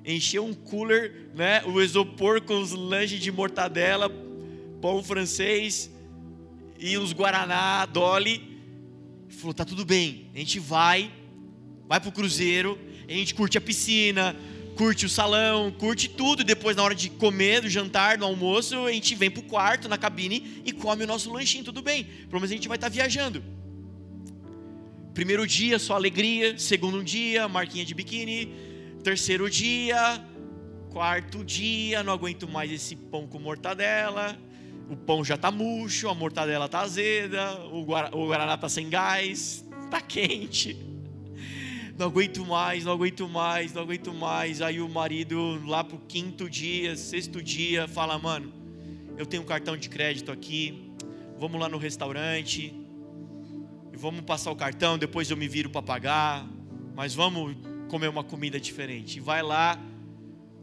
Encheu 0.06 0.46
um 0.46 0.54
cooler, 0.54 1.32
né? 1.34 1.64
O 1.64 1.82
isopor 1.82 2.42
com 2.42 2.62
os 2.62 2.72
lanches 2.72 3.22
de 3.22 3.32
mortadela, 3.32 4.10
pão 4.82 5.02
francês 5.02 5.90
e 6.78 6.98
os 6.98 7.14
guaraná, 7.14 7.86
dolly. 7.86 8.57
Falou: 9.38 9.54
Tá 9.54 9.64
tudo 9.64 9.86
bem, 9.86 10.30
a 10.36 10.38
gente 10.40 10.60
vai, 10.60 11.12
vai 11.88 12.00
pro 12.00 12.12
cruzeiro, 12.12 12.78
a 13.08 13.12
gente 13.12 13.34
curte 13.34 13.58
a 13.58 13.62
piscina 13.62 14.36
curte 14.78 15.08
o 15.08 15.10
salão, 15.10 15.72
curte 15.72 16.08
tudo, 16.08 16.44
e 16.44 16.46
depois 16.46 16.76
na 16.76 16.84
hora 16.84 16.94
de 16.94 17.10
comer, 17.10 17.62
do 17.62 17.70
jantar, 17.70 18.16
do 18.16 18.24
almoço, 18.24 18.86
a 18.86 18.92
gente 18.92 19.16
vem 19.16 19.32
pro 19.32 19.42
quarto, 19.42 19.90
na 19.90 19.98
cabine 19.98 20.62
e 20.64 20.72
come 20.72 21.04
o 21.04 21.08
nosso 21.08 21.34
lanchinho, 21.34 21.64
tudo 21.64 21.82
bem. 21.82 22.04
Pelo 22.04 22.34
menos 22.34 22.52
a 22.52 22.54
gente 22.54 22.68
vai 22.68 22.78
estar 22.78 22.88
tá 22.88 22.94
viajando. 22.94 23.44
Primeiro 25.16 25.48
dia, 25.48 25.80
só 25.80 25.96
alegria. 25.96 26.60
Segundo 26.60 27.04
dia, 27.04 27.48
marquinha 27.48 27.84
de 27.84 27.96
biquíni. 27.96 28.54
Terceiro 29.04 29.50
dia, 29.50 30.24
quarto 30.92 31.44
dia, 31.44 32.04
não 32.04 32.14
aguento 32.14 32.48
mais 32.48 32.72
esse 32.72 32.96
pão 32.96 33.26
com 33.26 33.40
mortadela. 33.40 34.38
O 34.90 34.96
pão 34.96 35.24
já 35.24 35.38
tá 35.38 35.52
murcho, 35.52 36.10
a 36.10 36.16
mortadela 36.16 36.70
tá 36.70 36.82
azeda, 36.82 37.60
o 37.66 37.84
guaraná 37.84 38.58
tá 38.58 38.70
sem 38.70 38.90
gás, 38.90 39.66
tá 39.90 40.00
quente 40.00 40.88
não 41.98 42.06
aguento 42.06 42.46
mais, 42.46 42.86
não 42.86 42.94
aguento 42.94 43.28
mais, 43.28 43.74
não 43.74 43.82
aguento 43.82 44.14
mais. 44.14 44.62
Aí 44.62 44.80
o 44.80 44.88
marido, 44.88 45.60
lá 45.66 45.84
pro 45.84 45.98
quinto 46.08 46.48
dia, 46.48 46.96
sexto 46.96 47.42
dia, 47.42 47.88
fala: 47.88 48.20
Mano, 48.20 48.54
eu 49.18 49.26
tenho 49.26 49.42
um 49.42 49.46
cartão 49.46 49.76
de 49.76 49.90
crédito 49.90 50.32
aqui, 50.32 50.94
vamos 51.40 51.60
lá 51.60 51.68
no 51.68 51.78
restaurante, 51.78 52.74
vamos 53.94 54.22
passar 54.22 54.52
o 54.52 54.56
cartão, 54.56 54.98
depois 54.98 55.32
eu 55.32 55.38
me 55.38 55.48
viro 55.48 55.72
para 55.72 55.82
pagar, 55.82 56.48
mas 56.96 57.16
vamos 57.16 57.58
comer 57.90 58.10
uma 58.10 58.24
comida 58.24 58.60
diferente. 58.60 59.18
E 59.18 59.20
vai 59.20 59.42
lá 59.42 59.80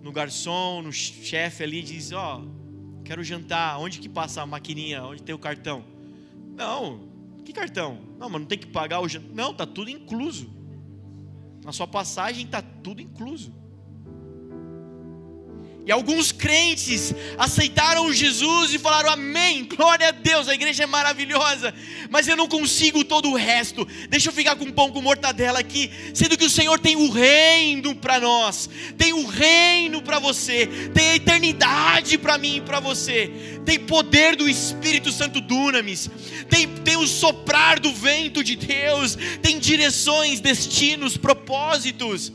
no 0.01 0.13
garçom, 0.13 0.83
no 0.83 0.93
chefe 0.93 1.65
ali, 1.65 1.83
diz: 1.83 2.13
Ó, 2.13 2.43
oh, 2.43 2.64
quero 3.05 3.23
jantar, 3.23 3.79
onde 3.79 4.01
que 4.01 4.09
passa 4.09 4.43
a 4.43 4.47
maquininha, 4.47 5.05
onde 5.05 5.23
tem 5.23 5.35
o 5.35 5.39
cartão? 5.39 5.85
Não, 6.57 7.09
que 7.45 7.53
cartão? 7.53 7.99
Não, 8.19 8.29
mas 8.29 8.41
não 8.41 8.49
tem 8.49 8.59
que 8.59 8.67
pagar 8.67 9.01
o 9.01 9.09
jantar. 9.09 9.35
Não, 9.35 9.53
tá 9.53 9.67
tudo 9.67 9.91
incluso. 9.91 10.51
Na 11.65 11.73
sua 11.73 11.87
passagem 11.87 12.47
está 12.47 12.63
tudo 12.63 13.01
incluso. 13.01 13.53
E 15.87 15.93
alguns 15.93 16.33
crentes 16.33 17.15
aceitaram 17.37 18.11
Jesus 18.11 18.73
e 18.73 18.79
falaram 18.79 19.11
amém, 19.11 19.65
glória 19.65 20.09
a 20.09 20.13
Deus, 20.13 20.49
a 20.49 20.55
igreja 20.55 20.85
é 20.85 20.87
maravilhosa, 20.87 21.75
mas 22.09 22.27
eu 22.27 22.35
não 22.35 22.49
consigo 22.49 23.05
todo 23.05 23.29
o 23.29 23.37
resto. 23.37 23.87
Deixa 24.09 24.31
eu 24.31 24.33
ficar 24.33 24.57
com 24.57 24.73
pão 24.73 24.91
com 24.91 25.03
mortadela 25.03 25.59
aqui, 25.59 25.91
sendo 26.15 26.39
que 26.39 26.45
o 26.47 26.51
Senhor 26.51 26.79
tem 26.79 26.97
o 26.97 27.11
reino 27.11 27.95
para 27.95 28.19
nós, 28.19 28.69
tem 28.97 29.13
o 29.13 29.27
reino 29.27 30.01
para 30.01 30.19
você, 30.19 30.67
tem 30.95 31.11
a 31.11 31.17
eternidade 31.17 32.17
para 32.17 32.39
mim 32.39 32.57
e 32.57 32.61
para 32.63 32.81
você, 32.81 33.61
tem 33.67 33.79
poder 33.79 34.37
do 34.37 34.49
Espírito 34.49 35.13
Santo 35.13 35.39
Dunamis, 35.39 36.11
tem, 36.49 36.67
tem 36.67 36.97
o 36.97 37.07
soprar 37.07 37.79
do 37.79 37.93
vento 37.93 38.43
de 38.43 38.57
Deus, 38.57 39.19
tem 39.43 39.59
direções, 39.59 40.41
destinos, 40.41 41.19
propósitos 41.19 42.33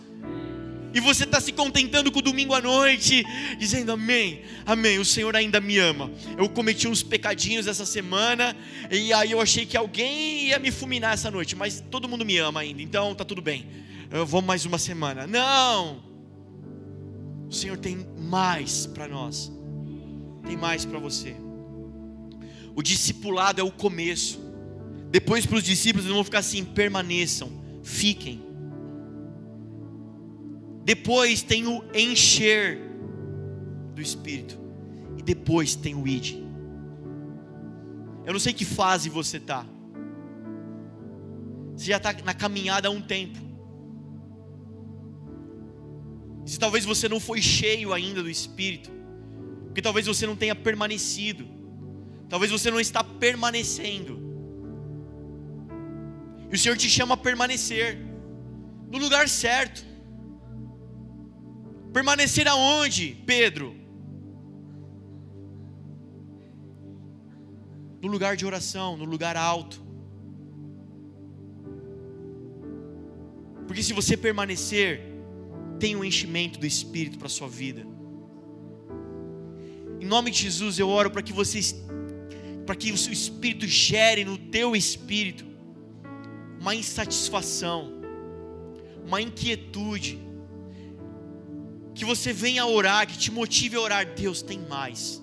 e 0.93 0.99
você 0.99 1.23
está 1.23 1.39
se 1.39 1.51
contentando 1.51 2.11
com 2.11 2.19
o 2.19 2.21
domingo 2.21 2.53
à 2.53 2.61
noite, 2.61 3.23
dizendo 3.57 3.91
amém, 3.91 4.41
amém, 4.65 4.97
o 4.99 5.05
Senhor 5.05 5.35
ainda 5.35 5.59
me 5.59 5.77
ama. 5.77 6.11
Eu 6.37 6.49
cometi 6.49 6.87
uns 6.87 7.03
pecadinhos 7.03 7.67
essa 7.67 7.85
semana, 7.85 8.55
e 8.89 9.13
aí 9.13 9.31
eu 9.31 9.41
achei 9.41 9.65
que 9.65 9.77
alguém 9.77 10.47
ia 10.47 10.59
me 10.59 10.71
fulminar 10.71 11.13
essa 11.13 11.29
noite, 11.29 11.55
mas 11.55 11.83
todo 11.91 12.07
mundo 12.09 12.25
me 12.25 12.37
ama 12.37 12.61
ainda, 12.61 12.81
então 12.81 13.13
tá 13.13 13.23
tudo 13.23 13.41
bem, 13.41 13.67
eu 14.11 14.25
vou 14.25 14.41
mais 14.41 14.65
uma 14.65 14.77
semana. 14.77 15.27
Não, 15.27 16.03
o 17.47 17.53
Senhor 17.53 17.77
tem 17.77 18.07
mais 18.17 18.85
para 18.87 19.07
nós, 19.07 19.51
tem 20.45 20.57
mais 20.57 20.85
para 20.85 20.99
você. 20.99 21.35
O 22.75 22.81
discipulado 22.81 23.61
é 23.61 23.63
o 23.63 23.71
começo, 23.71 24.39
depois 25.11 25.45
para 25.45 25.57
os 25.57 25.63
discípulos 25.63 26.05
eles 26.05 26.15
vão 26.15 26.23
ficar 26.23 26.39
assim: 26.39 26.63
permaneçam, 26.63 27.51
fiquem 27.83 28.48
depois 30.89 31.43
tem 31.43 31.67
o 31.67 31.83
encher 31.93 32.79
do 33.93 34.01
Espírito. 34.01 34.57
E 35.19 35.21
depois 35.21 35.75
tem 35.75 35.93
o 35.93 36.07
id. 36.07 36.37
Eu 38.25 38.33
não 38.33 38.39
sei 38.39 38.53
que 38.53 38.65
fase 38.65 39.07
você 39.07 39.37
está. 39.37 39.67
Você 41.75 41.85
já 41.85 41.97
está 41.97 42.11
na 42.25 42.33
caminhada 42.33 42.87
há 42.87 42.91
um 42.91 43.03
tempo. 43.03 43.37
Se 46.43 46.57
talvez 46.57 46.85
você 46.85 47.07
não 47.07 47.19
foi 47.19 47.39
cheio 47.39 47.93
ainda 47.93 48.23
do 48.23 48.29
Espírito, 48.29 48.89
porque 49.65 49.83
talvez 49.83 50.07
você 50.07 50.25
não 50.25 50.35
tenha 50.35 50.55
permanecido, 50.55 51.47
talvez 52.27 52.51
você 52.51 52.71
não 52.71 52.79
está 52.79 53.03
permanecendo. 53.03 54.19
E 56.49 56.55
o 56.55 56.57
Senhor 56.57 56.75
te 56.75 56.89
chama 56.89 57.13
a 57.13 57.17
permanecer 57.17 57.95
no 58.91 58.97
lugar 58.97 59.29
certo. 59.29 59.88
Permanecer 61.93 62.47
aonde, 62.47 63.17
Pedro? 63.25 63.75
No 68.01 68.07
lugar 68.07 68.35
de 68.35 68.45
oração, 68.45 68.95
no 68.95 69.05
lugar 69.05 69.35
alto. 69.35 69.81
Porque 73.67 73.83
se 73.83 73.93
você 73.93 74.15
permanecer, 74.15 75.01
tem 75.79 75.95
um 75.95 76.03
enchimento 76.03 76.59
do 76.59 76.65
Espírito 76.65 77.17
para 77.17 77.27
a 77.27 77.29
sua 77.29 77.47
vida. 77.47 77.85
Em 79.99 80.05
nome 80.05 80.31
de 80.31 80.43
Jesus, 80.43 80.79
eu 80.79 80.87
oro 80.87 81.11
para 81.11 81.21
que 81.21 81.33
vocês, 81.33 81.75
para 82.65 82.75
que 82.75 82.91
o 82.91 82.97
seu 82.97 83.11
Espírito 83.11 83.67
gere 83.67 84.23
no 84.23 84.37
teu 84.37 84.75
espírito 84.75 85.45
uma 86.59 86.73
insatisfação, 86.75 87.93
uma 89.05 89.21
inquietude, 89.21 90.19
que 91.99 92.05
você 92.05 92.31
venha 92.31 92.65
orar, 92.65 93.05
que 93.05 93.17
te 93.17 93.29
motive 93.29 93.75
a 93.75 93.81
orar. 93.81 94.05
Deus 94.05 94.41
tem 94.41 94.57
mais. 94.57 95.21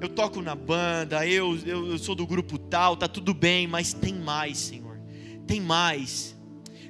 eu 0.00 0.08
toco 0.08 0.40
na 0.40 0.54
banda, 0.54 1.26
eu, 1.26 1.58
eu, 1.66 1.90
eu 1.90 1.98
sou 1.98 2.14
do 2.14 2.26
grupo 2.26 2.56
tal, 2.56 2.96
tá 2.96 3.06
tudo 3.06 3.34
bem, 3.34 3.66
mas 3.66 3.92
tem 3.92 4.14
mais, 4.14 4.56
Senhor. 4.56 4.98
Tem 5.46 5.60
mais. 5.60 6.34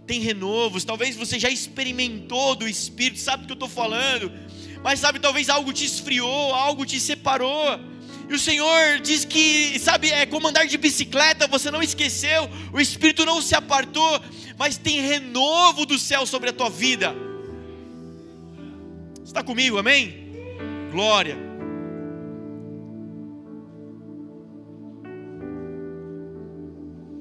Tem 0.06 0.20
renovos. 0.20 0.84
Talvez 0.84 1.16
você 1.16 1.40
já 1.40 1.50
experimentou 1.50 2.54
do 2.54 2.68
Espírito, 2.68 3.18
sabe 3.18 3.42
do 3.42 3.46
que 3.46 3.52
eu 3.52 3.54
estou 3.54 3.68
falando. 3.68 4.30
Mas 4.80 5.00
sabe, 5.00 5.18
talvez 5.18 5.48
algo 5.48 5.72
te 5.72 5.84
esfriou, 5.84 6.54
algo 6.54 6.86
te 6.86 7.00
separou. 7.00 7.80
E 8.28 8.34
o 8.34 8.38
Senhor 8.38 9.00
diz 9.00 9.24
que, 9.24 9.76
sabe, 9.80 10.12
é 10.12 10.24
como 10.24 10.46
andar 10.46 10.66
de 10.66 10.78
bicicleta, 10.78 11.48
você 11.48 11.68
não 11.68 11.82
esqueceu, 11.82 12.48
o 12.72 12.80
Espírito 12.80 13.24
não 13.24 13.42
se 13.42 13.56
apartou, 13.56 14.22
mas 14.56 14.78
tem 14.78 15.00
renovo 15.00 15.84
do 15.84 15.98
céu 15.98 16.24
sobre 16.24 16.50
a 16.50 16.52
tua 16.52 16.70
vida. 16.70 17.12
Está 19.31 19.45
comigo, 19.45 19.78
amém? 19.78 20.12
Glória. 20.91 21.39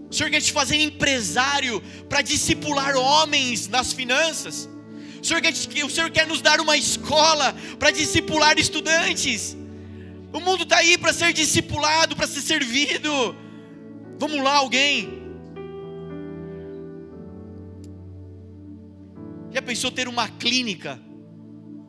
O 0.10 0.12
Senhor 0.12 0.32
quer 0.32 0.42
te 0.42 0.52
fazer 0.52 0.78
empresário 0.78 1.80
para 2.10 2.24
discipular 2.24 2.96
homens 2.98 3.68
nas 3.68 3.94
finanças. 3.94 4.68
O 5.22 5.24
Senhor, 5.24 5.40
quer, 5.40 5.54
o 5.54 5.90
Senhor 5.92 6.10
quer 6.10 6.26
nos 6.26 6.42
dar 6.42 6.60
uma 6.60 6.76
escola 6.76 7.56
para 7.78 7.92
discipular 7.92 8.58
estudantes. 8.58 9.56
O 10.34 10.40
mundo 10.40 10.64
está 10.64 10.78
aí 10.78 10.98
para 10.98 11.14
ser 11.14 11.32
discipulado, 11.32 12.16
para 12.16 12.26
ser 12.26 12.42
servido. 12.42 13.36
Vamos 14.18 14.44
lá, 14.44 14.56
alguém. 14.56 15.22
Já 19.52 19.62
pensou 19.62 19.92
ter 19.92 20.08
uma 20.08 20.28
clínica 20.28 21.00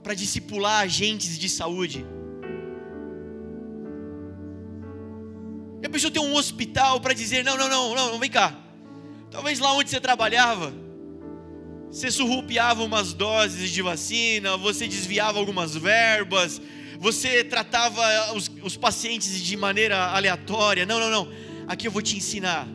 para 0.02 0.14
discipular 0.14 0.82
agentes 0.82 1.38
de 1.38 1.48
saúde? 1.48 2.04
Já 5.82 5.88
pensou 5.88 6.10
ter 6.10 6.20
um 6.20 6.34
hospital 6.34 7.00
para 7.00 7.14
dizer: 7.14 7.44
não, 7.44 7.56
não, 7.56 7.68
não, 7.68 7.94
não, 7.94 8.12
não, 8.12 8.18
vem 8.18 8.30
cá. 8.30 8.54
Talvez 9.30 9.58
lá 9.58 9.72
onde 9.72 9.90
você 9.90 10.00
trabalhava, 10.00 10.72
você 11.90 12.10
surrupiava 12.10 12.82
umas 12.82 13.12
doses 13.14 13.70
de 13.70 13.80
vacina, 13.80 14.56
você 14.56 14.86
desviava 14.86 15.38
algumas 15.38 15.74
verbas, 15.74 16.60
você 16.98 17.42
tratava 17.44 18.34
os, 18.34 18.50
os 18.62 18.76
pacientes 18.76 19.40
de 19.40 19.56
maneira 19.56 20.06
aleatória. 20.08 20.84
Não, 20.84 21.00
não, 21.00 21.10
não. 21.10 21.32
Aqui 21.66 21.86
eu 21.86 21.92
vou 21.92 22.02
te 22.02 22.16
ensinar, 22.16 22.66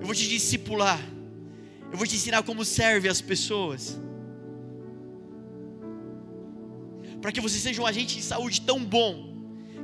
eu 0.00 0.06
vou 0.06 0.14
te 0.14 0.26
discipular, 0.26 0.98
eu 1.92 1.96
vou 1.96 2.06
te 2.06 2.16
ensinar 2.16 2.42
como 2.42 2.64
serve 2.64 3.08
as 3.08 3.20
pessoas. 3.20 4.00
Para 7.20 7.32
que 7.32 7.40
você 7.40 7.58
seja 7.58 7.82
um 7.82 7.86
agente 7.86 8.16
de 8.16 8.22
saúde 8.22 8.60
tão 8.60 8.84
bom, 8.84 9.28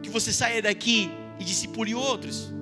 que 0.03 0.11
você 0.11 0.32
saia 0.32 0.61
daqui 0.62 1.11
e 1.39 1.45
discipule 1.45 1.95
outros. 1.95 2.53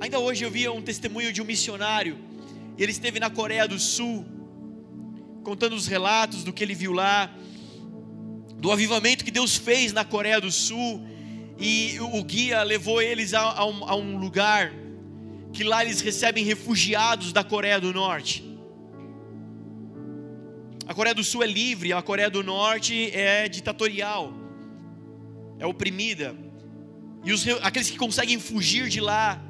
Ainda 0.00 0.18
hoje 0.18 0.44
eu 0.44 0.50
via 0.50 0.72
um 0.72 0.80
testemunho 0.80 1.32
de 1.32 1.42
um 1.42 1.44
missionário, 1.44 2.16
e 2.78 2.82
ele 2.82 2.92
esteve 2.92 3.20
na 3.20 3.28
Coreia 3.28 3.68
do 3.68 3.78
Sul, 3.78 4.24
contando 5.42 5.74
os 5.74 5.86
relatos 5.86 6.42
do 6.42 6.52
que 6.52 6.64
ele 6.64 6.74
viu 6.74 6.92
lá, 6.92 7.30
do 8.56 8.72
avivamento 8.72 9.24
que 9.24 9.30
Deus 9.30 9.56
fez 9.56 9.92
na 9.92 10.04
Coreia 10.04 10.40
do 10.40 10.50
Sul, 10.50 11.04
e 11.58 11.98
o 12.00 12.24
guia 12.24 12.62
levou 12.62 13.02
eles 13.02 13.34
a, 13.34 13.42
a, 13.42 13.66
um, 13.66 13.84
a 13.84 13.94
um 13.94 14.16
lugar 14.16 14.72
que 15.52 15.62
lá 15.62 15.84
eles 15.84 16.00
recebem 16.00 16.44
refugiados 16.44 17.32
da 17.32 17.44
Coreia 17.44 17.78
do 17.78 17.92
Norte. 17.92 18.49
A 20.90 20.94
Coreia 20.94 21.14
do 21.14 21.22
Sul 21.22 21.44
é 21.44 21.46
livre, 21.46 21.92
a 21.92 22.02
Coreia 22.02 22.28
do 22.28 22.42
Norte 22.42 23.12
é 23.12 23.48
ditatorial 23.48 24.34
é 25.56 25.64
oprimida, 25.64 26.34
e 27.22 27.32
os, 27.32 27.46
aqueles 27.62 27.88
que 27.88 27.96
conseguem 27.96 28.40
fugir 28.40 28.88
de 28.88 29.00
lá. 29.00 29.40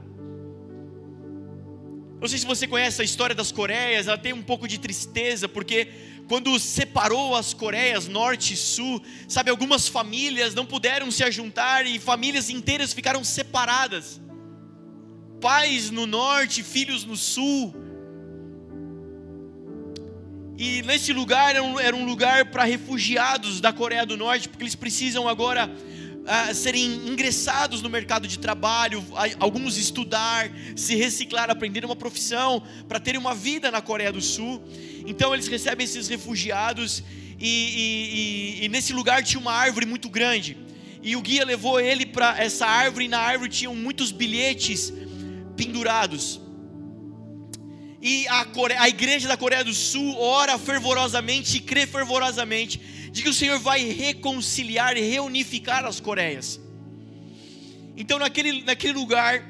Não 2.21 2.29
sei 2.29 2.37
se 2.37 2.45
você 2.45 2.67
conhece 2.67 3.01
a 3.01 3.05
história 3.07 3.35
das 3.35 3.51
Coreias, 3.51 4.07
ela 4.07 4.19
tem 4.19 4.35
um 4.35 4.43
pouco 4.43 4.69
de 4.69 4.77
tristeza, 4.77 5.49
porque 5.49 5.89
quando 6.29 6.59
separou 6.59 7.35
as 7.35 7.55
Coreias, 7.55 8.07
norte 8.07 8.53
e 8.53 8.57
sul, 8.59 9.03
sabe, 9.27 9.49
algumas 9.51 9.89
famílias 9.89 10.55
não 10.55 10.67
puderam 10.67 11.11
se 11.11 11.25
ajuntar 11.25 11.87
e 11.87 11.99
famílias 11.99 12.51
inteiras 12.51 12.93
ficaram 12.93 13.25
separadas. 13.25 14.21
Pais 15.41 15.91
no 15.91 16.07
norte, 16.07 16.63
filhos 16.63 17.07
no 17.07 17.17
sul. 17.17 17.75
E 20.63 20.83
nesse 20.83 21.11
lugar 21.11 21.57
era 21.57 21.97
um, 21.97 22.05
lugar 22.05 22.45
para 22.51 22.65
refugiados 22.65 23.63
da 23.63 23.73
Coreia 23.73 24.05
do 24.05 24.15
Norte, 24.15 24.47
porque 24.47 24.63
eles 24.63 24.75
precisam 24.75 25.27
agora 25.27 25.75
a 26.27 26.53
serem 26.53 27.09
ingressados 27.09 27.81
no 27.81 27.89
mercado 27.89 28.29
de 28.29 28.39
trabalho, 28.39 29.03
alguns 29.39 29.79
estudar, 29.79 30.51
se 30.77 30.95
reciclar, 30.95 31.49
aprender 31.49 31.83
uma 31.83 31.97
profissão, 31.97 32.63
para 32.87 33.01
terem 33.01 33.19
uma 33.19 33.35
vida 33.35 33.71
na 33.71 33.81
Coreia 33.81 34.13
do 34.13 34.21
Sul. 34.21 34.63
Então 35.07 35.33
eles 35.33 35.49
recebem 35.49 35.87
esses 35.87 36.09
refugiados 36.09 37.03
e, 37.39 37.49
e, 37.49 38.61
e, 38.61 38.65
e 38.67 38.69
nesse 38.69 38.93
lugar 38.93 39.23
tinha 39.23 39.41
uma 39.41 39.55
árvore 39.55 39.87
muito 39.87 40.11
grande. 40.11 40.59
E 41.03 41.17
o 41.17 41.23
guia 41.23 41.47
levou 41.47 41.81
ele 41.81 42.05
para 42.05 42.39
essa 42.39 42.67
árvore, 42.67 43.07
e 43.07 43.09
na 43.09 43.19
árvore 43.19 43.49
tinham 43.49 43.75
muitos 43.75 44.13
bilhetes 44.13 44.93
pendurados. 45.57 46.39
E 48.01 48.27
a, 48.29 48.47
a 48.79 48.89
igreja 48.89 49.29
da 49.29 49.37
Coreia 49.37 49.63
do 49.63 49.75
Sul 49.75 50.17
ora 50.19 50.59
fervorosamente 50.59 51.59
e 51.59 51.61
crê 51.61 51.87
fervorosamente 51.87 52.79
de 53.13 53.23
que 53.23 53.29
o 53.29 53.35
Senhor 53.35 53.59
vai 53.59 53.85
reconciliar 53.85 54.97
e 54.97 55.03
reunificar 55.03 55.85
as 55.85 56.01
Coreias. 56.01 56.61
Então, 57.97 58.19
naquele, 58.19 58.63
naquele 58.63 58.95
lugar, 58.95 59.45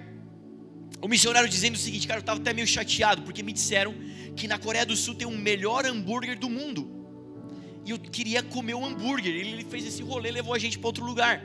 o 1.00 1.06
missionário 1.06 1.48
dizendo 1.48 1.76
o 1.76 1.78
seguinte, 1.78 2.08
cara, 2.08 2.18
eu 2.18 2.22
estava 2.22 2.40
até 2.40 2.52
meio 2.52 2.66
chateado, 2.66 3.22
porque 3.22 3.42
me 3.42 3.52
disseram 3.52 3.94
que 4.34 4.48
na 4.48 4.58
Coreia 4.58 4.84
do 4.84 4.96
Sul 4.96 5.14
tem 5.14 5.28
o 5.28 5.30
melhor 5.30 5.86
hambúrguer 5.86 6.36
do 6.38 6.50
mundo. 6.50 6.90
E 7.86 7.90
eu 7.90 7.98
queria 7.98 8.42
comer 8.42 8.74
um 8.74 8.84
hambúrguer. 8.84 9.34
Ele 9.34 9.64
fez 9.64 9.86
esse 9.86 10.02
rolê, 10.02 10.30
levou 10.30 10.54
a 10.54 10.58
gente 10.58 10.78
para 10.78 10.88
outro 10.88 11.04
lugar. 11.04 11.42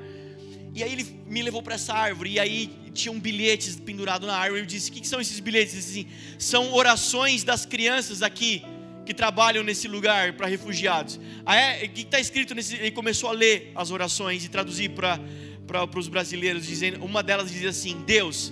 E 0.76 0.84
aí 0.84 0.92
ele 0.92 1.08
me 1.26 1.42
levou 1.42 1.64
para 1.64 1.76
essa 1.76 1.94
árvore. 1.94 2.34
E 2.34 2.40
aí 2.40 2.70
tinham 2.94 3.18
bilhetes 3.20 3.78
pendurados 3.78 4.28
na 4.28 4.36
árvore. 4.36 4.62
Eu 4.62 4.66
disse: 4.66 4.92
O 4.92 4.94
que, 4.94 5.08
são 5.08 5.22
esses 5.22 5.40
bilhetes? 5.40 5.74
Disse 5.74 5.90
assim: 5.90 6.08
São 6.38 6.74
orações 6.74 7.44
das 7.44 7.66
crianças 7.66 8.22
aqui 8.22 8.62
que 9.06 9.14
trabalham 9.14 9.64
nesse 9.64 9.88
lugar 9.88 10.34
para 10.34 10.48
refugiados. 10.48 11.20
Ah, 11.46 11.56
é? 11.56 11.86
O 11.86 11.90
que 11.90 12.02
está 12.02 12.20
escrito 12.20 12.54
nesse? 12.54 12.76
Ele 12.76 12.92
começou 12.92 13.30
a 13.30 13.34
ler 13.34 13.72
as 13.74 13.90
orações 13.90 14.44
e 14.44 14.50
traduzir 14.50 14.90
para 14.90 15.20
para 15.66 16.00
os 16.00 16.08
brasileiros, 16.08 16.68
dizendo, 16.68 17.04
uma 17.04 17.24
delas 17.24 17.52
dizia 17.52 17.70
assim: 17.70 18.04
Deus, 18.06 18.52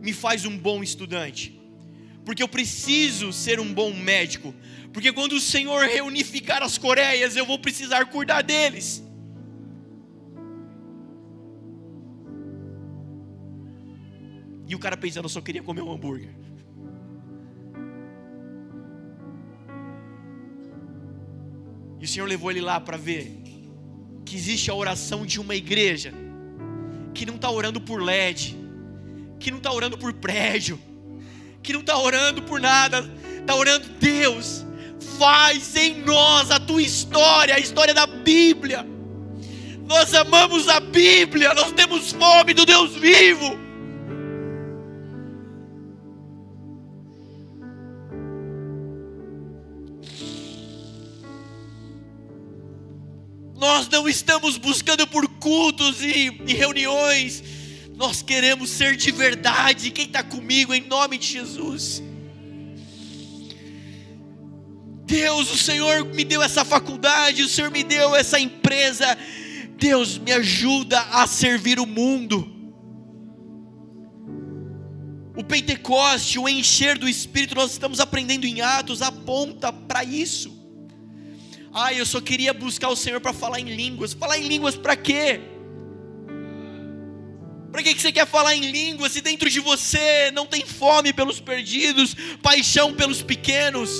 me 0.00 0.12
faz 0.12 0.44
um 0.44 0.56
bom 0.56 0.82
estudante, 0.82 1.58
porque 2.24 2.42
eu 2.42 2.48
preciso 2.48 3.32
ser 3.32 3.58
um 3.58 3.72
bom 3.72 3.92
médico, 3.92 4.54
porque 4.92 5.12
quando 5.12 5.32
o 5.32 5.40
Senhor 5.40 5.86
reunificar 5.86 6.62
as 6.62 6.78
Coreias, 6.78 7.34
eu 7.34 7.44
vou 7.44 7.58
precisar 7.58 8.06
cuidar 8.06 8.42
deles. 8.42 9.02
E 14.66 14.74
o 14.74 14.78
cara 14.78 14.96
pensando, 14.96 15.24
eu 15.24 15.28
só 15.28 15.40
queria 15.40 15.62
comer 15.62 15.82
um 15.82 15.92
hambúrguer. 15.92 16.30
E 22.00 22.04
o 22.04 22.08
Senhor 22.08 22.26
levou 22.26 22.50
ele 22.50 22.60
lá 22.60 22.80
para 22.80 22.96
ver 22.96 23.42
que 24.24 24.36
existe 24.36 24.70
a 24.70 24.74
oração 24.74 25.24
de 25.24 25.40
uma 25.40 25.54
igreja 25.54 26.12
que 27.14 27.24
não 27.24 27.36
está 27.36 27.50
orando 27.50 27.80
por 27.80 28.02
LED, 28.02 28.56
que 29.38 29.50
não 29.50 29.58
está 29.58 29.72
orando 29.72 29.96
por 29.96 30.12
prédio, 30.12 30.78
que 31.62 31.72
não 31.72 31.80
está 31.80 31.96
orando 31.96 32.42
por 32.42 32.60
nada, 32.60 33.08
está 33.38 33.54
orando, 33.54 33.88
Deus, 34.00 34.66
faz 35.18 35.76
em 35.76 36.02
nós 36.02 36.50
a 36.50 36.58
tua 36.58 36.82
história, 36.82 37.54
a 37.54 37.58
história 37.58 37.94
da 37.94 38.06
Bíblia. 38.06 38.84
Nós 39.86 40.12
amamos 40.12 40.68
a 40.68 40.80
Bíblia, 40.80 41.54
nós 41.54 41.72
temos 41.72 42.10
fome 42.10 42.52
do 42.52 42.66
Deus 42.66 42.94
vivo. 42.96 43.65
Não 53.96 54.06
estamos 54.06 54.58
buscando 54.58 55.06
por 55.06 55.26
cultos 55.26 56.02
e, 56.02 56.30
e 56.46 56.52
reuniões, 56.52 57.42
nós 57.94 58.20
queremos 58.20 58.68
ser 58.68 58.94
de 58.94 59.10
verdade. 59.10 59.90
Quem 59.90 60.04
está 60.04 60.22
comigo 60.22 60.74
em 60.74 60.82
nome 60.82 61.16
de 61.16 61.26
Jesus? 61.26 62.02
Deus, 65.06 65.50
o 65.50 65.56
Senhor 65.56 66.04
me 66.04 66.24
deu 66.24 66.42
essa 66.42 66.62
faculdade, 66.62 67.42
o 67.42 67.48
Senhor 67.48 67.70
me 67.70 67.82
deu 67.82 68.14
essa 68.14 68.38
empresa. 68.38 69.16
Deus, 69.78 70.18
me 70.18 70.30
ajuda 70.30 71.00
a 71.00 71.26
servir 71.26 71.80
o 71.80 71.86
mundo. 71.86 72.52
O 75.34 75.42
Pentecoste, 75.42 76.38
o 76.38 76.46
encher 76.46 76.98
do 76.98 77.08
Espírito, 77.08 77.54
nós 77.54 77.72
estamos 77.72 77.98
aprendendo 77.98 78.44
em 78.44 78.60
Atos, 78.60 79.00
aponta 79.00 79.72
para 79.72 80.04
isso 80.04 80.55
Ah, 81.78 81.92
eu 81.92 82.06
só 82.06 82.22
queria 82.22 82.54
buscar 82.54 82.88
o 82.88 82.96
Senhor 82.96 83.20
para 83.20 83.34
falar 83.34 83.60
em 83.60 83.68
línguas. 83.76 84.14
Falar 84.14 84.38
em 84.38 84.48
línguas 84.48 84.74
para 84.74 84.96
quê? 84.96 85.42
Para 87.70 87.82
que 87.82 87.94
você 88.00 88.10
quer 88.10 88.26
falar 88.26 88.54
em 88.54 88.70
línguas 88.70 89.12
se 89.12 89.20
dentro 89.20 89.50
de 89.50 89.60
você 89.60 90.30
não 90.30 90.46
tem 90.46 90.64
fome 90.64 91.12
pelos 91.12 91.38
perdidos, 91.38 92.16
paixão 92.40 92.94
pelos 92.94 93.20
pequenos? 93.20 93.90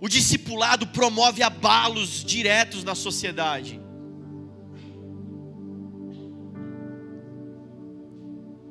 O 0.00 0.08
discipulado 0.08 0.86
promove 0.86 1.42
abalos 1.42 2.24
diretos 2.24 2.82
na 2.82 2.94
sociedade. 2.94 3.78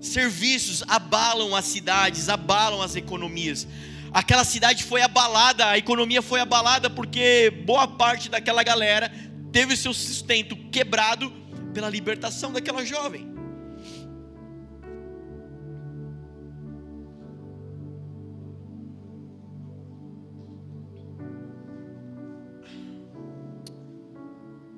Serviços 0.01 0.83
abalam 0.87 1.55
as 1.55 1.65
cidades, 1.65 2.27
abalam 2.27 2.81
as 2.81 2.95
economias. 2.95 3.67
Aquela 4.11 4.43
cidade 4.43 4.83
foi 4.83 5.01
abalada, 5.01 5.67
a 5.67 5.77
economia 5.77 6.21
foi 6.21 6.39
abalada 6.39 6.89
porque 6.89 7.63
boa 7.65 7.87
parte 7.87 8.27
daquela 8.27 8.63
galera 8.63 9.09
teve 9.51 9.77
seu 9.77 9.93
sustento 9.93 10.55
quebrado 10.71 11.31
pela 11.71 11.89
libertação 11.89 12.51
daquela 12.51 12.83
jovem. 12.83 13.31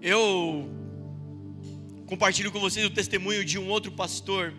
Eu 0.01 0.69
compartilho 2.05 2.51
com 2.51 2.59
vocês 2.59 2.85
o 2.85 2.89
testemunho 2.89 3.45
de 3.45 3.57
um 3.57 3.69
outro 3.69 3.89
pastor. 3.89 4.53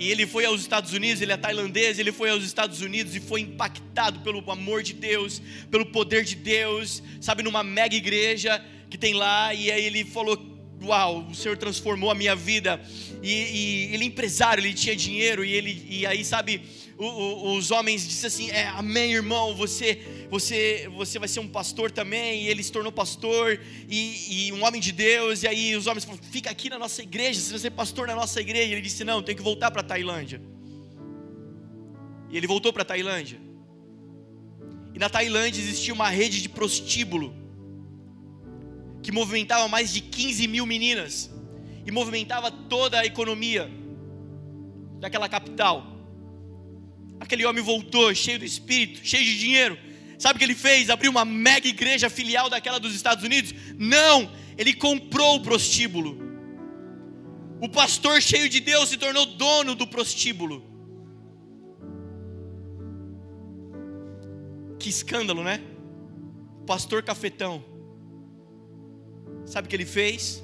E 0.00 0.10
ele 0.10 0.26
foi 0.26 0.46
aos 0.46 0.62
Estados 0.62 0.94
Unidos, 0.94 1.20
ele 1.20 1.30
é 1.30 1.36
tailandês, 1.36 1.98
ele 1.98 2.10
foi 2.10 2.30
aos 2.30 2.42
Estados 2.42 2.80
Unidos 2.80 3.14
e 3.14 3.20
foi 3.20 3.42
impactado 3.42 4.20
pelo 4.20 4.50
amor 4.50 4.82
de 4.82 4.94
Deus, 4.94 5.42
pelo 5.70 5.84
poder 5.84 6.24
de 6.24 6.36
Deus, 6.36 7.02
sabe, 7.20 7.42
numa 7.42 7.62
mega 7.62 7.94
igreja 7.94 8.64
que 8.88 8.96
tem 8.96 9.12
lá, 9.12 9.52
e 9.52 9.70
aí 9.70 9.84
ele 9.84 10.02
falou: 10.06 10.40
Uau, 10.82 11.26
o 11.30 11.34
Senhor 11.34 11.58
transformou 11.58 12.10
a 12.10 12.14
minha 12.14 12.34
vida. 12.34 12.80
E, 13.22 13.30
e 13.30 13.94
ele 13.94 14.04
é 14.04 14.06
empresário, 14.06 14.62
ele 14.62 14.72
tinha 14.72 14.96
dinheiro, 14.96 15.44
e 15.44 15.52
ele, 15.52 15.86
e 15.86 16.06
aí, 16.06 16.24
sabe, 16.24 16.62
os 17.02 17.70
homens 17.70 18.06
disseram 18.06 18.28
assim: 18.28 18.50
é, 18.50 18.66
Amém, 18.66 19.12
irmão, 19.12 19.54
você, 19.54 20.26
você, 20.28 20.90
você 20.94 21.18
vai 21.18 21.28
ser 21.28 21.40
um 21.40 21.48
pastor 21.48 21.90
também. 21.90 22.42
E 22.42 22.48
ele 22.48 22.62
se 22.62 22.70
tornou 22.70 22.92
pastor 22.92 23.58
e, 23.88 24.48
e 24.48 24.52
um 24.52 24.62
homem 24.64 24.80
de 24.80 24.92
Deus. 24.92 25.42
E 25.42 25.48
aí 25.48 25.74
os 25.74 25.86
homens 25.86 26.04
falaram: 26.04 26.22
Fica 26.24 26.50
aqui 26.50 26.68
na 26.68 26.78
nossa 26.78 27.02
igreja, 27.02 27.40
você 27.40 27.50
vai 27.50 27.58
ser 27.58 27.70
pastor 27.70 28.06
na 28.06 28.14
nossa 28.14 28.40
igreja. 28.40 28.68
E 28.68 28.72
ele 28.72 28.82
disse: 28.82 29.02
Não, 29.02 29.22
tenho 29.22 29.38
que 29.38 29.42
voltar 29.42 29.70
para 29.70 29.80
a 29.80 29.84
Tailândia. 29.84 30.42
E 32.28 32.36
ele 32.36 32.46
voltou 32.46 32.72
para 32.72 32.82
a 32.82 32.84
Tailândia. 32.84 33.40
E 34.94 34.98
na 34.98 35.08
Tailândia 35.08 35.60
existia 35.60 35.94
uma 35.94 36.08
rede 36.10 36.42
de 36.42 36.48
prostíbulo 36.48 37.34
que 39.02 39.10
movimentava 39.10 39.66
mais 39.68 39.90
de 39.90 40.02
15 40.02 40.46
mil 40.46 40.66
meninas 40.66 41.30
e 41.86 41.90
movimentava 41.90 42.50
toda 42.50 43.00
a 43.00 43.06
economia 43.06 43.70
daquela 45.00 45.30
capital. 45.30 45.99
Aquele 47.20 47.44
homem 47.44 47.62
voltou 47.62 48.12
cheio 48.14 48.38
do 48.38 48.46
espírito, 48.46 49.06
cheio 49.06 49.22
de 49.22 49.38
dinheiro. 49.38 49.78
Sabe 50.18 50.36
o 50.36 50.38
que 50.38 50.44
ele 50.44 50.54
fez? 50.54 50.88
Abriu 50.88 51.10
uma 51.10 51.24
mega 51.24 51.68
igreja 51.68 52.08
filial 52.08 52.48
daquela 52.48 52.80
dos 52.80 52.94
Estados 52.94 53.22
Unidos? 53.22 53.54
Não, 53.78 54.32
ele 54.56 54.72
comprou 54.72 55.36
o 55.36 55.40
prostíbulo. 55.40 56.18
O 57.60 57.68
pastor 57.68 58.22
cheio 58.22 58.48
de 58.48 58.58
Deus 58.58 58.88
se 58.88 58.96
tornou 58.96 59.26
dono 59.26 59.74
do 59.74 59.86
prostíbulo. 59.86 60.64
Que 64.78 64.88
escândalo, 64.88 65.44
né? 65.44 65.60
Pastor 66.66 67.02
cafetão. 67.02 67.62
Sabe 69.44 69.66
o 69.66 69.68
que 69.68 69.76
ele 69.76 69.84
fez? 69.84 70.42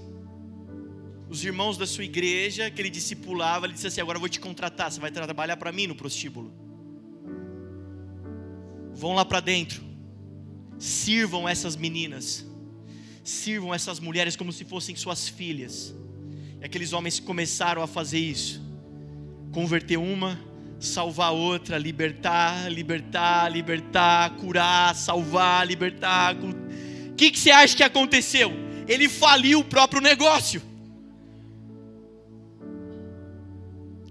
Os 1.29 1.43
irmãos 1.43 1.79
da 1.79 1.87
sua 1.87 2.05
igreja, 2.05 2.71
que 2.71 2.81
ele 2.83 2.91
discipulava, 2.91 3.65
ele 3.65 3.73
disse 3.73 3.87
assim: 3.87 4.01
Agora 4.01 4.17
eu 4.17 4.21
vou 4.21 4.29
te 4.29 4.39
contratar, 4.39 4.93
você 4.93 5.01
vai 5.01 5.11
trabalhar 5.11 5.57
para 5.57 5.73
mim 5.73 5.87
no 5.87 5.95
prostíbulo 5.95 6.66
vão 8.97 9.13
lá 9.13 9.27
para 9.27 9.41
dentro, 9.41 9.83
sirvam 10.79 11.47
essas 11.47 11.77
meninas, 11.77 12.47
sirvam 13.23 13.75
essas 13.75 14.01
mulheres 14.01 14.35
como 14.37 14.51
se 14.53 14.65
fossem 14.65 14.97
suas 14.97 15.29
filhas. 15.29 15.95
E 16.61 16.65
aqueles 16.65 16.95
homens 16.95 17.21
começaram 17.21 17.83
a 17.83 17.87
fazer 17.87 18.19
isso, 18.19 18.63
converter 19.53 19.99
uma, 19.99 20.41
salvar 20.81 21.33
outra, 21.33 21.77
libertar, 21.77 22.73
libertar, 22.73 23.51
libertar, 23.51 24.31
curar, 24.37 24.95
salvar, 24.95 25.67
libertar. 25.67 26.35
O 26.35 27.15
que, 27.15 27.31
que 27.31 27.39
você 27.39 27.51
acha 27.51 27.77
que 27.77 27.83
aconteceu? 27.83 28.51
Ele 28.89 29.11
faliu 29.11 29.61
o 29.61 29.65
próprio 29.65 30.01
negócio. 30.01 30.63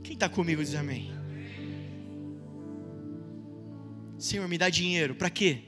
Quem 0.04 0.14
está 0.14 0.30
comigo 0.30 0.64
diz 0.64 0.76
amém? 0.76 1.15
Senhor, 4.18 4.48
me 4.48 4.58
dá 4.58 4.70
dinheiro, 4.70 5.16
para 5.16 5.30
quê? 5.30 5.64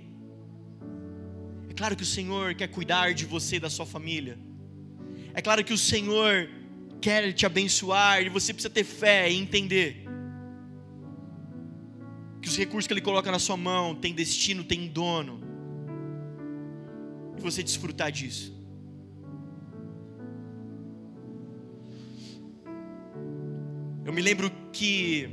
É 1.70 1.74
claro 1.74 1.96
que 1.96 2.04
o 2.04 2.06
Senhor 2.06 2.56
quer 2.56 2.68
cuidar 2.68 3.14
de 3.14 3.26
você 3.26 3.58
e 3.58 3.60
da 3.60 3.70
sua 3.70 3.86
família. 3.86 4.38
É 5.34 5.42
claro 5.42 5.64
que 5.64 5.74
o 5.74 5.78
Senhor 5.78 6.50
quer 7.02 7.34
te 7.34 7.46
abençoar 7.46 8.24
e 8.24 8.30
você 8.30 8.54
precisa 8.54 8.74
ter 8.74 8.84
fé 8.84 9.30
e 9.30 9.38
entender 9.38 10.06
que 12.42 12.48
os 12.48 12.58
recursos 12.58 12.88
que 12.88 12.94
Ele 12.94 13.02
coloca 13.02 13.32
na 13.32 13.40
sua 13.40 13.58
mão 13.58 13.94
têm 13.94 14.14
destino, 14.14 14.64
têm 14.64 14.88
dono, 14.88 15.42
e 17.38 17.42
você 17.42 17.62
desfrutar 17.62 18.12
disso. 18.12 18.56
Eu 24.06 24.14
me 24.14 24.22
lembro 24.22 24.50
que 24.72 25.30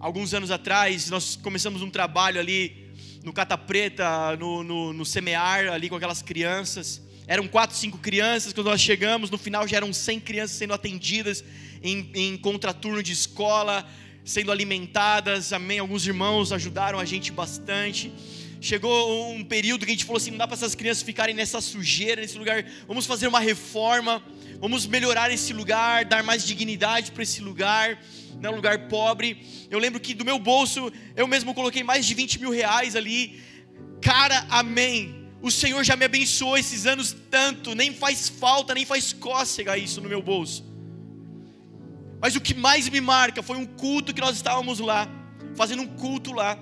Alguns 0.00 0.32
anos 0.32 0.52
atrás, 0.52 1.10
nós 1.10 1.34
começamos 1.34 1.82
um 1.82 1.90
trabalho 1.90 2.38
ali 2.38 2.94
no 3.24 3.32
Cata 3.32 3.58
Preta, 3.58 4.36
no, 4.36 4.62
no, 4.62 4.92
no 4.92 5.04
Semear, 5.04 5.72
ali 5.72 5.88
com 5.88 5.96
aquelas 5.96 6.22
crianças. 6.22 7.02
Eram 7.26 7.48
quatro, 7.48 7.76
cinco 7.76 7.98
crianças, 7.98 8.52
quando 8.52 8.68
nós 8.68 8.80
chegamos, 8.80 9.28
no 9.28 9.36
final 9.36 9.66
já 9.66 9.76
eram 9.76 9.92
100 9.92 10.20
crianças 10.20 10.56
sendo 10.56 10.72
atendidas 10.72 11.42
em, 11.82 12.12
em 12.14 12.36
contraturno 12.36 13.02
de 13.02 13.12
escola, 13.12 13.84
sendo 14.24 14.52
alimentadas, 14.52 15.52
amém. 15.52 15.80
Alguns 15.80 16.06
irmãos 16.06 16.52
ajudaram 16.52 17.00
a 17.00 17.04
gente 17.04 17.32
bastante. 17.32 18.12
Chegou 18.60 19.32
um 19.32 19.44
período 19.44 19.84
que 19.84 19.92
a 19.92 19.94
gente 19.94 20.04
falou 20.04 20.18
assim: 20.18 20.30
não 20.30 20.38
dá 20.38 20.46
para 20.46 20.56
essas 20.56 20.74
crianças 20.74 21.02
ficarem 21.02 21.34
nessa 21.34 21.60
sujeira, 21.60 22.20
nesse 22.20 22.38
lugar, 22.38 22.64
vamos 22.86 23.06
fazer 23.06 23.28
uma 23.28 23.40
reforma, 23.40 24.22
vamos 24.60 24.86
melhorar 24.86 25.30
esse 25.32 25.52
lugar, 25.52 26.04
dar 26.04 26.22
mais 26.22 26.44
dignidade 26.44 27.12
para 27.12 27.22
esse 27.22 27.40
lugar 27.40 27.98
né, 28.40 28.48
um 28.48 28.56
lugar 28.56 28.88
pobre. 28.88 29.66
Eu 29.70 29.78
lembro 29.78 30.00
que 30.00 30.14
do 30.14 30.24
meu 30.24 30.38
bolso 30.38 30.92
eu 31.16 31.26
mesmo 31.26 31.54
coloquei 31.54 31.82
mais 31.82 32.06
de 32.06 32.14
20 32.14 32.40
mil 32.40 32.50
reais 32.50 32.96
ali. 32.96 33.40
Cara, 34.00 34.46
amém. 34.48 35.28
O 35.40 35.50
Senhor 35.50 35.84
já 35.84 35.94
me 35.94 36.04
abençoou 36.04 36.58
esses 36.58 36.86
anos 36.86 37.14
tanto, 37.30 37.74
nem 37.74 37.94
faz 37.94 38.28
falta, 38.28 38.74
nem 38.74 38.84
faz 38.84 39.12
cócega 39.12 39.76
isso 39.76 40.00
no 40.00 40.08
meu 40.08 40.22
bolso. 40.22 40.64
Mas 42.20 42.34
o 42.34 42.40
que 42.40 42.54
mais 42.54 42.88
me 42.88 43.00
marca 43.00 43.42
foi 43.42 43.56
um 43.56 43.66
culto 43.66 44.12
que 44.12 44.20
nós 44.20 44.34
estávamos 44.34 44.80
lá, 44.80 45.08
fazendo 45.54 45.82
um 45.82 45.86
culto 45.86 46.32
lá. 46.32 46.58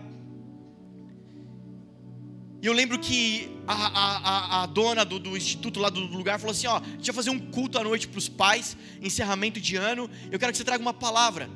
E 2.67 2.69
eu 2.69 2.73
lembro 2.73 2.99
que 2.99 3.49
a, 3.65 3.75
a, 3.75 4.63
a 4.65 4.67
dona 4.67 5.05
do, 5.05 5.21
do, 5.21 5.37
instituto 5.37 5.79
lá 5.79 5.89
do 5.89 6.01
lugar 6.01 6.37
falou 6.41 6.51
assim: 6.51 6.67
Ó, 6.67 6.79
a 6.79 6.83
gente 6.83 7.07
vai 7.07 7.15
fazer 7.15 7.31
um 7.31 7.39
culto 7.39 7.79
à 7.79 7.85
noite 7.85 8.09
para 8.09 8.19
os 8.19 8.29
pais, 8.29 8.77
encerramento 9.01 9.61
de 9.61 9.77
ano. 9.77 10.11
Eu 10.33 10.37
quero 10.37 10.51
que 10.51 10.59
você 10.59 10.65
traga 10.65 10.83
uma 10.83 10.93
palavra. 10.93 11.49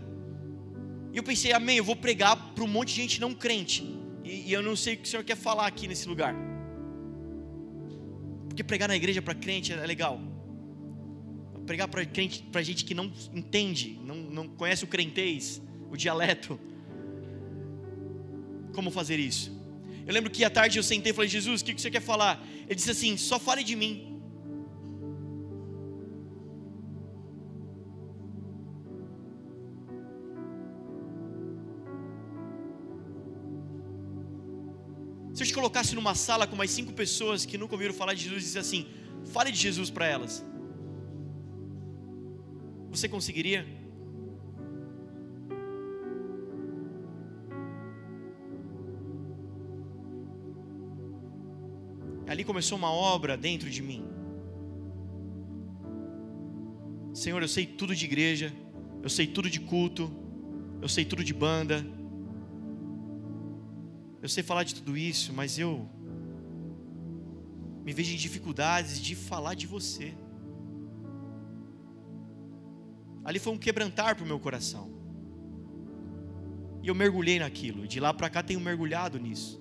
E 1.12 1.16
eu 1.16 1.24
pensei, 1.24 1.52
amém, 1.52 1.78
eu 1.78 1.82
vou 1.82 1.96
pregar 1.96 2.36
para 2.54 2.62
um 2.62 2.68
monte 2.68 2.90
de 2.90 3.02
gente 3.02 3.20
não 3.20 3.34
crente. 3.34 3.82
E, 4.22 4.50
e, 4.50 4.52
eu 4.52 4.62
não 4.62 4.76
sei 4.76 4.94
o 4.94 4.98
que 4.98 5.02
o 5.02 5.08
Senhor 5.08 5.24
quer 5.24 5.36
falar 5.36 5.66
aqui 5.66 5.88
nesse 5.88 6.08
lugar. 6.08 6.32
Porque 8.46 8.62
pregar 8.62 8.88
na 8.88 8.94
igreja 8.94 9.20
para 9.20 9.34
crente 9.34 9.72
é 9.72 9.84
legal. 9.84 10.20
Pregar 11.66 11.88
para 11.88 12.06
crente, 12.06 12.40
para 12.52 12.62
gente 12.62 12.84
que 12.84 12.94
não 12.94 13.12
entende, 13.34 13.98
não, 14.04 14.14
não 14.14 14.46
conhece 14.46 14.84
o 14.84 14.86
crentez, 14.86 15.60
o 15.90 15.96
dialeto. 15.96 16.56
Como 18.72 18.92
fazer 18.92 19.18
isso? 19.18 19.58
Eu 20.06 20.14
lembro 20.14 20.30
que 20.30 20.44
à 20.44 20.50
tarde 20.50 20.78
eu 20.78 20.82
sentei 20.82 21.12
e 21.12 21.14
falei, 21.14 21.28
Jesus, 21.28 21.60
o 21.60 21.64
que 21.64 21.80
você 21.80 21.90
quer 21.90 22.02
falar? 22.02 22.44
Ele 22.66 22.74
disse 22.74 22.90
assim: 22.90 23.16
só 23.16 23.38
fale 23.38 23.62
de 23.62 23.76
mim. 23.76 24.10
Se 35.34 35.44
eu 35.44 35.46
te 35.46 35.54
colocasse 35.54 35.94
numa 35.94 36.14
sala 36.14 36.46
com 36.46 36.54
mais 36.54 36.70
cinco 36.70 36.92
pessoas 36.92 37.46
que 37.46 37.56
nunca 37.56 37.74
ouviram 37.74 37.94
falar 37.94 38.14
de 38.14 38.24
Jesus 38.24 38.42
e 38.42 38.46
disse 38.46 38.58
assim: 38.58 38.86
fale 39.32 39.50
de 39.50 39.58
Jesus 39.58 39.90
para 39.90 40.06
elas. 40.06 40.44
Você 42.90 43.08
conseguiria? 43.08 43.79
Ali 52.30 52.44
começou 52.44 52.78
uma 52.78 52.92
obra 52.92 53.36
dentro 53.36 53.68
de 53.68 53.82
mim. 53.82 54.04
Senhor, 57.12 57.42
eu 57.42 57.48
sei 57.48 57.66
tudo 57.66 57.92
de 57.92 58.04
igreja, 58.04 58.52
eu 59.02 59.08
sei 59.08 59.26
tudo 59.26 59.50
de 59.50 59.58
culto, 59.58 60.08
eu 60.80 60.88
sei 60.88 61.04
tudo 61.04 61.24
de 61.24 61.34
banda, 61.34 61.84
eu 64.22 64.28
sei 64.28 64.44
falar 64.44 64.62
de 64.62 64.76
tudo 64.76 64.96
isso, 64.96 65.32
mas 65.32 65.58
eu 65.58 65.88
me 67.84 67.92
vejo 67.92 68.14
em 68.14 68.16
dificuldades 68.16 69.00
de 69.00 69.16
falar 69.16 69.54
de 69.54 69.66
você. 69.66 70.14
Ali 73.24 73.40
foi 73.40 73.52
um 73.52 73.58
quebrantar 73.58 74.14
para 74.14 74.24
o 74.24 74.28
meu 74.28 74.38
coração. 74.38 74.88
E 76.80 76.86
eu 76.86 76.94
mergulhei 76.94 77.40
naquilo. 77.40 77.88
De 77.88 77.98
lá 77.98 78.14
para 78.14 78.30
cá 78.30 78.40
tenho 78.40 78.60
mergulhado 78.60 79.18
nisso. 79.18 79.60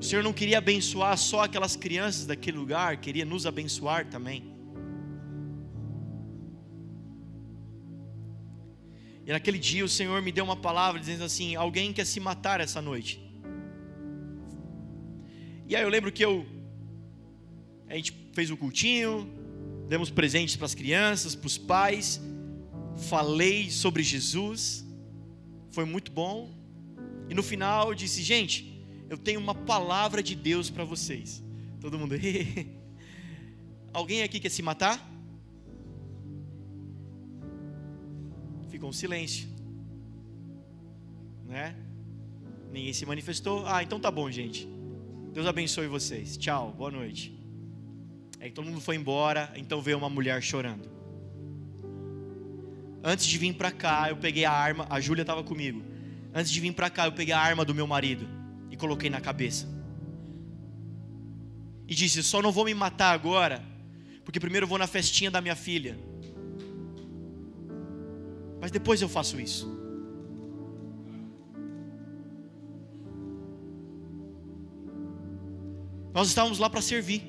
O 0.00 0.02
Senhor 0.02 0.22
não 0.22 0.32
queria 0.32 0.58
abençoar 0.58 1.16
só 1.18 1.42
aquelas 1.42 1.74
crianças 1.74 2.24
daquele 2.24 2.56
lugar, 2.56 2.98
queria 2.98 3.24
nos 3.24 3.46
abençoar 3.46 4.06
também. 4.08 4.56
E 9.26 9.32
naquele 9.32 9.58
dia 9.58 9.84
o 9.84 9.88
Senhor 9.88 10.22
me 10.22 10.32
deu 10.32 10.44
uma 10.44 10.56
palavra 10.56 11.00
dizendo 11.00 11.24
assim: 11.24 11.56
alguém 11.56 11.92
quer 11.92 12.06
se 12.06 12.20
matar 12.20 12.60
essa 12.60 12.80
noite. 12.80 13.20
E 15.66 15.76
aí 15.76 15.82
eu 15.82 15.88
lembro 15.88 16.10
que 16.12 16.24
eu 16.24 16.46
a 17.88 17.94
gente 17.94 18.12
fez 18.32 18.50
o 18.50 18.56
cultinho, 18.56 19.28
demos 19.88 20.10
presentes 20.10 20.54
para 20.54 20.66
as 20.66 20.74
crianças, 20.74 21.34
para 21.34 21.46
os 21.46 21.58
pais, 21.58 22.20
falei 23.08 23.70
sobre 23.70 24.02
Jesus, 24.02 24.86
foi 25.70 25.84
muito 25.84 26.12
bom. 26.12 26.50
E 27.28 27.34
no 27.34 27.42
final 27.42 27.88
eu 27.88 27.94
disse: 27.94 28.22
gente, 28.22 28.77
eu 29.08 29.16
tenho 29.16 29.40
uma 29.40 29.54
palavra 29.54 30.22
de 30.22 30.34
Deus 30.34 30.68
para 30.68 30.84
vocês. 30.84 31.42
Todo 31.80 31.98
mundo, 31.98 32.14
alguém 33.92 34.22
aqui 34.22 34.38
quer 34.38 34.50
se 34.50 34.62
matar? 34.62 34.98
Ficou 38.68 38.90
um 38.90 38.92
silêncio, 38.92 39.48
né? 41.46 41.74
Ninguém 42.70 42.92
se 42.92 43.06
manifestou. 43.06 43.66
Ah, 43.66 43.82
então 43.82 43.98
tá 43.98 44.10
bom, 44.10 44.30
gente. 44.30 44.68
Deus 45.32 45.46
abençoe 45.46 45.86
vocês. 45.86 46.36
Tchau, 46.36 46.72
boa 46.76 46.90
noite. 46.90 47.34
Aí 48.40 48.50
todo 48.50 48.66
mundo 48.66 48.80
foi 48.80 48.96
embora, 48.96 49.52
então 49.56 49.80
veio 49.80 49.96
uma 49.96 50.10
mulher 50.10 50.42
chorando. 50.42 50.88
Antes 53.02 53.26
de 53.26 53.38
vir 53.38 53.54
para 53.54 53.70
cá, 53.70 54.10
eu 54.10 54.16
peguei 54.16 54.44
a 54.44 54.52
arma, 54.52 54.86
a 54.90 55.00
Júlia 55.00 55.22
estava 55.22 55.42
comigo. 55.42 55.82
Antes 56.34 56.52
de 56.52 56.60
vir 56.60 56.72
para 56.72 56.90
cá, 56.90 57.06
eu 57.06 57.12
peguei 57.12 57.32
a 57.32 57.40
arma 57.40 57.64
do 57.64 57.74
meu 57.74 57.86
marido 57.86 58.37
coloquei 58.78 59.10
na 59.10 59.20
cabeça. 59.20 59.68
E 61.86 61.94
disse: 61.94 62.22
"Só 62.22 62.40
não 62.40 62.52
vou 62.52 62.64
me 62.64 62.74
matar 62.74 63.12
agora, 63.12 63.62
porque 64.24 64.40
primeiro 64.40 64.66
vou 64.66 64.78
na 64.78 64.86
festinha 64.86 65.30
da 65.30 65.40
minha 65.40 65.56
filha. 65.56 65.98
Mas 68.60 68.70
depois 68.70 69.02
eu 69.02 69.08
faço 69.08 69.40
isso." 69.40 69.78
Nós 76.18 76.28
estávamos 76.28 76.58
lá 76.58 76.68
para 76.68 76.80
servir. 76.80 77.22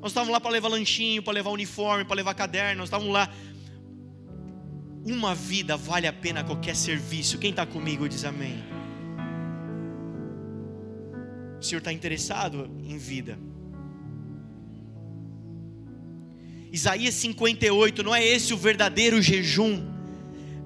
Nós 0.00 0.12
estávamos 0.12 0.32
lá 0.32 0.40
para 0.40 0.52
levar 0.52 0.68
lanchinho, 0.68 1.20
para 1.20 1.32
levar 1.32 1.50
uniforme, 1.50 2.04
para 2.04 2.14
levar 2.14 2.32
caderno. 2.34 2.78
Nós 2.78 2.86
estávamos 2.86 3.12
lá. 3.12 3.28
Uma 5.04 5.34
vida 5.34 5.76
vale 5.76 6.06
a 6.06 6.12
pena 6.12 6.44
qualquer 6.44 6.76
serviço. 6.76 7.38
Quem 7.38 7.50
está 7.50 7.66
comigo 7.66 8.08
diz 8.08 8.24
amém. 8.24 8.77
O 11.60 11.62
Senhor 11.62 11.78
está 11.78 11.92
interessado 11.92 12.70
em 12.84 12.96
vida. 12.96 13.38
Isaías 16.70 17.14
58, 17.14 18.02
não 18.02 18.14
é 18.14 18.24
esse 18.24 18.52
o 18.52 18.56
verdadeiro 18.56 19.20
jejum, 19.22 19.82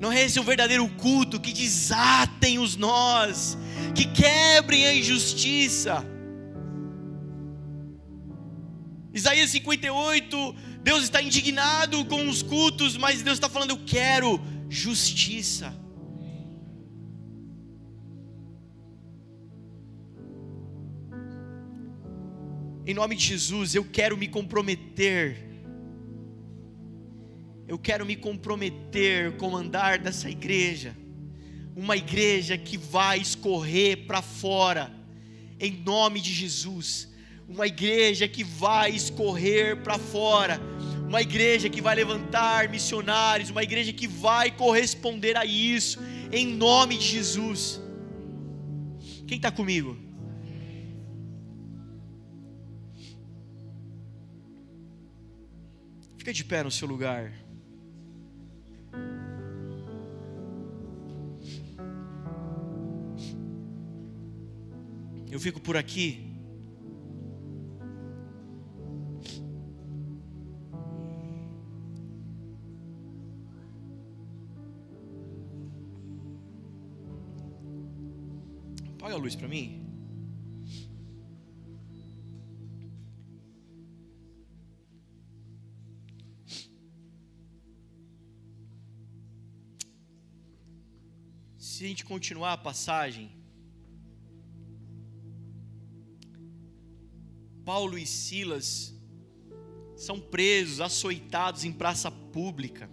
não 0.00 0.10
é 0.10 0.22
esse 0.22 0.38
o 0.40 0.42
verdadeiro 0.42 0.86
culto 0.88 1.40
que 1.40 1.52
desatem 1.52 2.58
os 2.58 2.76
nós, 2.76 3.56
que 3.94 4.04
quebrem 4.06 4.86
a 4.86 4.94
injustiça. 4.94 6.04
Isaías 9.14 9.50
58, 9.50 10.54
Deus 10.82 11.04
está 11.04 11.22
indignado 11.22 12.04
com 12.06 12.28
os 12.28 12.42
cultos, 12.42 12.96
mas 12.96 13.22
Deus 13.22 13.36
está 13.36 13.48
falando: 13.48 13.70
eu 13.70 13.80
quero 13.86 14.40
justiça. 14.68 15.81
Em 22.86 22.94
nome 22.94 23.16
de 23.16 23.24
Jesus, 23.26 23.74
eu 23.74 23.84
quero 23.84 24.16
me 24.16 24.28
comprometer. 24.28 25.36
Eu 27.66 27.78
quero 27.78 28.04
me 28.04 28.16
comprometer 28.16 29.36
com 29.36 29.52
o 29.52 29.56
andar 29.56 29.98
dessa 29.98 30.28
igreja. 30.28 30.96
Uma 31.74 31.96
igreja 31.96 32.58
que 32.58 32.76
vai 32.76 33.18
escorrer 33.18 34.06
para 34.06 34.20
fora, 34.20 34.92
em 35.58 35.72
nome 35.72 36.20
de 36.20 36.32
Jesus 36.32 37.12
uma 37.52 37.66
igreja 37.66 38.26
que 38.26 38.42
vai 38.42 38.90
escorrer 38.90 39.76
para 39.82 39.98
fora, 39.98 40.58
uma 41.06 41.20
igreja 41.20 41.68
que 41.68 41.82
vai 41.82 41.94
levantar 41.94 42.70
missionários, 42.70 43.50
uma 43.50 43.62
igreja 43.62 43.92
que 43.92 44.08
vai 44.08 44.50
corresponder 44.50 45.36
a 45.36 45.44
isso, 45.44 46.00
em 46.32 46.46
nome 46.46 46.96
de 46.96 47.06
Jesus. 47.06 47.80
Quem 49.26 49.36
está 49.36 49.50
comigo? 49.50 49.98
Fica 56.22 56.32
de 56.32 56.44
pé 56.44 56.62
no 56.62 56.70
seu 56.70 56.86
lugar. 56.86 57.32
Eu 65.28 65.40
fico 65.40 65.60
por 65.60 65.76
aqui. 65.76 66.32
Apaga 78.92 79.16
a 79.16 79.18
luz 79.18 79.34
para 79.34 79.48
mim. 79.48 79.81
Se 91.82 91.86
a 91.86 91.88
gente 91.88 92.04
continuar 92.04 92.52
a 92.52 92.56
passagem, 92.56 93.28
Paulo 97.64 97.98
e 97.98 98.06
Silas 98.06 98.94
são 99.96 100.20
presos, 100.20 100.80
açoitados 100.80 101.64
em 101.64 101.72
praça 101.72 102.08
pública. 102.08 102.88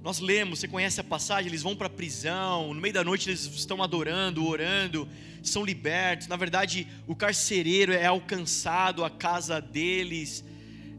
Nós 0.00 0.20
lemos, 0.20 0.60
você 0.60 0.68
conhece 0.68 1.00
a 1.00 1.02
passagem, 1.02 1.48
eles 1.48 1.62
vão 1.62 1.74
para 1.74 1.88
a 1.88 1.90
prisão, 1.90 2.72
no 2.72 2.80
meio 2.80 2.94
da 2.94 3.02
noite 3.02 3.30
eles 3.30 3.46
estão 3.46 3.82
adorando, 3.82 4.46
orando, 4.46 5.08
são 5.42 5.64
libertos. 5.64 6.28
Na 6.28 6.36
verdade, 6.36 6.86
o 7.04 7.16
carcereiro 7.16 7.92
é 7.92 8.06
alcançado, 8.06 9.04
a 9.04 9.10
casa 9.10 9.60
deles, 9.60 10.44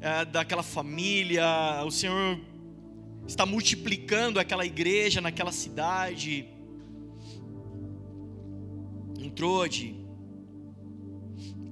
é, 0.01 0.25
daquela 0.25 0.63
família. 0.63 1.45
O 1.85 1.91
Senhor 1.91 2.41
está 3.28 3.45
multiplicando 3.45 4.39
aquela 4.39 4.65
igreja 4.65 5.19
naquela 5.19 5.51
cidade. 5.51 6.47
Em 9.19 9.30
Trode, 9.30 9.95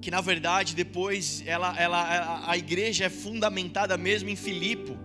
que 0.01 0.11
na 0.11 0.21
verdade 0.21 0.75
depois 0.75 1.41
ela, 1.47 1.75
ela, 1.79 2.43
a 2.49 2.57
igreja 2.57 3.05
é 3.05 3.09
fundamentada 3.09 3.97
mesmo 3.97 4.29
em 4.29 4.35
Filipe 4.35 4.97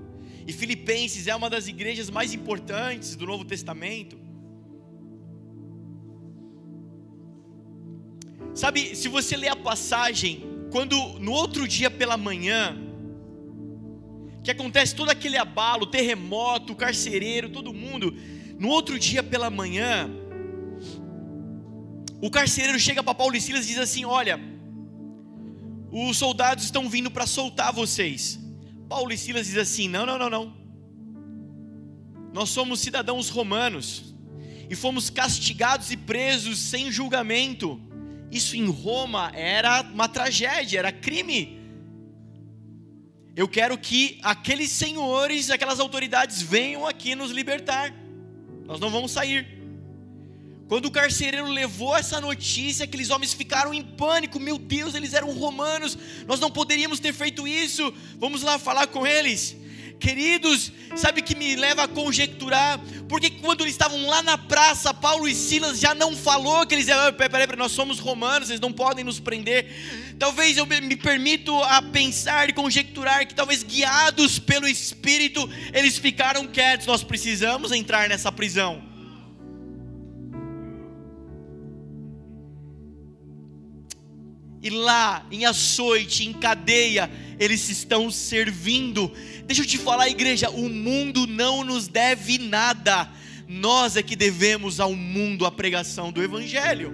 e 0.46 0.52
Filipenses 0.52 1.28
é 1.28 1.34
uma 1.34 1.48
das 1.48 1.68
igrejas 1.68 2.10
mais 2.10 2.34
importantes 2.34 3.14
do 3.14 3.24
Novo 3.24 3.44
Testamento. 3.44 4.18
Sabe, 8.52 8.96
se 8.96 9.06
você 9.06 9.36
ler 9.36 9.48
a 9.48 9.56
passagem, 9.56 10.42
quando 10.72 10.96
no 11.20 11.30
outro 11.30 11.68
dia 11.68 11.90
pela 11.90 12.16
manhã, 12.16 12.76
que 14.42 14.50
acontece 14.50 14.94
todo 14.94 15.10
aquele 15.10 15.36
abalo, 15.36 15.86
terremoto, 15.86 16.74
carcereiro, 16.74 17.50
todo 17.50 17.72
mundo, 17.72 18.16
no 18.58 18.68
outro 18.68 18.98
dia 18.98 19.22
pela 19.22 19.50
manhã, 19.50 20.10
o 22.22 22.30
carcereiro 22.30 22.78
chega 22.78 23.02
para 23.02 23.14
Paulo 23.14 23.36
e 23.36 23.40
Silas 23.40 23.64
e 23.64 23.68
diz 23.68 23.78
assim: 23.78 24.04
Olha, 24.04 24.38
os 25.90 26.16
soldados 26.16 26.64
estão 26.64 26.88
vindo 26.88 27.10
para 27.10 27.26
soltar 27.26 27.72
vocês. 27.72 28.38
Paulo 28.88 29.12
e 29.12 29.18
Silas 29.18 29.46
diz 29.46 29.56
assim: 29.56 29.88
não, 29.88 30.04
não, 30.04 30.18
não, 30.18 30.28
não. 30.28 30.56
Nós 32.32 32.50
somos 32.50 32.80
cidadãos 32.80 33.28
romanos 33.28 34.14
e 34.68 34.74
fomos 34.74 35.10
castigados 35.10 35.92
e 35.92 35.96
presos 35.96 36.58
sem 36.58 36.90
julgamento. 36.90 37.80
Isso 38.30 38.56
em 38.56 38.68
Roma 38.68 39.30
era 39.34 39.82
uma 39.82 40.08
tragédia, 40.08 40.78
era 40.78 40.92
crime. 40.92 41.59
Eu 43.36 43.46
quero 43.48 43.78
que 43.78 44.18
aqueles 44.22 44.70
senhores, 44.70 45.50
aquelas 45.50 45.80
autoridades 45.80 46.42
venham 46.42 46.86
aqui 46.86 47.14
nos 47.14 47.30
libertar. 47.30 47.94
Nós 48.66 48.80
não 48.80 48.90
vamos 48.90 49.12
sair. 49.12 49.46
Quando 50.68 50.86
o 50.86 50.90
carcereiro 50.90 51.46
levou 51.46 51.96
essa 51.96 52.20
notícia, 52.20 52.84
aqueles 52.84 53.10
homens 53.10 53.32
ficaram 53.32 53.74
em 53.74 53.82
pânico. 53.82 54.38
Meu 54.38 54.56
Deus, 54.56 54.94
eles 54.94 55.14
eram 55.14 55.32
romanos. 55.32 55.98
Nós 56.26 56.38
não 56.38 56.50
poderíamos 56.50 57.00
ter 57.00 57.12
feito 57.12 57.46
isso. 57.46 57.92
Vamos 58.18 58.42
lá 58.42 58.58
falar 58.58 58.86
com 58.86 59.06
eles. 59.06 59.56
Queridos, 60.00 60.72
sabe 60.96 61.20
que 61.20 61.34
me 61.34 61.54
leva 61.56 61.84
a 61.84 61.88
conjecturar? 61.88 62.80
Porque 63.06 63.28
quando 63.28 63.60
eles 63.60 63.74
estavam 63.74 64.06
lá 64.06 64.22
na 64.22 64.38
praça, 64.38 64.94
Paulo 64.94 65.28
e 65.28 65.34
Silas 65.34 65.78
já 65.78 65.94
não 65.94 66.16
falou 66.16 66.66
que 66.66 66.74
eles 66.74 66.88
eram, 66.88 67.12
peraí, 67.12 67.46
peraí, 67.46 67.58
nós 67.58 67.72
somos 67.72 67.98
romanos, 67.98 68.48
eles 68.48 68.62
não 68.62 68.72
podem 68.72 69.04
nos 69.04 69.20
prender. 69.20 69.66
Talvez 70.18 70.56
eu 70.56 70.64
me 70.64 70.96
permito 70.96 71.54
a 71.64 71.82
pensar 71.82 72.48
e 72.48 72.54
conjecturar 72.54 73.26
que 73.26 73.34
talvez 73.34 73.62
guiados 73.62 74.38
pelo 74.38 74.66
Espírito, 74.66 75.46
eles 75.70 75.98
ficaram 75.98 76.46
quietos. 76.46 76.86
Nós 76.86 77.04
precisamos 77.04 77.70
entrar 77.70 78.08
nessa 78.08 78.32
prisão. 78.32 78.82
E 84.62 84.68
lá, 84.68 85.26
em 85.30 85.46
açoite, 85.46 86.26
em 86.26 86.32
cadeia, 86.32 87.10
eles 87.40 87.68
estão 87.70 88.10
servindo. 88.10 89.10
Deixa 89.46 89.62
eu 89.62 89.66
te 89.66 89.78
falar, 89.78 90.08
igreja, 90.08 90.50
o 90.50 90.68
mundo 90.68 91.26
não 91.26 91.64
nos 91.64 91.88
deve 91.88 92.38
nada. 92.38 93.10
Nós 93.48 93.96
é 93.96 94.02
que 94.02 94.14
devemos 94.14 94.78
ao 94.78 94.94
mundo 94.94 95.46
a 95.46 95.50
pregação 95.50 96.12
do 96.12 96.22
Evangelho. 96.22 96.92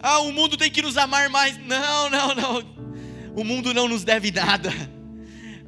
Ah, 0.00 0.18
o 0.18 0.32
mundo 0.32 0.56
tem 0.56 0.70
que 0.70 0.82
nos 0.82 0.96
amar 0.96 1.30
mais. 1.30 1.56
Não, 1.64 2.10
não, 2.10 2.34
não. 2.34 2.76
O 3.36 3.44
mundo 3.44 3.72
não 3.72 3.86
nos 3.86 4.02
deve 4.02 4.32
nada. 4.32 4.72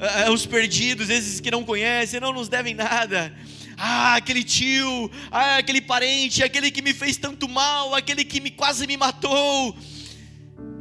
Ah, 0.01 0.31
os 0.31 0.45
perdidos, 0.45 1.09
esses 1.09 1.41
que 1.41 1.51
não 1.51 1.65
conhecem, 1.65 2.21
não 2.21 2.33
nos 2.33 2.49
devem 2.49 2.75
nada 2.75 3.33
ah, 3.79 4.17
aquele 4.17 4.43
tio, 4.43 5.11
ah, 5.31 5.59
aquele 5.59 5.81
parente, 5.81 6.43
aquele 6.43 6.71
que 6.71 6.83
me 6.83 6.93
fez 6.93 7.17
tanto 7.17 7.49
mal, 7.49 7.95
aquele 7.95 8.25
que 8.25 8.41
me 8.41 8.51
quase 8.51 8.87
me 8.87 8.97
matou. 8.97 9.77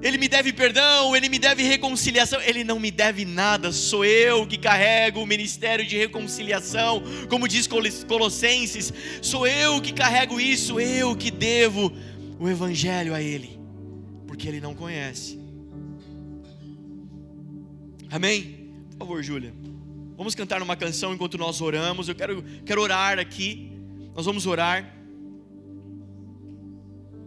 Ele 0.02 0.18
me 0.18 0.28
deve 0.28 0.54
perdão, 0.54 1.16
ele 1.16 1.28
me 1.28 1.40
deve 1.40 1.64
reconciliação, 1.64 2.40
ele 2.42 2.64
não 2.64 2.80
me 2.80 2.92
deve 2.92 3.26
nada, 3.26 3.72
sou 3.72 4.06
eu 4.06 4.46
que 4.46 4.58
carrego 4.58 5.22
o 5.22 5.26
ministério 5.26 5.86
de 5.86 5.98
reconciliação, 5.98 7.02
como 7.30 7.48
diz 7.48 7.68
Colossenses, 7.68 8.94
sou 9.24 9.48
eu 9.48 9.82
que 9.82 9.92
carrego 9.92 10.40
isso, 10.40 10.80
eu 10.80 11.16
que 11.16 11.32
devo 11.32 11.92
o 12.40 12.48
evangelho 12.48 13.16
a 13.16 13.22
ele, 13.22 13.60
porque 14.28 14.48
ele 14.48 14.62
não 14.62 14.76
conhece. 14.76 15.40
Amém? 18.10 18.70
Por 18.92 19.00
favor, 19.00 19.24
Júlia. 19.24 19.54
Vamos 20.16 20.34
cantar 20.34 20.62
uma 20.62 20.76
canção 20.76 21.14
enquanto 21.14 21.38
nós 21.38 21.62
oramos. 21.62 22.08
Eu 22.08 22.16
quero, 22.16 22.44
quero 22.66 22.82
orar 22.82 23.20
aqui. 23.20 23.72
Nós 24.16 24.26
vamos 24.26 24.48
orar. 24.48 24.96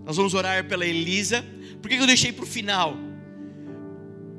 Nós 0.04 0.16
vamos 0.16 0.34
orar 0.34 0.66
pela 0.66 0.84
Elisa. 0.84 1.44
Por 1.80 1.88
que 1.88 1.96
eu 1.96 2.06
deixei 2.06 2.32
para 2.32 2.44
o 2.44 2.46
final? 2.46 2.96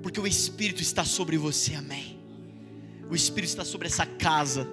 Porque 0.02 0.20
o 0.20 0.28
Espírito 0.28 0.82
está 0.82 1.04
sobre 1.04 1.38
você, 1.38 1.76
amém. 1.76 2.20
O 3.10 3.16
Espírito 3.16 3.50
está 3.50 3.66
sobre 3.66 3.88
essa 3.88 4.06
casa. 4.06 4.68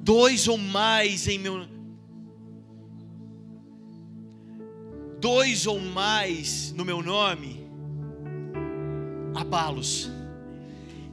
Dois 0.00 0.48
ou 0.48 0.58
mais 0.58 1.28
em 1.28 1.38
meu. 1.38 1.66
Dois 5.20 5.66
ou 5.66 5.80
mais 5.80 6.72
no 6.72 6.84
meu 6.84 7.02
nome, 7.02 7.68
abalos 9.34 10.08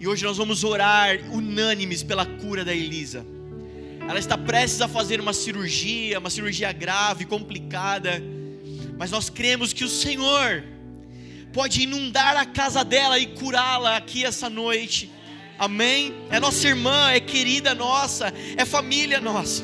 e 0.06 0.08
hoje 0.08 0.24
nós 0.24 0.38
vamos 0.38 0.64
orar 0.64 1.18
unânimes 1.32 2.04
pela 2.04 2.26
cura 2.26 2.66
da 2.66 2.72
Elisa. 2.74 3.26
Ela 4.08 4.20
está 4.20 4.38
prestes 4.38 4.82
a 4.82 4.88
fazer 4.88 5.20
uma 5.20 5.34
cirurgia, 5.34 6.20
uma 6.20 6.30
cirurgia 6.30 6.72
grave, 6.72 7.26
complicada. 7.26 8.22
Mas 8.98 9.12
nós 9.12 9.30
cremos 9.30 9.74
que 9.74 9.84
o 9.84 9.90
Senhor 9.90 10.64
pode 11.54 11.82
inundar 11.82 12.36
a 12.36 12.46
casa 12.46 12.84
dela 12.84 13.18
e 13.20 13.28
curá-la 13.28 13.98
aqui 13.98 14.26
essa 14.26 14.50
noite. 14.50 15.12
Amém? 15.58 16.14
É 16.30 16.40
nossa 16.40 16.68
irmã, 16.68 17.12
é 17.12 17.20
querida 17.20 17.74
nossa, 17.74 18.34
é 18.58 18.66
família 18.66 19.22
nossa. 19.22 19.64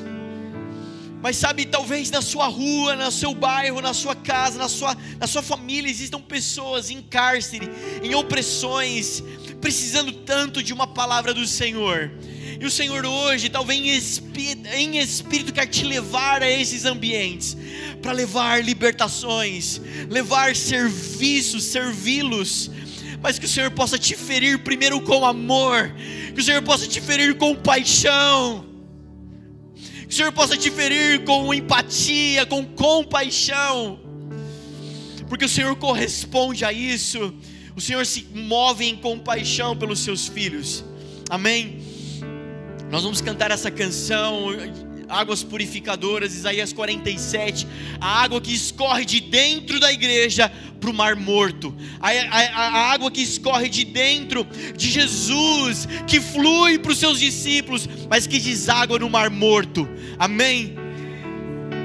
Mas 1.22 1.38
sabe, 1.38 1.66
talvez 1.66 2.10
na 2.10 2.22
sua 2.22 2.48
rua, 2.48 2.96
no 2.96 3.12
seu 3.12 3.36
bairro, 3.36 3.80
na 3.80 3.94
sua 3.94 4.16
casa, 4.16 4.58
na 4.58 4.68
sua, 4.68 4.98
na 5.20 5.28
sua 5.28 5.44
família 5.44 5.90
existam 5.90 6.20
pessoas 6.20 6.90
em 6.90 7.00
cárcere, 7.02 7.70
em 8.02 8.16
opressões, 8.16 9.22
precisando 9.62 10.12
tanto 10.12 10.64
de 10.64 10.74
uma 10.74 10.88
palavra 10.88 11.32
do 11.32 11.46
Senhor. 11.46 12.12
E 12.60 12.66
o 12.66 12.72
Senhor 12.72 13.06
hoje, 13.06 13.50
talvez 13.50 13.80
em 14.74 14.98
espírito, 14.98 15.54
quer 15.54 15.66
te 15.68 15.84
levar 15.84 16.44
a 16.44 16.50
esses 16.50 16.86
ambientes, 16.86 17.58
para 18.02 18.12
levar 18.12 18.64
libertações, 18.64 19.82
levar 20.10 20.56
serviços, 20.56 21.64
servi-los, 21.64 22.70
mas 23.22 23.38
que 23.38 23.46
o 23.46 23.50
Senhor 23.50 23.72
possa 23.72 23.98
te 23.98 24.16
ferir 24.16 24.60
primeiro 24.60 25.02
com 25.02 25.26
amor, 25.26 25.94
que 26.34 26.42
o 26.42 26.44
Senhor 26.44 26.62
possa 26.62 26.88
te 26.88 27.00
ferir 27.00 27.36
com 27.38 27.56
paixão 27.56 28.72
que 30.12 30.16
o 30.16 30.18
Senhor 30.18 30.34
possa 30.34 30.58
te 30.58 30.70
ferir 30.70 31.24
com 31.24 31.54
empatia, 31.54 32.46
com 32.46 32.66
compaixão, 32.66 33.98
porque 35.30 35.46
o 35.46 35.50
Senhor 35.50 35.74
corresponde 35.78 36.66
a 36.66 36.74
isso, 36.74 37.34
o 37.78 37.80
Senhor 37.80 38.06
se 38.06 38.28
move 38.36 38.84
em 38.86 38.98
compaixão 38.98 39.74
pelos 39.74 40.02
seus 40.02 40.28
filhos, 40.28 40.84
amém? 41.30 41.80
Nós 42.92 43.04
vamos 43.04 43.22
cantar 43.22 43.52
essa 43.52 43.72
canção 43.72 44.48
águas 45.08 45.44
purificadoras, 45.44 46.34
Isaías 46.34 46.74
47, 46.74 47.66
a 48.00 48.24
água 48.24 48.42
que 48.42 48.54
escorre 48.54 49.06
de 49.06 49.20
dentro 49.20 49.80
da 49.80 49.92
igreja 49.92 50.52
para 50.80 50.90
o 50.90 50.94
mar 50.94 51.16
morto, 51.16 51.76
a, 52.00 52.10
a, 52.10 52.40
a, 52.40 52.92
água 52.92 53.12
que 53.12 53.22
escorre 53.22 53.70
de 53.70 53.86
dentro 53.86 54.46
de 54.76 54.90
Jesus, 54.90 55.88
que 56.08 56.20
flui 56.20 56.80
para 56.80 56.92
os 56.92 56.98
seus 56.98 57.20
discípulos, 57.20 57.88
mas 58.10 58.26
que 58.26 58.40
deságua 58.40 59.00
no 59.00 59.10
mar 59.10 59.30
morto, 59.30 59.88
amém? 60.18 60.76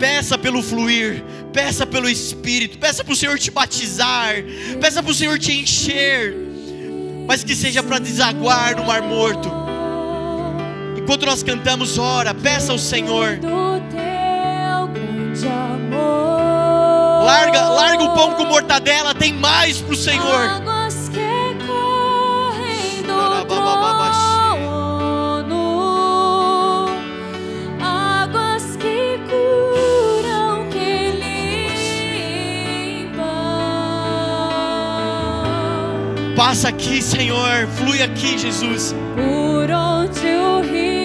Peça 0.00 0.38
pelo 0.38 0.62
fluir, 0.62 1.22
peça 1.52 1.86
pelo 1.86 2.08
Espírito, 2.08 2.78
peça 2.78 3.04
para 3.04 3.12
o 3.12 3.16
Senhor 3.16 3.38
te 3.38 3.50
batizar, 3.50 4.34
peça 4.80 5.02
para 5.02 5.12
o 5.12 5.14
Senhor 5.14 5.38
te 5.38 5.52
encher, 5.52 6.34
mas 7.26 7.44
que 7.44 7.54
seja 7.54 7.82
para 7.82 7.98
desaguar 7.98 8.76
no 8.76 8.84
mar 8.84 9.02
morto 9.02 9.65
Enquanto 11.06 11.24
nós 11.24 11.40
cantamos, 11.40 11.98
ora, 11.98 12.34
peça 12.34 12.72
ao 12.72 12.78
Senhor. 12.78 13.38
Larga, 17.24 17.68
larga 17.68 18.02
o 18.02 18.12
pão 18.12 18.34
com 18.34 18.44
mortadela, 18.46 19.14
tem 19.14 19.32
mais 19.32 19.80
para 19.80 19.92
o 19.92 19.96
Senhor. 19.96 20.50
Águas 20.50 21.08
que 21.10 21.54
correm 21.64 23.02
do 23.02 23.46
trono, 23.46 23.62
águas 27.80 28.76
que 28.76 29.20
curam, 29.30 30.68
que 30.70 31.12
limpam. 33.04 33.24
Passa 36.34 36.70
aqui, 36.70 37.00
Senhor, 37.00 37.68
flui 37.76 38.02
aqui, 38.02 38.36
Jesus. 38.36 38.92
to 40.08 40.62
hear 40.62 40.96